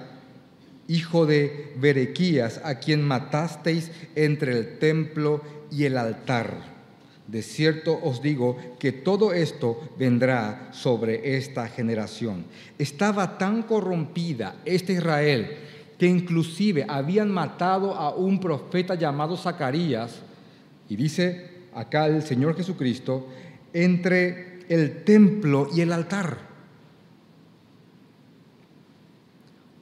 hijo 0.88 1.26
de 1.26 1.74
Berequías, 1.76 2.62
a 2.64 2.76
quien 2.76 3.06
matasteis 3.06 3.92
entre 4.16 4.54
el 4.54 4.80
templo 4.80 5.42
y 5.70 5.84
el 5.84 5.98
altar. 5.98 6.54
De 7.28 7.42
cierto 7.42 8.00
os 8.02 8.22
digo 8.22 8.56
que 8.80 8.94
todo 8.94 9.34
esto 9.34 9.78
vendrá 10.00 10.70
sobre 10.72 11.36
esta 11.36 11.68
generación. 11.68 12.46
Estaba 12.80 13.38
tan 13.38 13.64
corrompida 13.64 14.56
este 14.64 14.94
Israel 14.94 15.52
que 16.00 16.08
inclusive 16.08 16.86
habían 16.88 17.30
matado 17.30 17.94
a 17.94 18.16
un 18.16 18.40
profeta 18.40 18.96
llamado 18.96 19.36
Zacarías, 19.36 20.22
y 20.88 20.96
dice 20.96 21.55
acá 21.76 22.08
el 22.08 22.24
Señor 22.24 22.56
Jesucristo, 22.56 23.28
entre 23.74 24.60
el 24.70 25.04
templo 25.04 25.68
y 25.74 25.82
el 25.82 25.92
altar. 25.92 26.56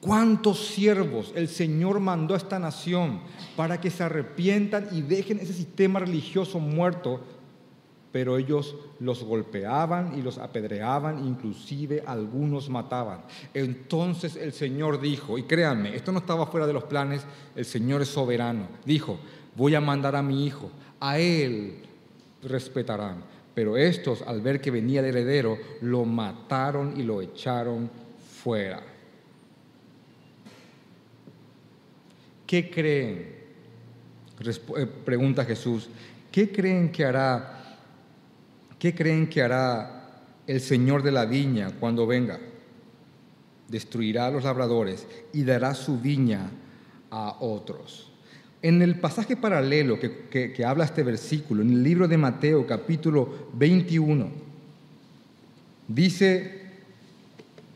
¿Cuántos 0.01 0.67
siervos 0.67 1.31
el 1.33 1.47
Señor 1.47 2.01
mandó 2.01 2.33
a 2.33 2.37
esta 2.37 2.59
nación 2.59 3.21
para 3.55 3.79
que 3.79 3.89
se 3.89 4.03
arrepientan 4.03 4.89
y 4.91 5.01
dejen 5.01 5.39
ese 5.39 5.53
sistema 5.53 5.99
religioso 5.99 6.59
muerto? 6.59 7.21
Pero 8.11 8.37
ellos 8.37 8.75
los 8.99 9.23
golpeaban 9.23 10.17
y 10.19 10.21
los 10.21 10.39
apedreaban, 10.39 11.25
inclusive 11.25 12.03
algunos 12.05 12.69
mataban. 12.69 13.21
Entonces 13.53 14.35
el 14.35 14.51
Señor 14.51 14.99
dijo, 14.99 15.37
y 15.37 15.43
créanme, 15.43 15.95
esto 15.95 16.11
no 16.11 16.19
estaba 16.19 16.47
fuera 16.47 16.67
de 16.67 16.73
los 16.73 16.83
planes, 16.83 17.25
el 17.55 17.63
Señor 17.63 18.01
es 18.01 18.09
soberano, 18.09 18.67
dijo, 18.85 19.19
voy 19.55 19.75
a 19.75 19.81
mandar 19.81 20.15
a 20.15 20.21
mi 20.21 20.45
hijo, 20.45 20.71
a 20.99 21.19
él 21.19 21.77
respetarán. 22.43 23.23
Pero 23.53 23.77
estos, 23.77 24.21
al 24.23 24.41
ver 24.41 24.59
que 24.59 24.71
venía 24.71 25.01
el 25.01 25.07
heredero, 25.07 25.57
lo 25.81 26.05
mataron 26.05 26.99
y 26.99 27.03
lo 27.03 27.21
echaron 27.21 27.89
fuera. 28.41 28.81
¿Qué 32.47 32.69
creen? 32.69 33.33
Eh, 34.45 34.87
pregunta 35.05 35.45
Jesús. 35.45 35.89
¿Qué 36.31 36.51
creen 36.51 36.91
que 36.91 37.05
hará? 37.05 37.77
¿Qué 38.79 38.93
creen 38.93 39.29
que 39.29 39.41
hará 39.41 40.23
el 40.47 40.59
Señor 40.59 41.03
de 41.03 41.11
la 41.11 41.25
viña 41.25 41.71
cuando 41.79 42.07
venga? 42.07 42.39
Destruirá 43.67 44.27
a 44.27 44.31
los 44.31 44.43
labradores 44.43 45.07
y 45.31 45.43
dará 45.43 45.73
su 45.73 45.99
viña 45.99 46.49
a 47.11 47.37
otros. 47.39 48.12
En 48.63 48.81
el 48.81 48.95
pasaje 48.95 49.35
paralelo 49.35 49.99
que, 49.99 50.53
que, 50.55 50.65
habla 50.65 50.85
este 50.85 51.03
versículo, 51.03 51.61
en 51.61 51.69
el 51.69 51.83
libro 51.83 52.07
de 52.07 52.17
Mateo 52.17 52.65
capítulo 52.65 53.49
21, 53.53 54.31
dice, 55.89 56.61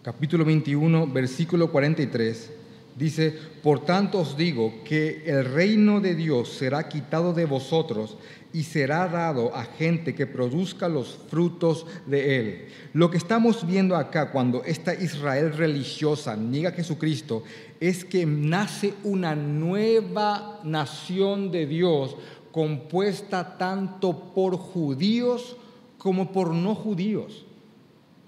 capítulo 0.02 0.46
21, 0.46 1.08
versículo 1.08 1.70
43, 1.70 2.52
Dice, 2.98 3.32
por 3.62 3.86
tanto 3.86 4.18
os 4.18 4.36
digo 4.36 4.84
que 4.84 5.22
el 5.28 5.46
reino 5.46 6.02
de 6.02 6.16
Dios 6.16 6.50
será 6.50 6.90
quitado 6.90 7.32
de 7.32 7.46
vosotros 7.46 8.18
y 8.58 8.64
será 8.64 9.08
dado 9.08 9.56
a 9.56 9.66
gente 9.66 10.16
que 10.16 10.26
produzca 10.26 10.90
los 10.90 11.16
frutos 11.30 11.86
de 12.08 12.40
él. 12.40 12.66
Lo 12.92 13.12
que 13.12 13.18
estamos 13.18 13.68
viendo 13.68 13.96
acá 13.96 14.32
cuando 14.32 14.64
esta 14.64 14.96
Israel 14.96 15.54
religiosa 15.56 16.36
niega 16.36 16.70
a 16.70 16.74
Jesucristo 16.74 17.44
es 17.80 18.04
que 18.04 18.26
nace 18.26 18.96
una 19.04 19.36
nueva 19.36 20.60
nación 20.64 21.52
de 21.52 21.68
Dios 21.68 22.18
compuesta 22.52 23.60
tanto 23.60 24.34
por 24.34 24.58
judíos 24.58 25.56
como 26.00 26.32
por 26.32 26.52
no 26.52 26.74
judíos. 26.74 27.47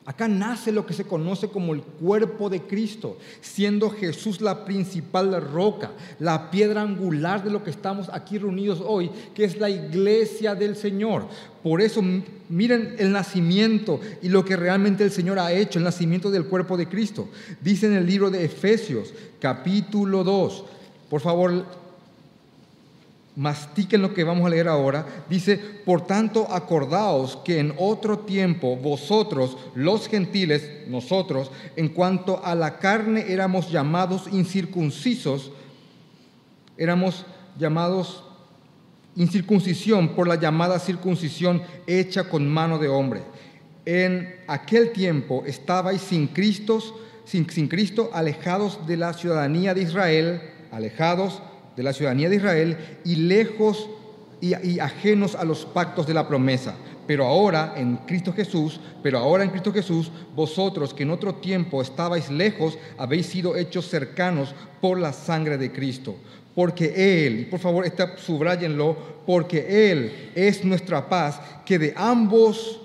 Acá 0.09 0.27
nace 0.27 0.71
lo 0.71 0.87
que 0.87 0.95
se 0.95 1.03
conoce 1.03 1.49
como 1.49 1.71
el 1.71 1.83
cuerpo 1.83 2.49
de 2.49 2.63
Cristo, 2.63 3.19
siendo 3.41 3.91
Jesús 3.91 4.41
la 4.41 4.65
principal 4.65 5.39
roca, 5.39 5.91
la 6.17 6.49
piedra 6.49 6.81
angular 6.81 7.43
de 7.43 7.51
lo 7.51 7.63
que 7.63 7.69
estamos 7.69 8.09
aquí 8.11 8.39
reunidos 8.39 8.81
hoy, 8.83 9.11
que 9.35 9.43
es 9.43 9.59
la 9.59 9.69
iglesia 9.69 10.55
del 10.55 10.75
Señor. 10.75 11.27
Por 11.61 11.79
eso 11.79 12.01
miren 12.49 12.95
el 12.97 13.11
nacimiento 13.11 13.99
y 14.23 14.29
lo 14.29 14.43
que 14.43 14.55
realmente 14.55 15.03
el 15.03 15.11
Señor 15.11 15.37
ha 15.37 15.51
hecho, 15.51 15.77
el 15.77 15.85
nacimiento 15.85 16.31
del 16.31 16.45
cuerpo 16.45 16.75
de 16.75 16.87
Cristo. 16.87 17.29
Dice 17.61 17.85
en 17.85 17.93
el 17.93 18.07
libro 18.07 18.31
de 18.31 18.43
Efesios, 18.43 19.13
capítulo 19.39 20.23
2. 20.23 20.63
Por 21.07 21.21
favor, 21.21 21.65
mastiquen 23.39 24.01
lo 24.01 24.13
que 24.13 24.25
vamos 24.25 24.45
a 24.45 24.49
leer 24.49 24.67
ahora, 24.67 25.23
dice, 25.29 25.57
por 25.57 26.05
tanto 26.05 26.45
acordaos 26.51 27.37
que 27.45 27.59
en 27.59 27.73
otro 27.77 28.19
tiempo 28.19 28.75
vosotros, 28.75 29.57
los 29.75 30.09
gentiles, 30.09 30.69
nosotros, 30.89 31.49
en 31.77 31.87
cuanto 31.87 32.43
a 32.43 32.53
la 32.53 32.79
carne 32.79 33.27
éramos 33.29 33.71
llamados 33.71 34.27
incircuncisos, 34.29 35.53
éramos 36.77 37.25
llamados 37.57 38.25
incircuncisión 39.15 40.09
por 40.09 40.27
la 40.27 40.35
llamada 40.35 40.77
circuncisión 40.77 41.61
hecha 41.87 42.25
con 42.25 42.45
mano 42.45 42.77
de 42.77 42.89
hombre. 42.89 43.21
En 43.85 44.35
aquel 44.47 44.91
tiempo 44.91 45.45
estabais 45.45 46.01
sin 46.01 46.27
Cristo, 46.27 46.81
sin, 47.23 47.49
sin 47.49 47.69
Cristo, 47.69 48.09
alejados 48.11 48.85
de 48.85 48.97
la 48.97 49.13
ciudadanía 49.13 49.73
de 49.73 49.83
Israel, 49.83 50.41
alejados 50.73 51.41
de 51.79 51.83
la 51.83 51.93
ciudadanía 51.93 52.27
de 52.27 52.35
Israel 52.35 52.77
y 53.05 53.15
lejos 53.15 53.89
y, 54.41 54.79
ajenos 54.79 55.33
a 55.33 55.45
los 55.45 55.63
pactos 55.63 56.05
de 56.05 56.13
la 56.13 56.27
promesa. 56.27 56.75
Pero 57.07 57.25
ahora 57.25 57.75
en 57.77 57.95
Cristo 58.05 58.33
Jesús, 58.33 58.81
pero 59.01 59.17
ahora 59.17 59.45
en 59.45 59.49
Cristo 59.49 59.71
Jesús, 59.71 60.11
vosotros 60.35 60.93
que 60.93 61.03
en 61.03 61.11
otro 61.11 61.35
tiempo 61.35 61.81
estabais 61.81 62.29
lejos, 62.29 62.77
habéis 62.97 63.27
sido 63.27 63.55
hechos 63.55 63.87
cercanos 63.87 64.53
por 64.81 64.99
la 64.99 65.13
sangre 65.13 65.57
de 65.57 65.71
Cristo. 65.71 66.17
Porque 66.53 67.25
Él, 67.25 67.39
y 67.39 67.45
por 67.45 67.61
favor 67.61 67.85
está, 67.85 68.17
subrayenlo, 68.17 68.97
porque 69.25 69.89
Él 69.89 70.31
es 70.35 70.65
nuestra 70.65 71.07
paz, 71.07 71.39
que 71.65 71.79
de 71.79 71.93
ambos 71.95 72.81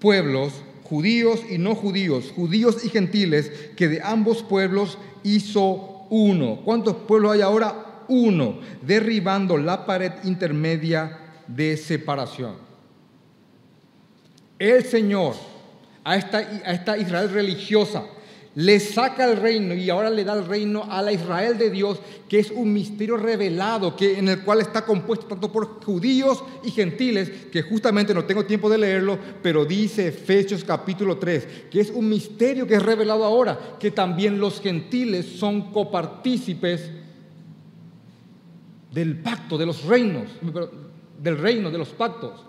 pueblos, 0.00 0.52
judíos 0.82 1.42
y 1.48 1.58
no 1.58 1.76
judíos, 1.76 2.32
judíos 2.34 2.84
y 2.84 2.88
gentiles, 2.88 3.52
que 3.76 3.86
de 3.86 4.02
ambos 4.02 4.42
pueblos 4.42 4.98
hizo 5.22 6.06
uno. 6.10 6.60
¿Cuántos 6.64 6.96
pueblos 6.96 7.32
hay 7.32 7.40
ahora? 7.40 7.85
Uno, 8.08 8.60
derribando 8.82 9.56
la 9.56 9.84
pared 9.86 10.12
intermedia 10.24 11.18
de 11.46 11.76
separación. 11.76 12.54
El 14.58 14.84
Señor 14.84 15.34
a 16.04 16.16
esta, 16.16 16.38
a 16.38 16.72
esta 16.72 16.96
Israel 16.96 17.30
religiosa 17.30 18.04
le 18.56 18.80
saca 18.80 19.30
el 19.30 19.36
reino 19.36 19.74
y 19.74 19.90
ahora 19.90 20.08
le 20.08 20.24
da 20.24 20.32
el 20.32 20.46
reino 20.46 20.86
a 20.88 21.02
la 21.02 21.12
Israel 21.12 21.58
de 21.58 21.68
Dios, 21.68 21.98
que 22.26 22.38
es 22.38 22.50
un 22.50 22.72
misterio 22.72 23.18
revelado, 23.18 23.94
que, 23.94 24.18
en 24.18 24.30
el 24.30 24.40
cual 24.40 24.62
está 24.62 24.82
compuesto 24.86 25.26
tanto 25.26 25.52
por 25.52 25.84
judíos 25.84 26.42
y 26.64 26.70
gentiles, 26.70 27.30
que 27.52 27.60
justamente 27.60 28.14
no 28.14 28.24
tengo 28.24 28.46
tiempo 28.46 28.70
de 28.70 28.78
leerlo, 28.78 29.18
pero 29.42 29.66
dice 29.66 30.08
Efesios 30.08 30.64
capítulo 30.64 31.18
3, 31.18 31.46
que 31.70 31.80
es 31.80 31.90
un 31.90 32.08
misterio 32.08 32.66
que 32.66 32.76
es 32.76 32.82
revelado 32.82 33.26
ahora, 33.26 33.76
que 33.78 33.90
también 33.90 34.40
los 34.40 34.62
gentiles 34.62 35.26
son 35.38 35.70
copartícipes 35.70 36.90
del 38.96 39.18
pacto, 39.18 39.58
de 39.58 39.66
los 39.66 39.84
reinos, 39.84 40.30
del 41.22 41.36
reino, 41.36 41.70
de 41.70 41.76
los 41.76 41.90
pactos. 41.90 42.40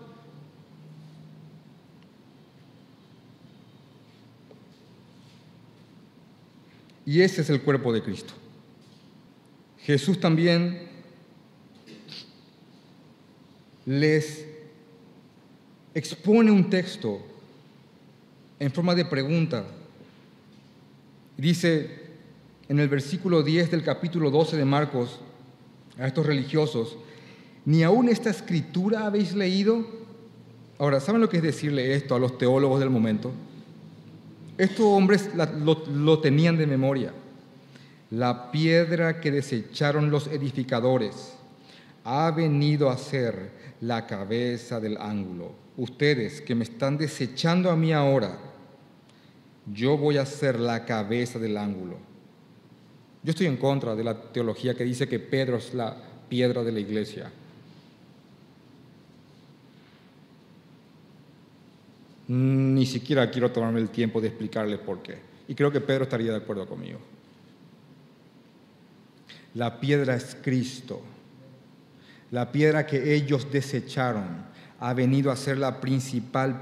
Y 7.05 7.19
ese 7.19 7.41
es 7.41 7.49
el 7.49 7.61
cuerpo 7.61 7.91
de 7.91 8.01
Cristo. 8.01 8.33
Jesús 9.79 10.21
también 10.21 10.87
les 13.85 14.47
expone 15.93 16.49
un 16.49 16.69
texto 16.69 17.19
en 18.57 18.71
forma 18.71 18.95
de 18.95 19.03
pregunta. 19.03 19.65
Dice 21.35 22.07
en 22.69 22.79
el 22.79 22.87
versículo 22.87 23.43
10 23.43 23.69
del 23.69 23.83
capítulo 23.83 24.31
12 24.31 24.55
de 24.55 24.63
Marcos 24.63 25.19
a 25.99 26.07
estos 26.07 26.25
religiosos, 26.25 26.97
¿ni 27.65 27.83
aún 27.83 28.09
esta 28.09 28.29
escritura 28.29 29.05
habéis 29.05 29.33
leído? 29.33 29.85
Ahora, 30.79 30.99
¿saben 30.99 31.21
lo 31.21 31.29
que 31.29 31.37
es 31.37 31.43
decirle 31.43 31.95
esto 31.95 32.15
a 32.15 32.19
los 32.19 32.37
teólogos 32.37 32.79
del 32.79 32.89
momento? 32.89 33.31
Estos 34.57 34.85
hombres 34.85 35.29
lo, 35.35 36.19
tenían 36.19 36.57
de 36.57 36.65
memoria. 36.65 37.13
La 38.09 38.51
piedra 38.51 39.19
que 39.19 39.31
desecharon 39.31 40.09
los 40.09 40.27
edificadores 40.27 41.33
ha 42.03 42.31
venido 42.31 42.89
a 42.89 42.97
ser 42.97 43.51
la 43.81 44.07
cabeza 44.07 44.79
del 44.79 44.97
ángulo. 44.97 45.51
Ustedes 45.77 46.41
que 46.41 46.55
me 46.55 46.63
están 46.63 46.97
desechando 46.97 47.69
a 47.69 47.75
mí 47.75 47.91
ahora, 47.91 48.37
yo 49.71 49.97
voy 49.97 50.17
a 50.17 50.25
ser 50.25 50.59
la 50.59 50.85
cabeza 50.85 51.37
del 51.37 51.57
ángulo. 51.57 52.06
Yo 53.23 53.31
estoy 53.31 53.47
en 53.47 53.57
contra 53.57 53.95
de 53.95 54.03
la 54.03 54.21
teología 54.31 54.73
que 54.73 54.83
dice 54.83 55.07
que 55.07 55.19
Pedro 55.19 55.57
es 55.57 55.73
la 55.73 55.95
piedra 56.29 56.63
de 56.63 56.71
la 56.71 56.79
iglesia. 56.79 57.31
Ni 62.27 62.85
siquiera 62.85 63.29
quiero 63.31 63.51
tomarme 63.51 63.79
el 63.79 63.89
tiempo 63.89 64.19
de 64.19 64.27
explicarles 64.27 64.79
por 64.79 65.01
qué. 65.01 65.17
Y 65.47 65.55
creo 65.55 65.71
que 65.71 65.81
Pedro 65.81 66.03
estaría 66.03 66.31
de 66.31 66.37
acuerdo 66.37 66.67
conmigo. 66.67 66.99
La 69.53 69.79
piedra 69.79 70.15
es 70.15 70.37
Cristo. 70.41 71.01
La 72.31 72.51
piedra 72.51 72.85
que 72.85 73.15
ellos 73.15 73.49
desecharon 73.51 74.45
ha 74.79 74.93
venido 74.93 75.31
a 75.31 75.35
ser 75.35 75.57
la 75.57 75.79
principal 75.79 76.61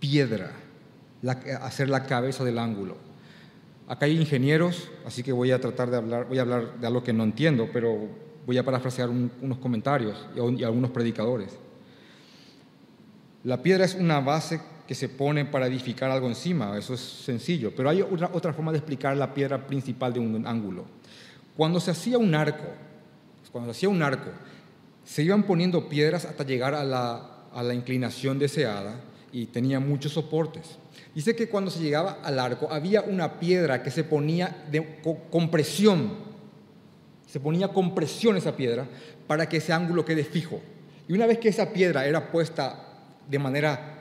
piedra, 0.00 0.50
a 1.60 1.70
ser 1.70 1.88
la 1.88 2.04
cabeza 2.04 2.44
del 2.44 2.58
ángulo. 2.58 3.11
Acá 3.92 4.06
hay 4.06 4.18
ingenieros, 4.18 4.88
así 5.04 5.22
que 5.22 5.32
voy 5.32 5.50
a 5.50 5.60
tratar 5.60 5.90
de 5.90 5.98
hablar, 5.98 6.26
voy 6.26 6.38
a 6.38 6.40
hablar 6.40 6.80
de 6.80 6.86
algo 6.86 7.04
que 7.04 7.12
no 7.12 7.24
entiendo, 7.24 7.68
pero 7.74 8.08
voy 8.46 8.56
a 8.56 8.64
parafrasear 8.64 9.10
unos 9.10 9.58
comentarios 9.58 10.16
y 10.34 10.64
algunos 10.64 10.90
predicadores. 10.92 11.58
La 13.44 13.62
piedra 13.62 13.84
es 13.84 13.94
una 13.94 14.20
base 14.20 14.62
que 14.88 14.94
se 14.94 15.10
pone 15.10 15.44
para 15.44 15.66
edificar 15.66 16.10
algo 16.10 16.26
encima, 16.26 16.78
eso 16.78 16.94
es 16.94 17.00
sencillo, 17.00 17.70
pero 17.76 17.90
hay 17.90 18.00
otra, 18.00 18.30
otra 18.32 18.54
forma 18.54 18.72
de 18.72 18.78
explicar 18.78 19.14
la 19.14 19.34
piedra 19.34 19.66
principal 19.66 20.14
de 20.14 20.20
un 20.20 20.46
ángulo. 20.46 20.86
Cuando 21.54 21.78
se 21.78 21.90
hacía 21.90 22.16
un 22.16 22.34
arco, 22.34 22.64
cuando 23.52 23.74
se 23.74 23.76
hacía 23.76 23.90
un 23.90 24.02
arco, 24.02 24.30
se 25.04 25.22
iban 25.22 25.42
poniendo 25.42 25.90
piedras 25.90 26.24
hasta 26.24 26.44
llegar 26.44 26.74
a 26.74 26.82
la, 26.82 27.44
a 27.52 27.62
la 27.62 27.74
inclinación 27.74 28.38
deseada 28.38 28.98
y 29.32 29.44
tenía 29.44 29.80
muchos 29.80 30.12
soportes. 30.12 30.78
Dice 31.14 31.36
que 31.36 31.48
cuando 31.48 31.70
se 31.70 31.80
llegaba 31.80 32.18
al 32.22 32.38
arco 32.38 32.68
había 32.70 33.02
una 33.02 33.38
piedra 33.38 33.82
que 33.82 33.90
se 33.90 34.04
ponía 34.04 34.64
de 34.70 35.00
compresión, 35.30 36.14
se 37.26 37.38
ponía 37.38 37.68
compresión 37.68 38.36
esa 38.36 38.56
piedra 38.56 38.86
para 39.26 39.48
que 39.48 39.58
ese 39.58 39.72
ángulo 39.72 40.04
quede 40.04 40.24
fijo. 40.24 40.60
Y 41.08 41.12
una 41.12 41.26
vez 41.26 41.38
que 41.38 41.48
esa 41.48 41.70
piedra 41.72 42.06
era 42.06 42.30
puesta 42.30 42.88
de 43.28 43.38
manera 43.38 43.98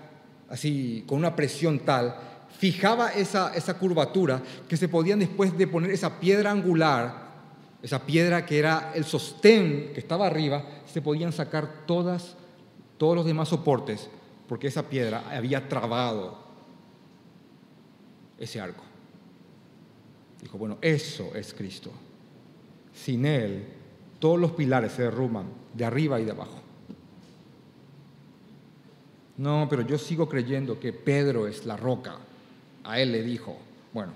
así, 0.50 1.04
con 1.08 1.18
una 1.18 1.36
presión 1.36 1.80
tal, 1.80 2.16
fijaba 2.58 3.10
esa, 3.10 3.54
esa 3.56 3.74
curvatura 3.76 4.42
que 4.68 4.78
se 4.78 4.88
podían 4.88 5.20
después 5.20 5.58
de 5.58 5.68
poner 5.68 5.92
esa 5.92 6.20
piedra 6.20 6.52
angular, 6.52 7.32
esa 7.82 8.06
piedra 8.06 8.46
que 8.46 8.60
era 8.60 8.92
el 8.94 9.04
sostén 9.04 9.92
que 9.94 10.00
estaba 10.00 10.28
arriba, 10.28 10.64
se 10.86 11.02
podían 11.02 11.34
sacar 11.34 11.86
todas, 11.86 12.36
todos 12.98 13.16
los 13.16 13.26
demás 13.26 13.50
soportes, 13.50 14.10
porque 14.48 14.68
esa 14.68 14.84
piedra 14.84 15.24
había 15.30 15.68
trabado 15.68 16.51
ese 18.42 18.60
arco. 18.60 18.84
Dijo, 20.42 20.58
bueno, 20.58 20.80
eso 20.82 21.34
es 21.36 21.54
Cristo. 21.54 21.92
Sin 22.94 23.26
Él, 23.26 23.64
todos 24.20 24.40
los 24.40 24.52
pilares 24.52 24.94
se 24.94 25.04
derrumban 25.04 25.46
de 25.74 25.86
arriba 25.86 26.20
y 26.20 26.26
de 26.26 26.32
abajo. 26.32 26.60
No, 29.38 29.68
pero 29.70 29.84
yo 29.84 29.98
sigo 29.98 30.28
creyendo 30.28 30.80
que 30.80 30.92
Pedro 30.92 31.48
es 31.48 31.66
la 31.66 31.78
roca. 31.78 32.18
A 32.84 33.00
él 33.00 33.12
le 33.12 33.24
dijo. 33.24 33.58
Bueno, 33.94 34.14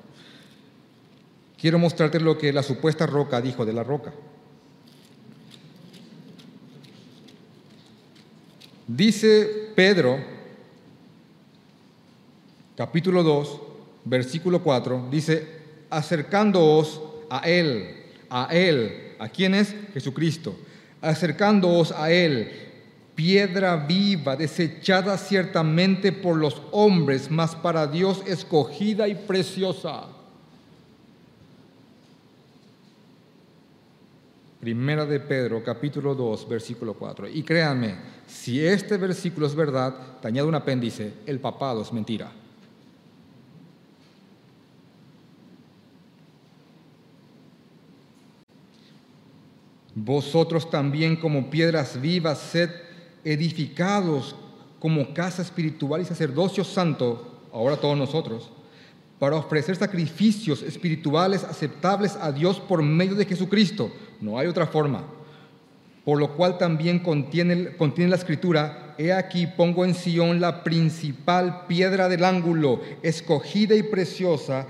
quiero 1.57 1.79
mostrarte 1.79 2.19
lo 2.19 2.37
que 2.37 2.53
la 2.53 2.61
supuesta 2.61 3.05
roca 3.05 3.41
dijo 3.41 3.65
de 3.65 3.73
la 3.73 3.83
roca. 3.83 4.13
Dice 8.87 9.71
Pedro, 9.75 10.19
capítulo 12.75 13.23
2, 13.23 13.61
versículo 14.05 14.63
4, 14.63 15.07
dice, 15.11 15.45
acercándoos 15.89 17.01
a 17.29 17.39
Él, 17.39 18.05
a 18.29 18.47
Él, 18.51 19.15
¿a 19.19 19.27
quién 19.27 19.55
es? 19.55 19.75
Jesucristo, 19.93 20.55
acercándoos 21.01 21.91
a 21.91 22.11
Él 22.11 22.65
piedra 23.15 23.77
viva, 23.77 24.35
desechada 24.35 25.17
ciertamente 25.17 26.11
por 26.11 26.35
los 26.35 26.61
hombres, 26.71 27.31
mas 27.31 27.55
para 27.55 27.87
Dios 27.87 28.21
escogida 28.27 29.07
y 29.07 29.15
preciosa. 29.15 30.07
Primera 34.59 35.05
de 35.05 35.19
Pedro, 35.19 35.63
capítulo 35.63 36.13
2, 36.13 36.49
versículo 36.49 36.93
4. 36.95 37.29
Y 37.29 37.43
créanme, 37.43 37.95
si 38.27 38.65
este 38.65 38.97
versículo 38.97 39.47
es 39.47 39.55
verdad, 39.55 40.19
te 40.21 40.27
añado 40.27 40.47
un 40.47 40.55
apéndice, 40.55 41.13
el 41.25 41.39
papado 41.39 41.83
es 41.83 41.93
mentira. 41.93 42.31
Vosotros 49.95 50.69
también 50.69 51.15
como 51.15 51.49
piedras 51.49 51.99
vivas, 52.01 52.37
sed 52.37 52.69
edificados 53.23 54.35
como 54.77 55.13
casa 55.13 55.41
espiritual 55.41 56.01
y 56.01 56.05
sacerdocio 56.05 56.65
santo, 56.65 57.39
ahora 57.53 57.77
todos 57.77 57.97
nosotros, 57.97 58.51
para 59.17 59.37
ofrecer 59.37 59.77
sacrificios 59.77 60.61
espirituales 60.61 61.45
aceptables 61.45 62.17
a 62.17 62.33
Dios 62.33 62.59
por 62.59 62.83
medio 62.83 63.15
de 63.15 63.25
Jesucristo. 63.25 63.89
No 64.19 64.37
hay 64.37 64.47
otra 64.47 64.67
forma. 64.67 65.05
Por 66.03 66.19
lo 66.19 66.35
cual 66.35 66.57
también 66.57 66.99
contiene, 66.99 67.77
contiene 67.77 68.11
la 68.11 68.17
escritura, 68.17 68.93
he 68.97 69.13
aquí 69.13 69.47
pongo 69.47 69.85
en 69.85 69.95
Sión 69.95 70.41
la 70.41 70.63
principal 70.63 71.65
piedra 71.67 72.09
del 72.09 72.25
ángulo, 72.25 72.81
escogida 73.01 73.75
y 73.75 73.83
preciosa, 73.83 74.67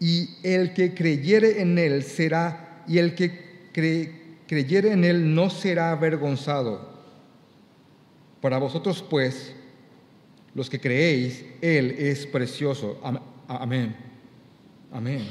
y 0.00 0.30
el 0.42 0.72
que 0.72 0.94
creyere 0.94 1.60
en 1.60 1.78
él 1.78 2.02
será, 2.02 2.82
y 2.88 2.98
el 2.98 3.14
que 3.14 4.23
creyere 4.46 4.92
en 4.92 5.04
él 5.04 5.34
no 5.34 5.50
será 5.50 5.90
avergonzado. 5.90 6.92
Para 8.40 8.58
vosotros, 8.58 9.02
pues, 9.08 9.54
los 10.54 10.70
que 10.70 10.80
creéis, 10.80 11.44
Él 11.60 11.92
es 11.98 12.26
precioso. 12.26 13.00
Amén. 13.48 13.96
Amén. 14.92 15.26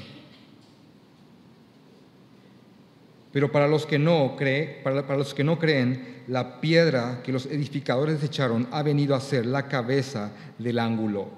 Pero 3.32 3.52
para 3.52 3.68
los 3.68 3.86
que 3.86 3.98
no 3.98 4.36
creen, 4.36 4.84
para, 4.84 5.18
los 5.18 5.34
que 5.34 5.44
no 5.44 5.58
creen, 5.58 6.24
la 6.28 6.62
piedra 6.62 7.22
que 7.24 7.32
los 7.32 7.46
edificadores 7.48 8.22
desecharon 8.22 8.68
ha 8.72 8.84
venido 8.84 9.16
a 9.16 9.22
ser 9.22 9.46
la 9.46 9.68
cabeza 9.68 10.32
del 10.60 10.78
ángulo 10.78 11.30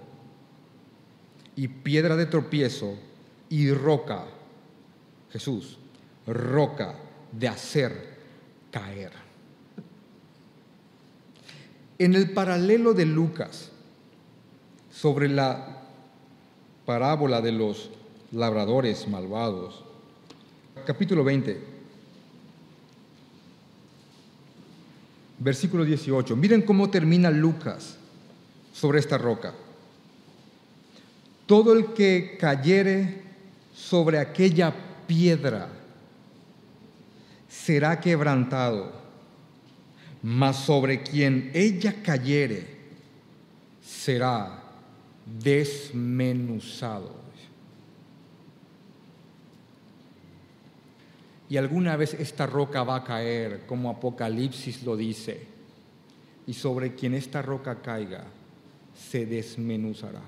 y 1.55 1.67
piedra 1.69 2.17
de 2.17 2.25
tropiezo 2.25 2.95
y 3.49 3.71
roca, 3.71 4.25
Jesús, 5.31 5.77
roca 6.27 6.95
de 7.37 7.47
hacer 7.47 8.15
caer. 8.71 9.11
En 11.97 12.13
el 12.13 12.31
paralelo 12.31 12.93
de 12.93 13.05
Lucas 13.05 13.71
sobre 14.91 15.29
la 15.29 15.83
parábola 16.85 17.41
de 17.41 17.51
los 17.51 17.89
labradores 18.31 19.07
malvados. 19.07 19.83
Capítulo 20.85 21.23
20, 21.23 21.59
versículo 25.39 25.85
18. 25.85 26.35
Miren 26.35 26.61
cómo 26.61 26.89
termina 26.89 27.31
Lucas 27.31 27.97
sobre 28.73 28.99
esta 28.99 29.17
roca. 29.17 29.53
Todo 31.45 31.73
el 31.73 31.93
que 31.93 32.37
cayere 32.39 33.23
sobre 33.73 34.19
aquella 34.19 34.73
piedra 35.07 35.69
será 37.63 37.99
quebrantado, 37.99 38.91
mas 40.21 40.57
sobre 40.57 41.01
quien 41.03 41.51
ella 41.53 42.01
cayere 42.03 42.67
será 43.81 44.63
desmenuzado. 45.25 47.23
Y 51.47 51.57
alguna 51.57 51.95
vez 51.95 52.15
esta 52.15 52.47
roca 52.47 52.83
va 52.83 52.97
a 52.97 53.03
caer, 53.03 53.65
como 53.67 53.89
Apocalipsis 53.89 54.83
lo 54.83 54.97
dice, 54.97 55.47
y 56.47 56.53
sobre 56.53 56.95
quien 56.95 57.13
esta 57.13 57.41
roca 57.41 57.81
caiga, 57.81 58.25
se 58.93 59.25
desmenuzará. 59.25 60.21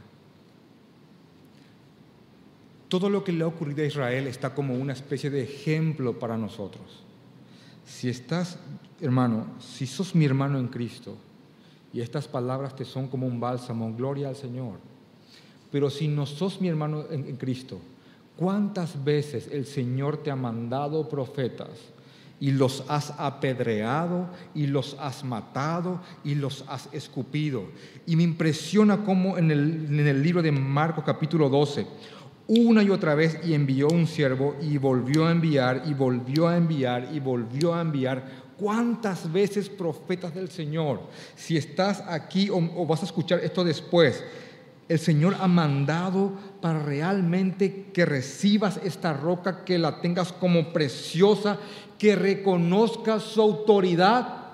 Todo 2.88 3.10
lo 3.10 3.24
que 3.24 3.32
le 3.32 3.44
ha 3.44 3.48
ocurrido 3.48 3.84
a 3.84 3.88
Israel 3.88 4.28
está 4.28 4.54
como 4.54 4.76
una 4.76 4.94
especie 4.94 5.30
de 5.30 5.44
ejemplo 5.44 6.20
para 6.20 6.38
nosotros. 6.38 7.07
Si 7.88 8.10
estás, 8.10 8.60
hermano, 9.02 9.48
si 9.60 9.88
sos 9.88 10.14
mi 10.14 10.26
hermano 10.26 10.60
en 10.60 10.68
Cristo, 10.68 11.16
y 11.94 12.02
estas 12.02 12.28
palabras 12.28 12.76
te 12.76 12.84
son 12.84 13.08
como 13.08 13.26
un 13.26 13.40
bálsamo, 13.40 13.94
gloria 13.96 14.28
al 14.28 14.36
Señor. 14.36 14.76
Pero 15.72 15.90
si 15.90 16.08
no 16.08 16.26
sos 16.26 16.60
mi 16.60 16.68
hermano 16.68 17.06
en, 17.10 17.38
Cristo, 17.38 17.80
¿cuántas 18.36 19.04
veces 19.04 19.50
el 19.52 19.66
Señor 19.66 20.18
te 20.18 20.30
ha 20.30 20.36
mandado 20.36 21.08
profetas 21.08 21.70
y 22.40 22.52
los 22.52 22.84
has 22.90 23.14
apedreado 23.18 24.28
y 24.54 24.68
los 24.68 24.96
has 25.00 25.24
matado 25.24 26.02
y 26.26 26.36
los 26.36 26.66
has 26.68 26.90
escupido? 26.92 27.64
Y 28.06 28.18
me 28.18 28.24
impresiona 28.24 29.04
cómo 29.04 29.38
en 29.38 29.50
el 29.50 30.22
libro 30.22 30.42
de 30.42 30.52
Marcos 30.52 31.06
capítulo 31.06 31.50
12, 31.50 31.88
una 32.48 32.82
y 32.84 32.90
otra 32.90 33.16
vez 33.16 33.40
y 33.46 33.54
envió 33.54 33.88
un 33.90 34.08
siervo 34.08 34.56
y 34.62 34.78
volvió 34.78 35.26
a 35.26 35.32
enviar 35.32 35.84
y 35.86 35.94
volvió 35.94 36.48
a 36.48 36.58
enviar 36.58 37.10
y 37.14 37.20
volvió 37.20 37.74
a 37.74 37.82
enviar 37.82 38.48
¿Cuántas 38.58 39.32
veces 39.32 39.70
profetas 39.70 40.34
del 40.34 40.50
Señor? 40.50 41.02
Si 41.36 41.56
estás 41.58 42.04
aquí 42.08 42.50
o, 42.50 42.86
vas 42.88 43.04
a 43.04 43.06
escuchar 43.06 43.40
esto 43.44 43.64
después, 43.64 44.24
el 44.90 44.98
Señor 44.98 45.36
ha 45.40 45.48
mandado 45.48 46.32
para 46.60 46.80
realmente 46.80 47.86
que 47.94 48.06
recibas 48.06 48.80
esta 48.84 49.14
roca, 49.14 49.64
que 49.64 49.78
la 49.78 50.02
tengas 50.02 50.32
como 50.32 50.74
preciosa, 50.74 51.60
que 52.00 52.16
reconozcas 52.16 53.22
su 53.22 53.42
autoridad. 53.42 54.46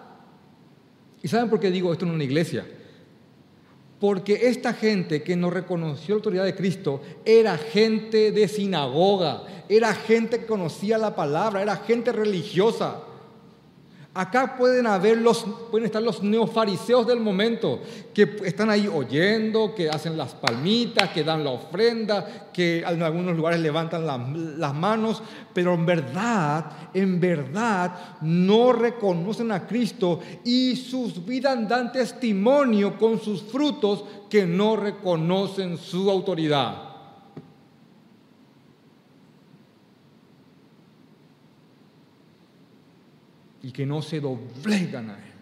¿Y 1.22 1.30
saben 1.30 1.50
por 1.50 1.62
qué 1.62 1.72
digo 1.72 1.94
esto 1.94 2.04
en 2.04 2.12
una 2.12 2.26
iglesia? 2.26 2.66
Porque 4.04 4.49
esta 4.49 4.74
gente 4.74 5.24
que 5.24 5.38
no 5.38 5.49
reconoció 5.49 6.16
la 6.16 6.18
autoridad 6.18 6.43
de 6.43 6.56
Cristo 6.56 6.99
era 7.24 7.58
gente 7.58 8.34
de 8.34 8.49
sinagoga, 8.49 9.43
era 9.70 9.93
gente 9.93 10.39
que 10.39 10.45
conocía 10.45 10.97
la 10.97 11.16
palabra, 11.16 11.62
era 11.62 11.78
gente 11.78 12.12
religiosa. 12.12 12.97
Acá 14.16 14.55
pueden, 14.57 14.86
haber 14.86 15.18
los, 15.18 15.43
pueden 15.72 15.88
estar 15.88 16.01
los 16.01 16.22
neofariseos 16.22 17.07
del 17.07 17.20
momento, 17.20 17.82
que 18.14 18.38
están 18.45 18.70
ahí 18.70 18.88
oyendo, 18.88 19.74
que 19.74 19.89
hacen 19.89 20.16
las 20.16 20.36
palmitas, 20.36 21.09
que 21.09 21.24
dan 21.24 21.43
la 21.43 21.49
ofrenda, 21.49 22.51
que 22.53 22.82
en 22.82 23.01
algunos 23.01 23.36
lugares 23.36 23.59
levantan 23.59 24.05
las 24.05 24.74
manos, 24.76 25.24
pero 25.51 25.74
en 25.74 25.88
verdad, 25.88 26.72
en 26.93 27.20
verdad, 27.20 28.20
no 28.22 28.72
reconocen 28.72 29.51
a 29.51 29.66
Cristo 29.66 30.20
y 30.43 30.76
sus 30.76 31.26
vidas 31.26 31.68
dan 31.68 31.91
testimonio 31.91 32.99
con 32.99 33.20
sus 33.20 33.41
frutos 33.41 34.03
que 34.30 34.45
no 34.45 34.76
reconocen 34.76 35.76
su 35.80 36.07
autoridad. 36.11 36.93
Y 43.64 43.72
que 43.72 43.86
no 43.86 44.01
se 44.01 44.20
doblegan 44.20 45.09
a 45.09 45.18
Él. 45.18 45.34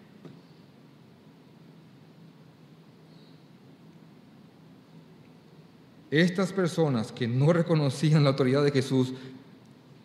Estas 6.12 6.54
personas 6.54 7.12
que 7.12 7.28
no 7.28 7.52
reconocían 7.52 8.24
la 8.24 8.30
autoridad 8.30 8.64
de 8.64 8.72
Jesús, 8.72 9.14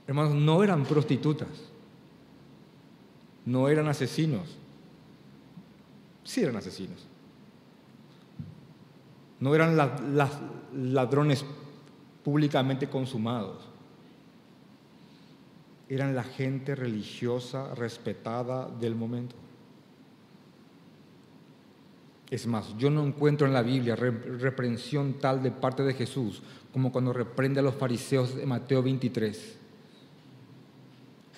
hermanos, 0.06 0.34
no 0.34 0.64
eran 0.64 0.84
prostitutas, 0.84 1.48
no 3.44 3.68
eran 3.68 3.88
asesinos, 3.88 4.56
sí 6.24 6.42
eran 6.42 6.56
asesinos, 6.56 7.06
no 9.40 9.54
eran 9.54 9.76
ladrones 10.72 11.44
públicamente 12.24 12.88
consumados 12.88 13.75
eran 15.88 16.14
la 16.14 16.24
gente 16.24 16.74
religiosa 16.74 17.74
respetada 17.74 18.68
del 18.68 18.94
momento. 18.94 19.36
Es 22.30 22.46
más, 22.46 22.76
yo 22.76 22.90
no 22.90 23.04
encuentro 23.04 23.46
en 23.46 23.52
la 23.52 23.62
Biblia 23.62 23.94
reprensión 23.94 25.14
tal 25.14 25.42
de 25.42 25.52
parte 25.52 25.84
de 25.84 25.94
Jesús 25.94 26.42
como 26.72 26.92
cuando 26.92 27.12
reprende 27.12 27.60
a 27.60 27.62
los 27.62 27.76
fariseos 27.76 28.34
de 28.34 28.44
Mateo 28.44 28.82
23, 28.82 29.56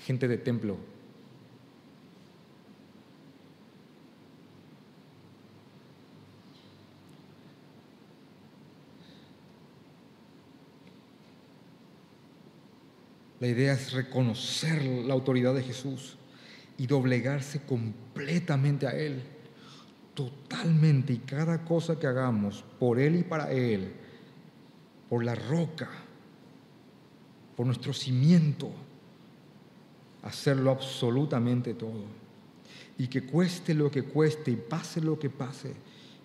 gente 0.04 0.26
de 0.26 0.38
templo, 0.38 0.78
La 13.40 13.46
idea 13.46 13.72
es 13.72 13.92
reconocer 13.92 14.84
la 14.84 15.14
autoridad 15.14 15.54
de 15.54 15.62
Jesús 15.62 16.16
y 16.76 16.86
doblegarse 16.86 17.62
completamente 17.62 18.86
a 18.86 18.90
Él, 18.90 19.22
totalmente, 20.14 21.12
y 21.12 21.18
cada 21.18 21.64
cosa 21.64 21.98
que 21.98 22.06
hagamos 22.06 22.64
por 22.78 22.98
Él 22.98 23.16
y 23.16 23.22
para 23.22 23.52
Él, 23.52 23.92
por 25.08 25.24
la 25.24 25.34
roca, 25.34 25.88
por 27.56 27.66
nuestro 27.66 27.92
cimiento, 27.92 28.70
hacerlo 30.22 30.70
absolutamente 30.70 31.74
todo. 31.74 32.04
Y 32.98 33.06
que 33.06 33.22
cueste 33.22 33.74
lo 33.74 33.90
que 33.90 34.02
cueste 34.02 34.50
y 34.50 34.56
pase 34.56 35.00
lo 35.00 35.18
que 35.18 35.30
pase, 35.30 35.74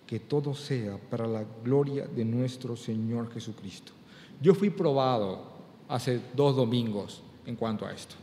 que 0.06 0.18
todo 0.20 0.54
sea 0.54 0.98
para 0.98 1.26
la 1.26 1.44
gloria 1.64 2.06
de 2.06 2.24
nuestro 2.24 2.76
Señor 2.76 3.32
Jesucristo. 3.32 3.92
Yo 4.40 4.54
fui 4.54 4.70
probado 4.70 5.53
hace 5.88 6.20
dos 6.34 6.56
domingos 6.56 7.22
en 7.46 7.56
cuanto 7.56 7.86
a 7.86 7.92
esto. 7.92 8.14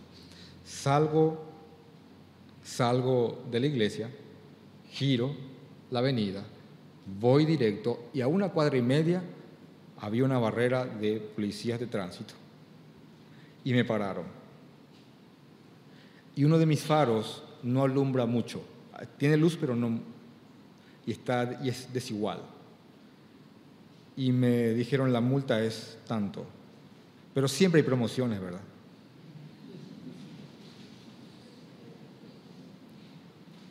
Salgo, 0.64 1.44
salgo 2.64 3.44
de 3.50 3.60
la 3.60 3.68
iglesia, 3.68 4.10
giro 4.90 5.36
la 5.90 6.00
avenida, 6.00 6.44
voy 7.20 7.46
directo 7.46 8.10
y 8.14 8.22
a 8.22 8.28
una 8.28 8.50
cuadra 8.50 8.78
y 8.78 8.82
media 8.82 9.24
había 9.98 10.24
una 10.24 10.40
barrera 10.40 10.86
de 10.86 11.20
policías 11.20 11.80
de 11.80 11.88
tránsito 11.88 12.34
y 13.64 13.74
me 13.74 13.86
pararon. 13.86 14.26
Y 16.36 16.44
uno 16.44 16.58
de 16.58 16.66
mis 16.66 16.82
faros 16.82 17.44
no 17.62 17.84
alumbra 17.84 18.26
mucho, 18.26 18.64
tiene 19.18 19.38
luz 19.38 19.58
pero 19.60 19.76
no 19.76 20.00
y 21.06 21.12
está 21.12 21.60
y 21.64 21.70
es 21.70 21.92
desigual. 21.92 22.42
Y 24.16 24.32
me 24.32 24.74
dijeron 24.74 25.12
la 25.12 25.22
multa 25.22 25.64
es 25.64 25.98
tanto. 26.08 26.46
Pero 27.34 27.48
siempre 27.48 27.80
hay 27.80 27.86
promociones, 27.86 28.40
¿verdad? 28.42 28.62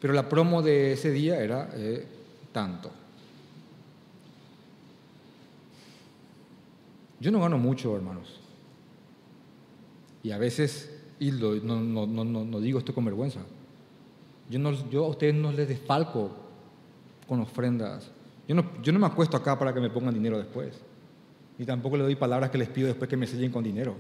Pero 0.00 0.14
la 0.14 0.28
promo 0.28 0.62
de 0.62 0.92
ese 0.92 1.11
día 1.11 1.42
era 1.42 1.70
eh, 1.74 2.06
tanto. 2.52 2.90
Yo 7.20 7.30
no 7.30 7.40
gano 7.40 7.58
mucho, 7.58 7.94
hermanos. 7.94 8.40
Y 10.22 10.30
a 10.30 10.38
veces, 10.38 10.90
y 11.18 11.30
no, 11.30 11.80
no, 11.80 12.61
digo 12.61 12.78
esto 12.78 12.94
con 12.94 13.04
vergüenza, 13.04 13.40
yo, 14.48 14.88
yo 14.90 15.04
a 15.04 15.08
ustedes 15.08 15.34
no 15.34 15.52
les 15.52 15.68
desfalco 15.68 16.30
con 17.28 17.40
ofrendas. 17.40 18.11
Yo 18.48 18.54
no, 18.54 18.82
yo 18.82 18.92
no 18.92 18.98
me 18.98 19.06
acuesto 19.06 19.36
acá 19.36 19.58
para 19.58 19.74
que 19.74 19.80
me 19.80 19.90
pongan 19.90 20.14
dinero 20.14 20.38
después. 20.38 20.80
Ni 21.61 21.66
tampoco 21.66 21.98
le 21.98 22.04
doy 22.04 22.16
palabras 22.16 22.48
que 22.48 22.56
les 22.56 22.70
pido 22.70 22.86
después 22.86 23.06
que 23.06 23.18
me 23.18 23.26
sellen 23.26 23.52
con 23.52 23.62
dinero. 23.62 23.94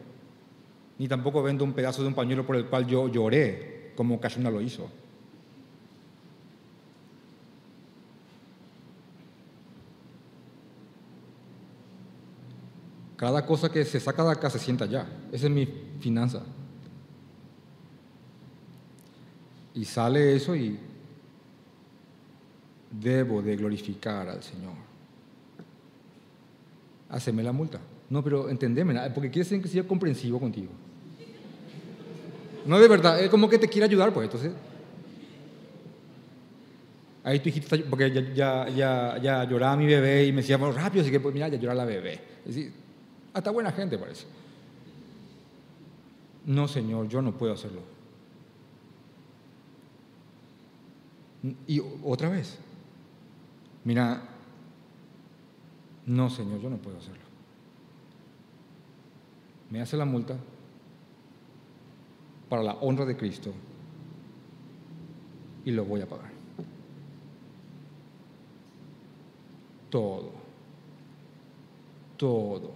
Ni 0.98 1.06
tampoco 1.06 1.42
vendo 1.42 1.62
un 1.62 1.74
pedazo 1.74 2.00
de 2.00 2.08
un 2.08 2.14
pañuelo 2.14 2.46
por 2.46 2.56
el 2.56 2.64
cual 2.64 2.86
yo 2.86 3.06
lloré, 3.06 3.92
como 3.94 4.18
Cachuna 4.18 4.50
lo 4.50 4.62
hizo. 4.62 4.90
Cada 13.18 13.44
cosa 13.44 13.70
que 13.70 13.84
se 13.84 14.00
saca 14.00 14.24
de 14.24 14.30
acá 14.30 14.48
se 14.48 14.58
sienta 14.58 14.86
allá. 14.86 15.06
Esa 15.30 15.44
es 15.44 15.52
mi 15.52 15.66
finanza. 16.00 16.40
Y 19.74 19.84
sale 19.84 20.34
eso 20.34 20.56
y 20.56 20.78
debo 22.90 23.42
de 23.42 23.54
glorificar 23.54 24.30
al 24.30 24.42
Señor. 24.42 24.89
Haceme 27.10 27.42
la 27.42 27.52
multa. 27.52 27.80
No, 28.08 28.22
pero 28.24 28.48
entendeme, 28.48 28.94
porque 29.14 29.30
quieres 29.30 29.48
que 29.48 29.68
sea 29.68 29.84
comprensivo 29.84 30.38
contigo. 30.40 30.70
No, 32.66 32.78
de 32.78 32.88
verdad, 32.88 33.20
es 33.20 33.30
como 33.30 33.48
que 33.48 33.58
te 33.58 33.68
quiere 33.68 33.86
ayudar, 33.86 34.12
pues, 34.12 34.26
entonces. 34.26 34.52
Ahí 37.22 37.38
tu 37.40 37.48
hijita, 37.48 37.76
porque 37.88 38.32
ya, 38.34 38.68
ya, 38.68 39.18
ya, 39.20 39.44
lloraba 39.44 39.76
mi 39.76 39.86
bebé 39.86 40.26
y 40.26 40.32
me 40.32 40.40
decía, 40.40 40.56
bueno, 40.56 40.74
rápido, 40.74 41.02
así 41.02 41.10
que, 41.10 41.20
pues, 41.20 41.34
mira, 41.34 41.48
ya 41.48 41.58
llora 41.58 41.74
la 41.74 41.84
bebé. 41.84 42.14
Es 42.46 42.54
decir, 42.54 42.72
hasta 43.32 43.50
buena 43.50 43.72
gente 43.72 43.98
parece. 43.98 44.26
No, 46.46 46.66
Señor, 46.66 47.08
yo 47.08 47.20
no 47.22 47.36
puedo 47.36 47.52
hacerlo. 47.52 47.82
Y 51.66 51.82
otra 52.04 52.28
vez, 52.28 52.58
mira, 53.84 54.22
no, 56.10 56.30
Señor, 56.30 56.60
yo 56.60 56.70
no 56.70 56.76
puedo 56.76 56.98
hacerlo. 56.98 57.22
Me 59.70 59.80
hace 59.80 59.96
la 59.96 60.04
multa 60.04 60.36
para 62.48 62.62
la 62.62 62.74
honra 62.74 63.04
de 63.04 63.16
Cristo 63.16 63.52
y 65.64 65.70
lo 65.70 65.84
voy 65.84 66.00
a 66.00 66.08
pagar. 66.08 66.30
Todo, 69.88 70.32
todo. 72.16 72.72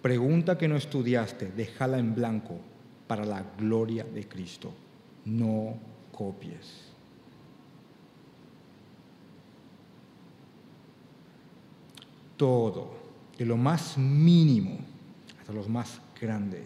Pregunta 0.00 0.58
que 0.58 0.68
no 0.68 0.76
estudiaste, 0.76 1.52
déjala 1.52 1.98
en 1.98 2.14
blanco 2.14 2.58
para 3.06 3.24
la 3.24 3.44
gloria 3.58 4.04
de 4.04 4.26
Cristo 4.26 4.72
no 5.24 5.74
copies. 6.10 6.91
Todo, 12.42 12.90
de 13.38 13.46
lo 13.46 13.56
más 13.56 13.96
mínimo 13.96 14.76
hasta 15.38 15.52
lo 15.52 15.62
más 15.68 16.00
grande. 16.20 16.60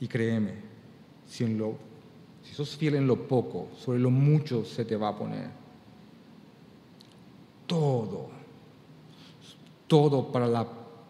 Y 0.00 0.08
créeme, 0.08 0.54
si, 1.24 1.44
en 1.44 1.56
lo, 1.56 1.76
si 2.42 2.54
sos 2.54 2.76
fiel 2.76 2.96
en 2.96 3.06
lo 3.06 3.28
poco, 3.28 3.68
sobre 3.78 4.00
lo 4.00 4.10
mucho 4.10 4.64
se 4.64 4.84
te 4.84 4.96
va 4.96 5.10
a 5.10 5.16
poner. 5.16 5.48
Todo, 7.68 8.30
todo 9.86 10.32
para 10.32 10.48
la 10.48 10.66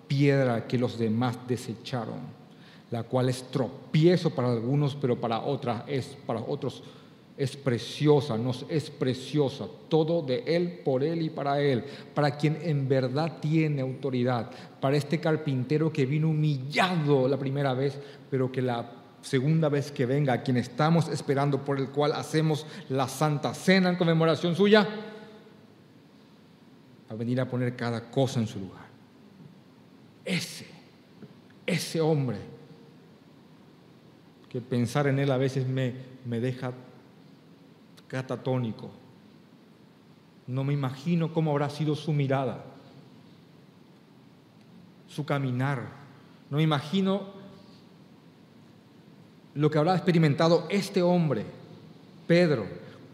piedra 0.07 0.67
que 0.67 0.77
los 0.77 0.99
demás 0.99 1.39
desecharon 1.49 2.45
la 2.91 3.03
cual 3.03 3.31
es 3.31 3.45
tropiezo 3.51 4.29
para 4.29 4.53
algunos, 4.53 4.95
pero 4.95 5.19
para, 5.19 5.41
otras 5.41 5.85
es, 5.87 6.17
para 6.27 6.41
otros 6.41 6.83
es 7.37 7.57
preciosa, 7.57 8.39
nos 8.39 8.65
es 8.69 8.91
preciosa, 8.91 9.67
todo 9.89 10.23
de 10.23 10.45
Él, 10.47 10.81
por 10.85 11.03
Él 11.03 11.23
y 11.23 11.31
para 11.31 11.61
Él, 11.61 11.85
para 12.15 12.37
quien 12.37 12.59
en 12.63 12.89
verdad 12.89 13.39
tiene 13.41 13.83
autoridad, 13.83 14.51
para 14.81 14.97
este 14.97 15.19
carpintero 15.19 15.93
que 15.93 16.07
vino 16.07 16.29
humillado 16.29 17.27
la 17.27 17.37
primera 17.37 17.75
vez, 17.75 17.99
pero 18.31 18.53
que 18.53 18.63
la 18.63 18.89
segunda 19.21 19.69
vez 19.69 19.91
que 19.91 20.07
venga, 20.07 20.35
a 20.35 20.43
quien 20.43 20.59
estamos 20.59 21.09
esperando, 21.09 21.65
por 21.65 21.79
el 21.79 21.89
cual 21.89 22.13
hacemos 22.13 22.67
la 22.89 23.09
Santa 23.09 23.53
Cena 23.53 23.89
en 23.91 23.97
conmemoración 23.97 24.55
suya, 24.55 24.87
a 27.09 27.15
venir 27.15 27.41
a 27.41 27.49
poner 27.49 27.75
cada 27.75 28.11
cosa 28.11 28.39
en 28.39 28.47
su 28.47 28.61
lugar. 28.61 28.85
Ese, 30.25 30.67
ese 31.67 32.01
hombre 32.01 32.39
que 34.49 34.61
pensar 34.61 35.09
en 35.09 35.19
él 35.19 35.33
a 35.33 35.37
veces 35.37 35.67
me, 35.67 35.95
me 36.25 36.39
deja 36.39 36.73
catatónico. 38.15 38.91
No 40.47 40.63
me 40.63 40.73
imagino 40.73 41.33
cómo 41.33 41.51
habrá 41.51 41.69
sido 41.69 41.97
su 41.97 42.13
mirada, 42.13 42.65
su 45.09 45.27
caminar. 45.27 45.89
No 46.49 46.59
me 46.59 46.63
imagino 46.63 47.23
lo 49.55 49.69
que 49.69 49.79
habrá 49.79 49.97
experimentado 49.97 50.69
este 50.71 51.03
hombre, 51.03 51.45
Pedro, 52.29 52.67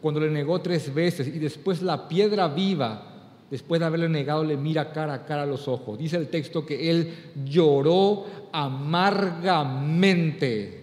cuando 0.02 0.20
le 0.20 0.30
negó 0.30 0.60
tres 0.60 0.92
veces 0.92 1.28
y 1.28 1.38
después 1.38 1.80
la 1.80 2.06
piedra 2.06 2.48
viva, 2.48 3.06
después 3.50 3.80
de 3.80 3.86
haberle 3.86 4.10
negado, 4.10 4.44
le 4.44 4.58
mira 4.58 4.92
cara 4.92 5.14
a 5.14 5.24
cara 5.24 5.44
a 5.44 5.46
los 5.46 5.66
ojos. 5.66 5.98
Dice 5.98 6.18
el 6.18 6.28
texto 6.28 6.66
que 6.66 6.90
él 6.90 7.32
lloró 7.46 8.26
amargamente. 8.52 10.79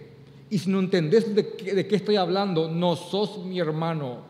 Y 0.50 0.58
si 0.58 0.70
no 0.70 0.80
entendés 0.80 1.34
de 1.34 1.86
qué, 1.86 1.96
estoy 1.96 2.16
hablando, 2.16 2.68
no 2.70 2.96
sos 2.96 3.44
mi 3.44 3.60
hermano. 3.60 4.22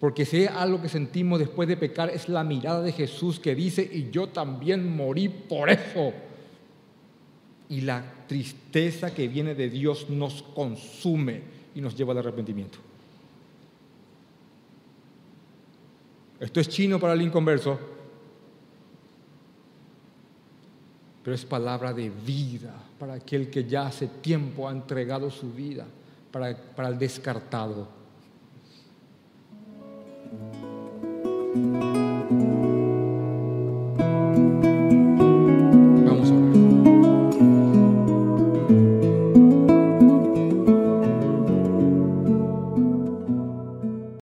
Porque 0.00 0.24
si 0.24 0.46
algo 0.46 0.82
que 0.82 0.88
sentimos 0.88 1.38
después 1.38 1.68
de 1.68 1.76
pecar 1.76 2.10
es 2.10 2.28
la 2.28 2.44
mirada 2.44 2.82
de 2.82 2.92
Jesús 2.92 3.38
que 3.38 3.54
dice, 3.54 3.88
y 3.90 4.10
yo 4.10 4.28
también 4.28 4.94
morí 4.94 5.28
por 5.28 5.70
eso. 5.70 6.12
Y 7.68 7.80
la 7.82 8.04
tristeza 8.26 9.14
que 9.14 9.28
viene 9.28 9.54
de 9.54 9.70
Dios 9.70 10.10
nos 10.10 10.42
consume 10.42 11.42
y 11.74 11.80
nos 11.80 11.96
lleva 11.96 12.12
al 12.12 12.18
arrepentimiento. 12.18 12.78
Esto 16.40 16.60
es 16.60 16.68
chino 16.68 16.98
para 16.98 17.14
el 17.14 17.22
inconverso, 17.22 17.78
pero 21.24 21.34
es 21.34 21.44
palabra 21.46 21.94
de 21.94 22.10
vida 22.10 22.74
para 22.98 23.14
aquel 23.14 23.48
que 23.48 23.64
ya 23.64 23.86
hace 23.86 24.06
tiempo 24.06 24.68
ha 24.68 24.72
entregado 24.72 25.30
su 25.30 25.50
vida, 25.50 25.86
para, 26.30 26.54
para 26.54 26.88
el 26.88 26.98
descartado. 26.98 27.88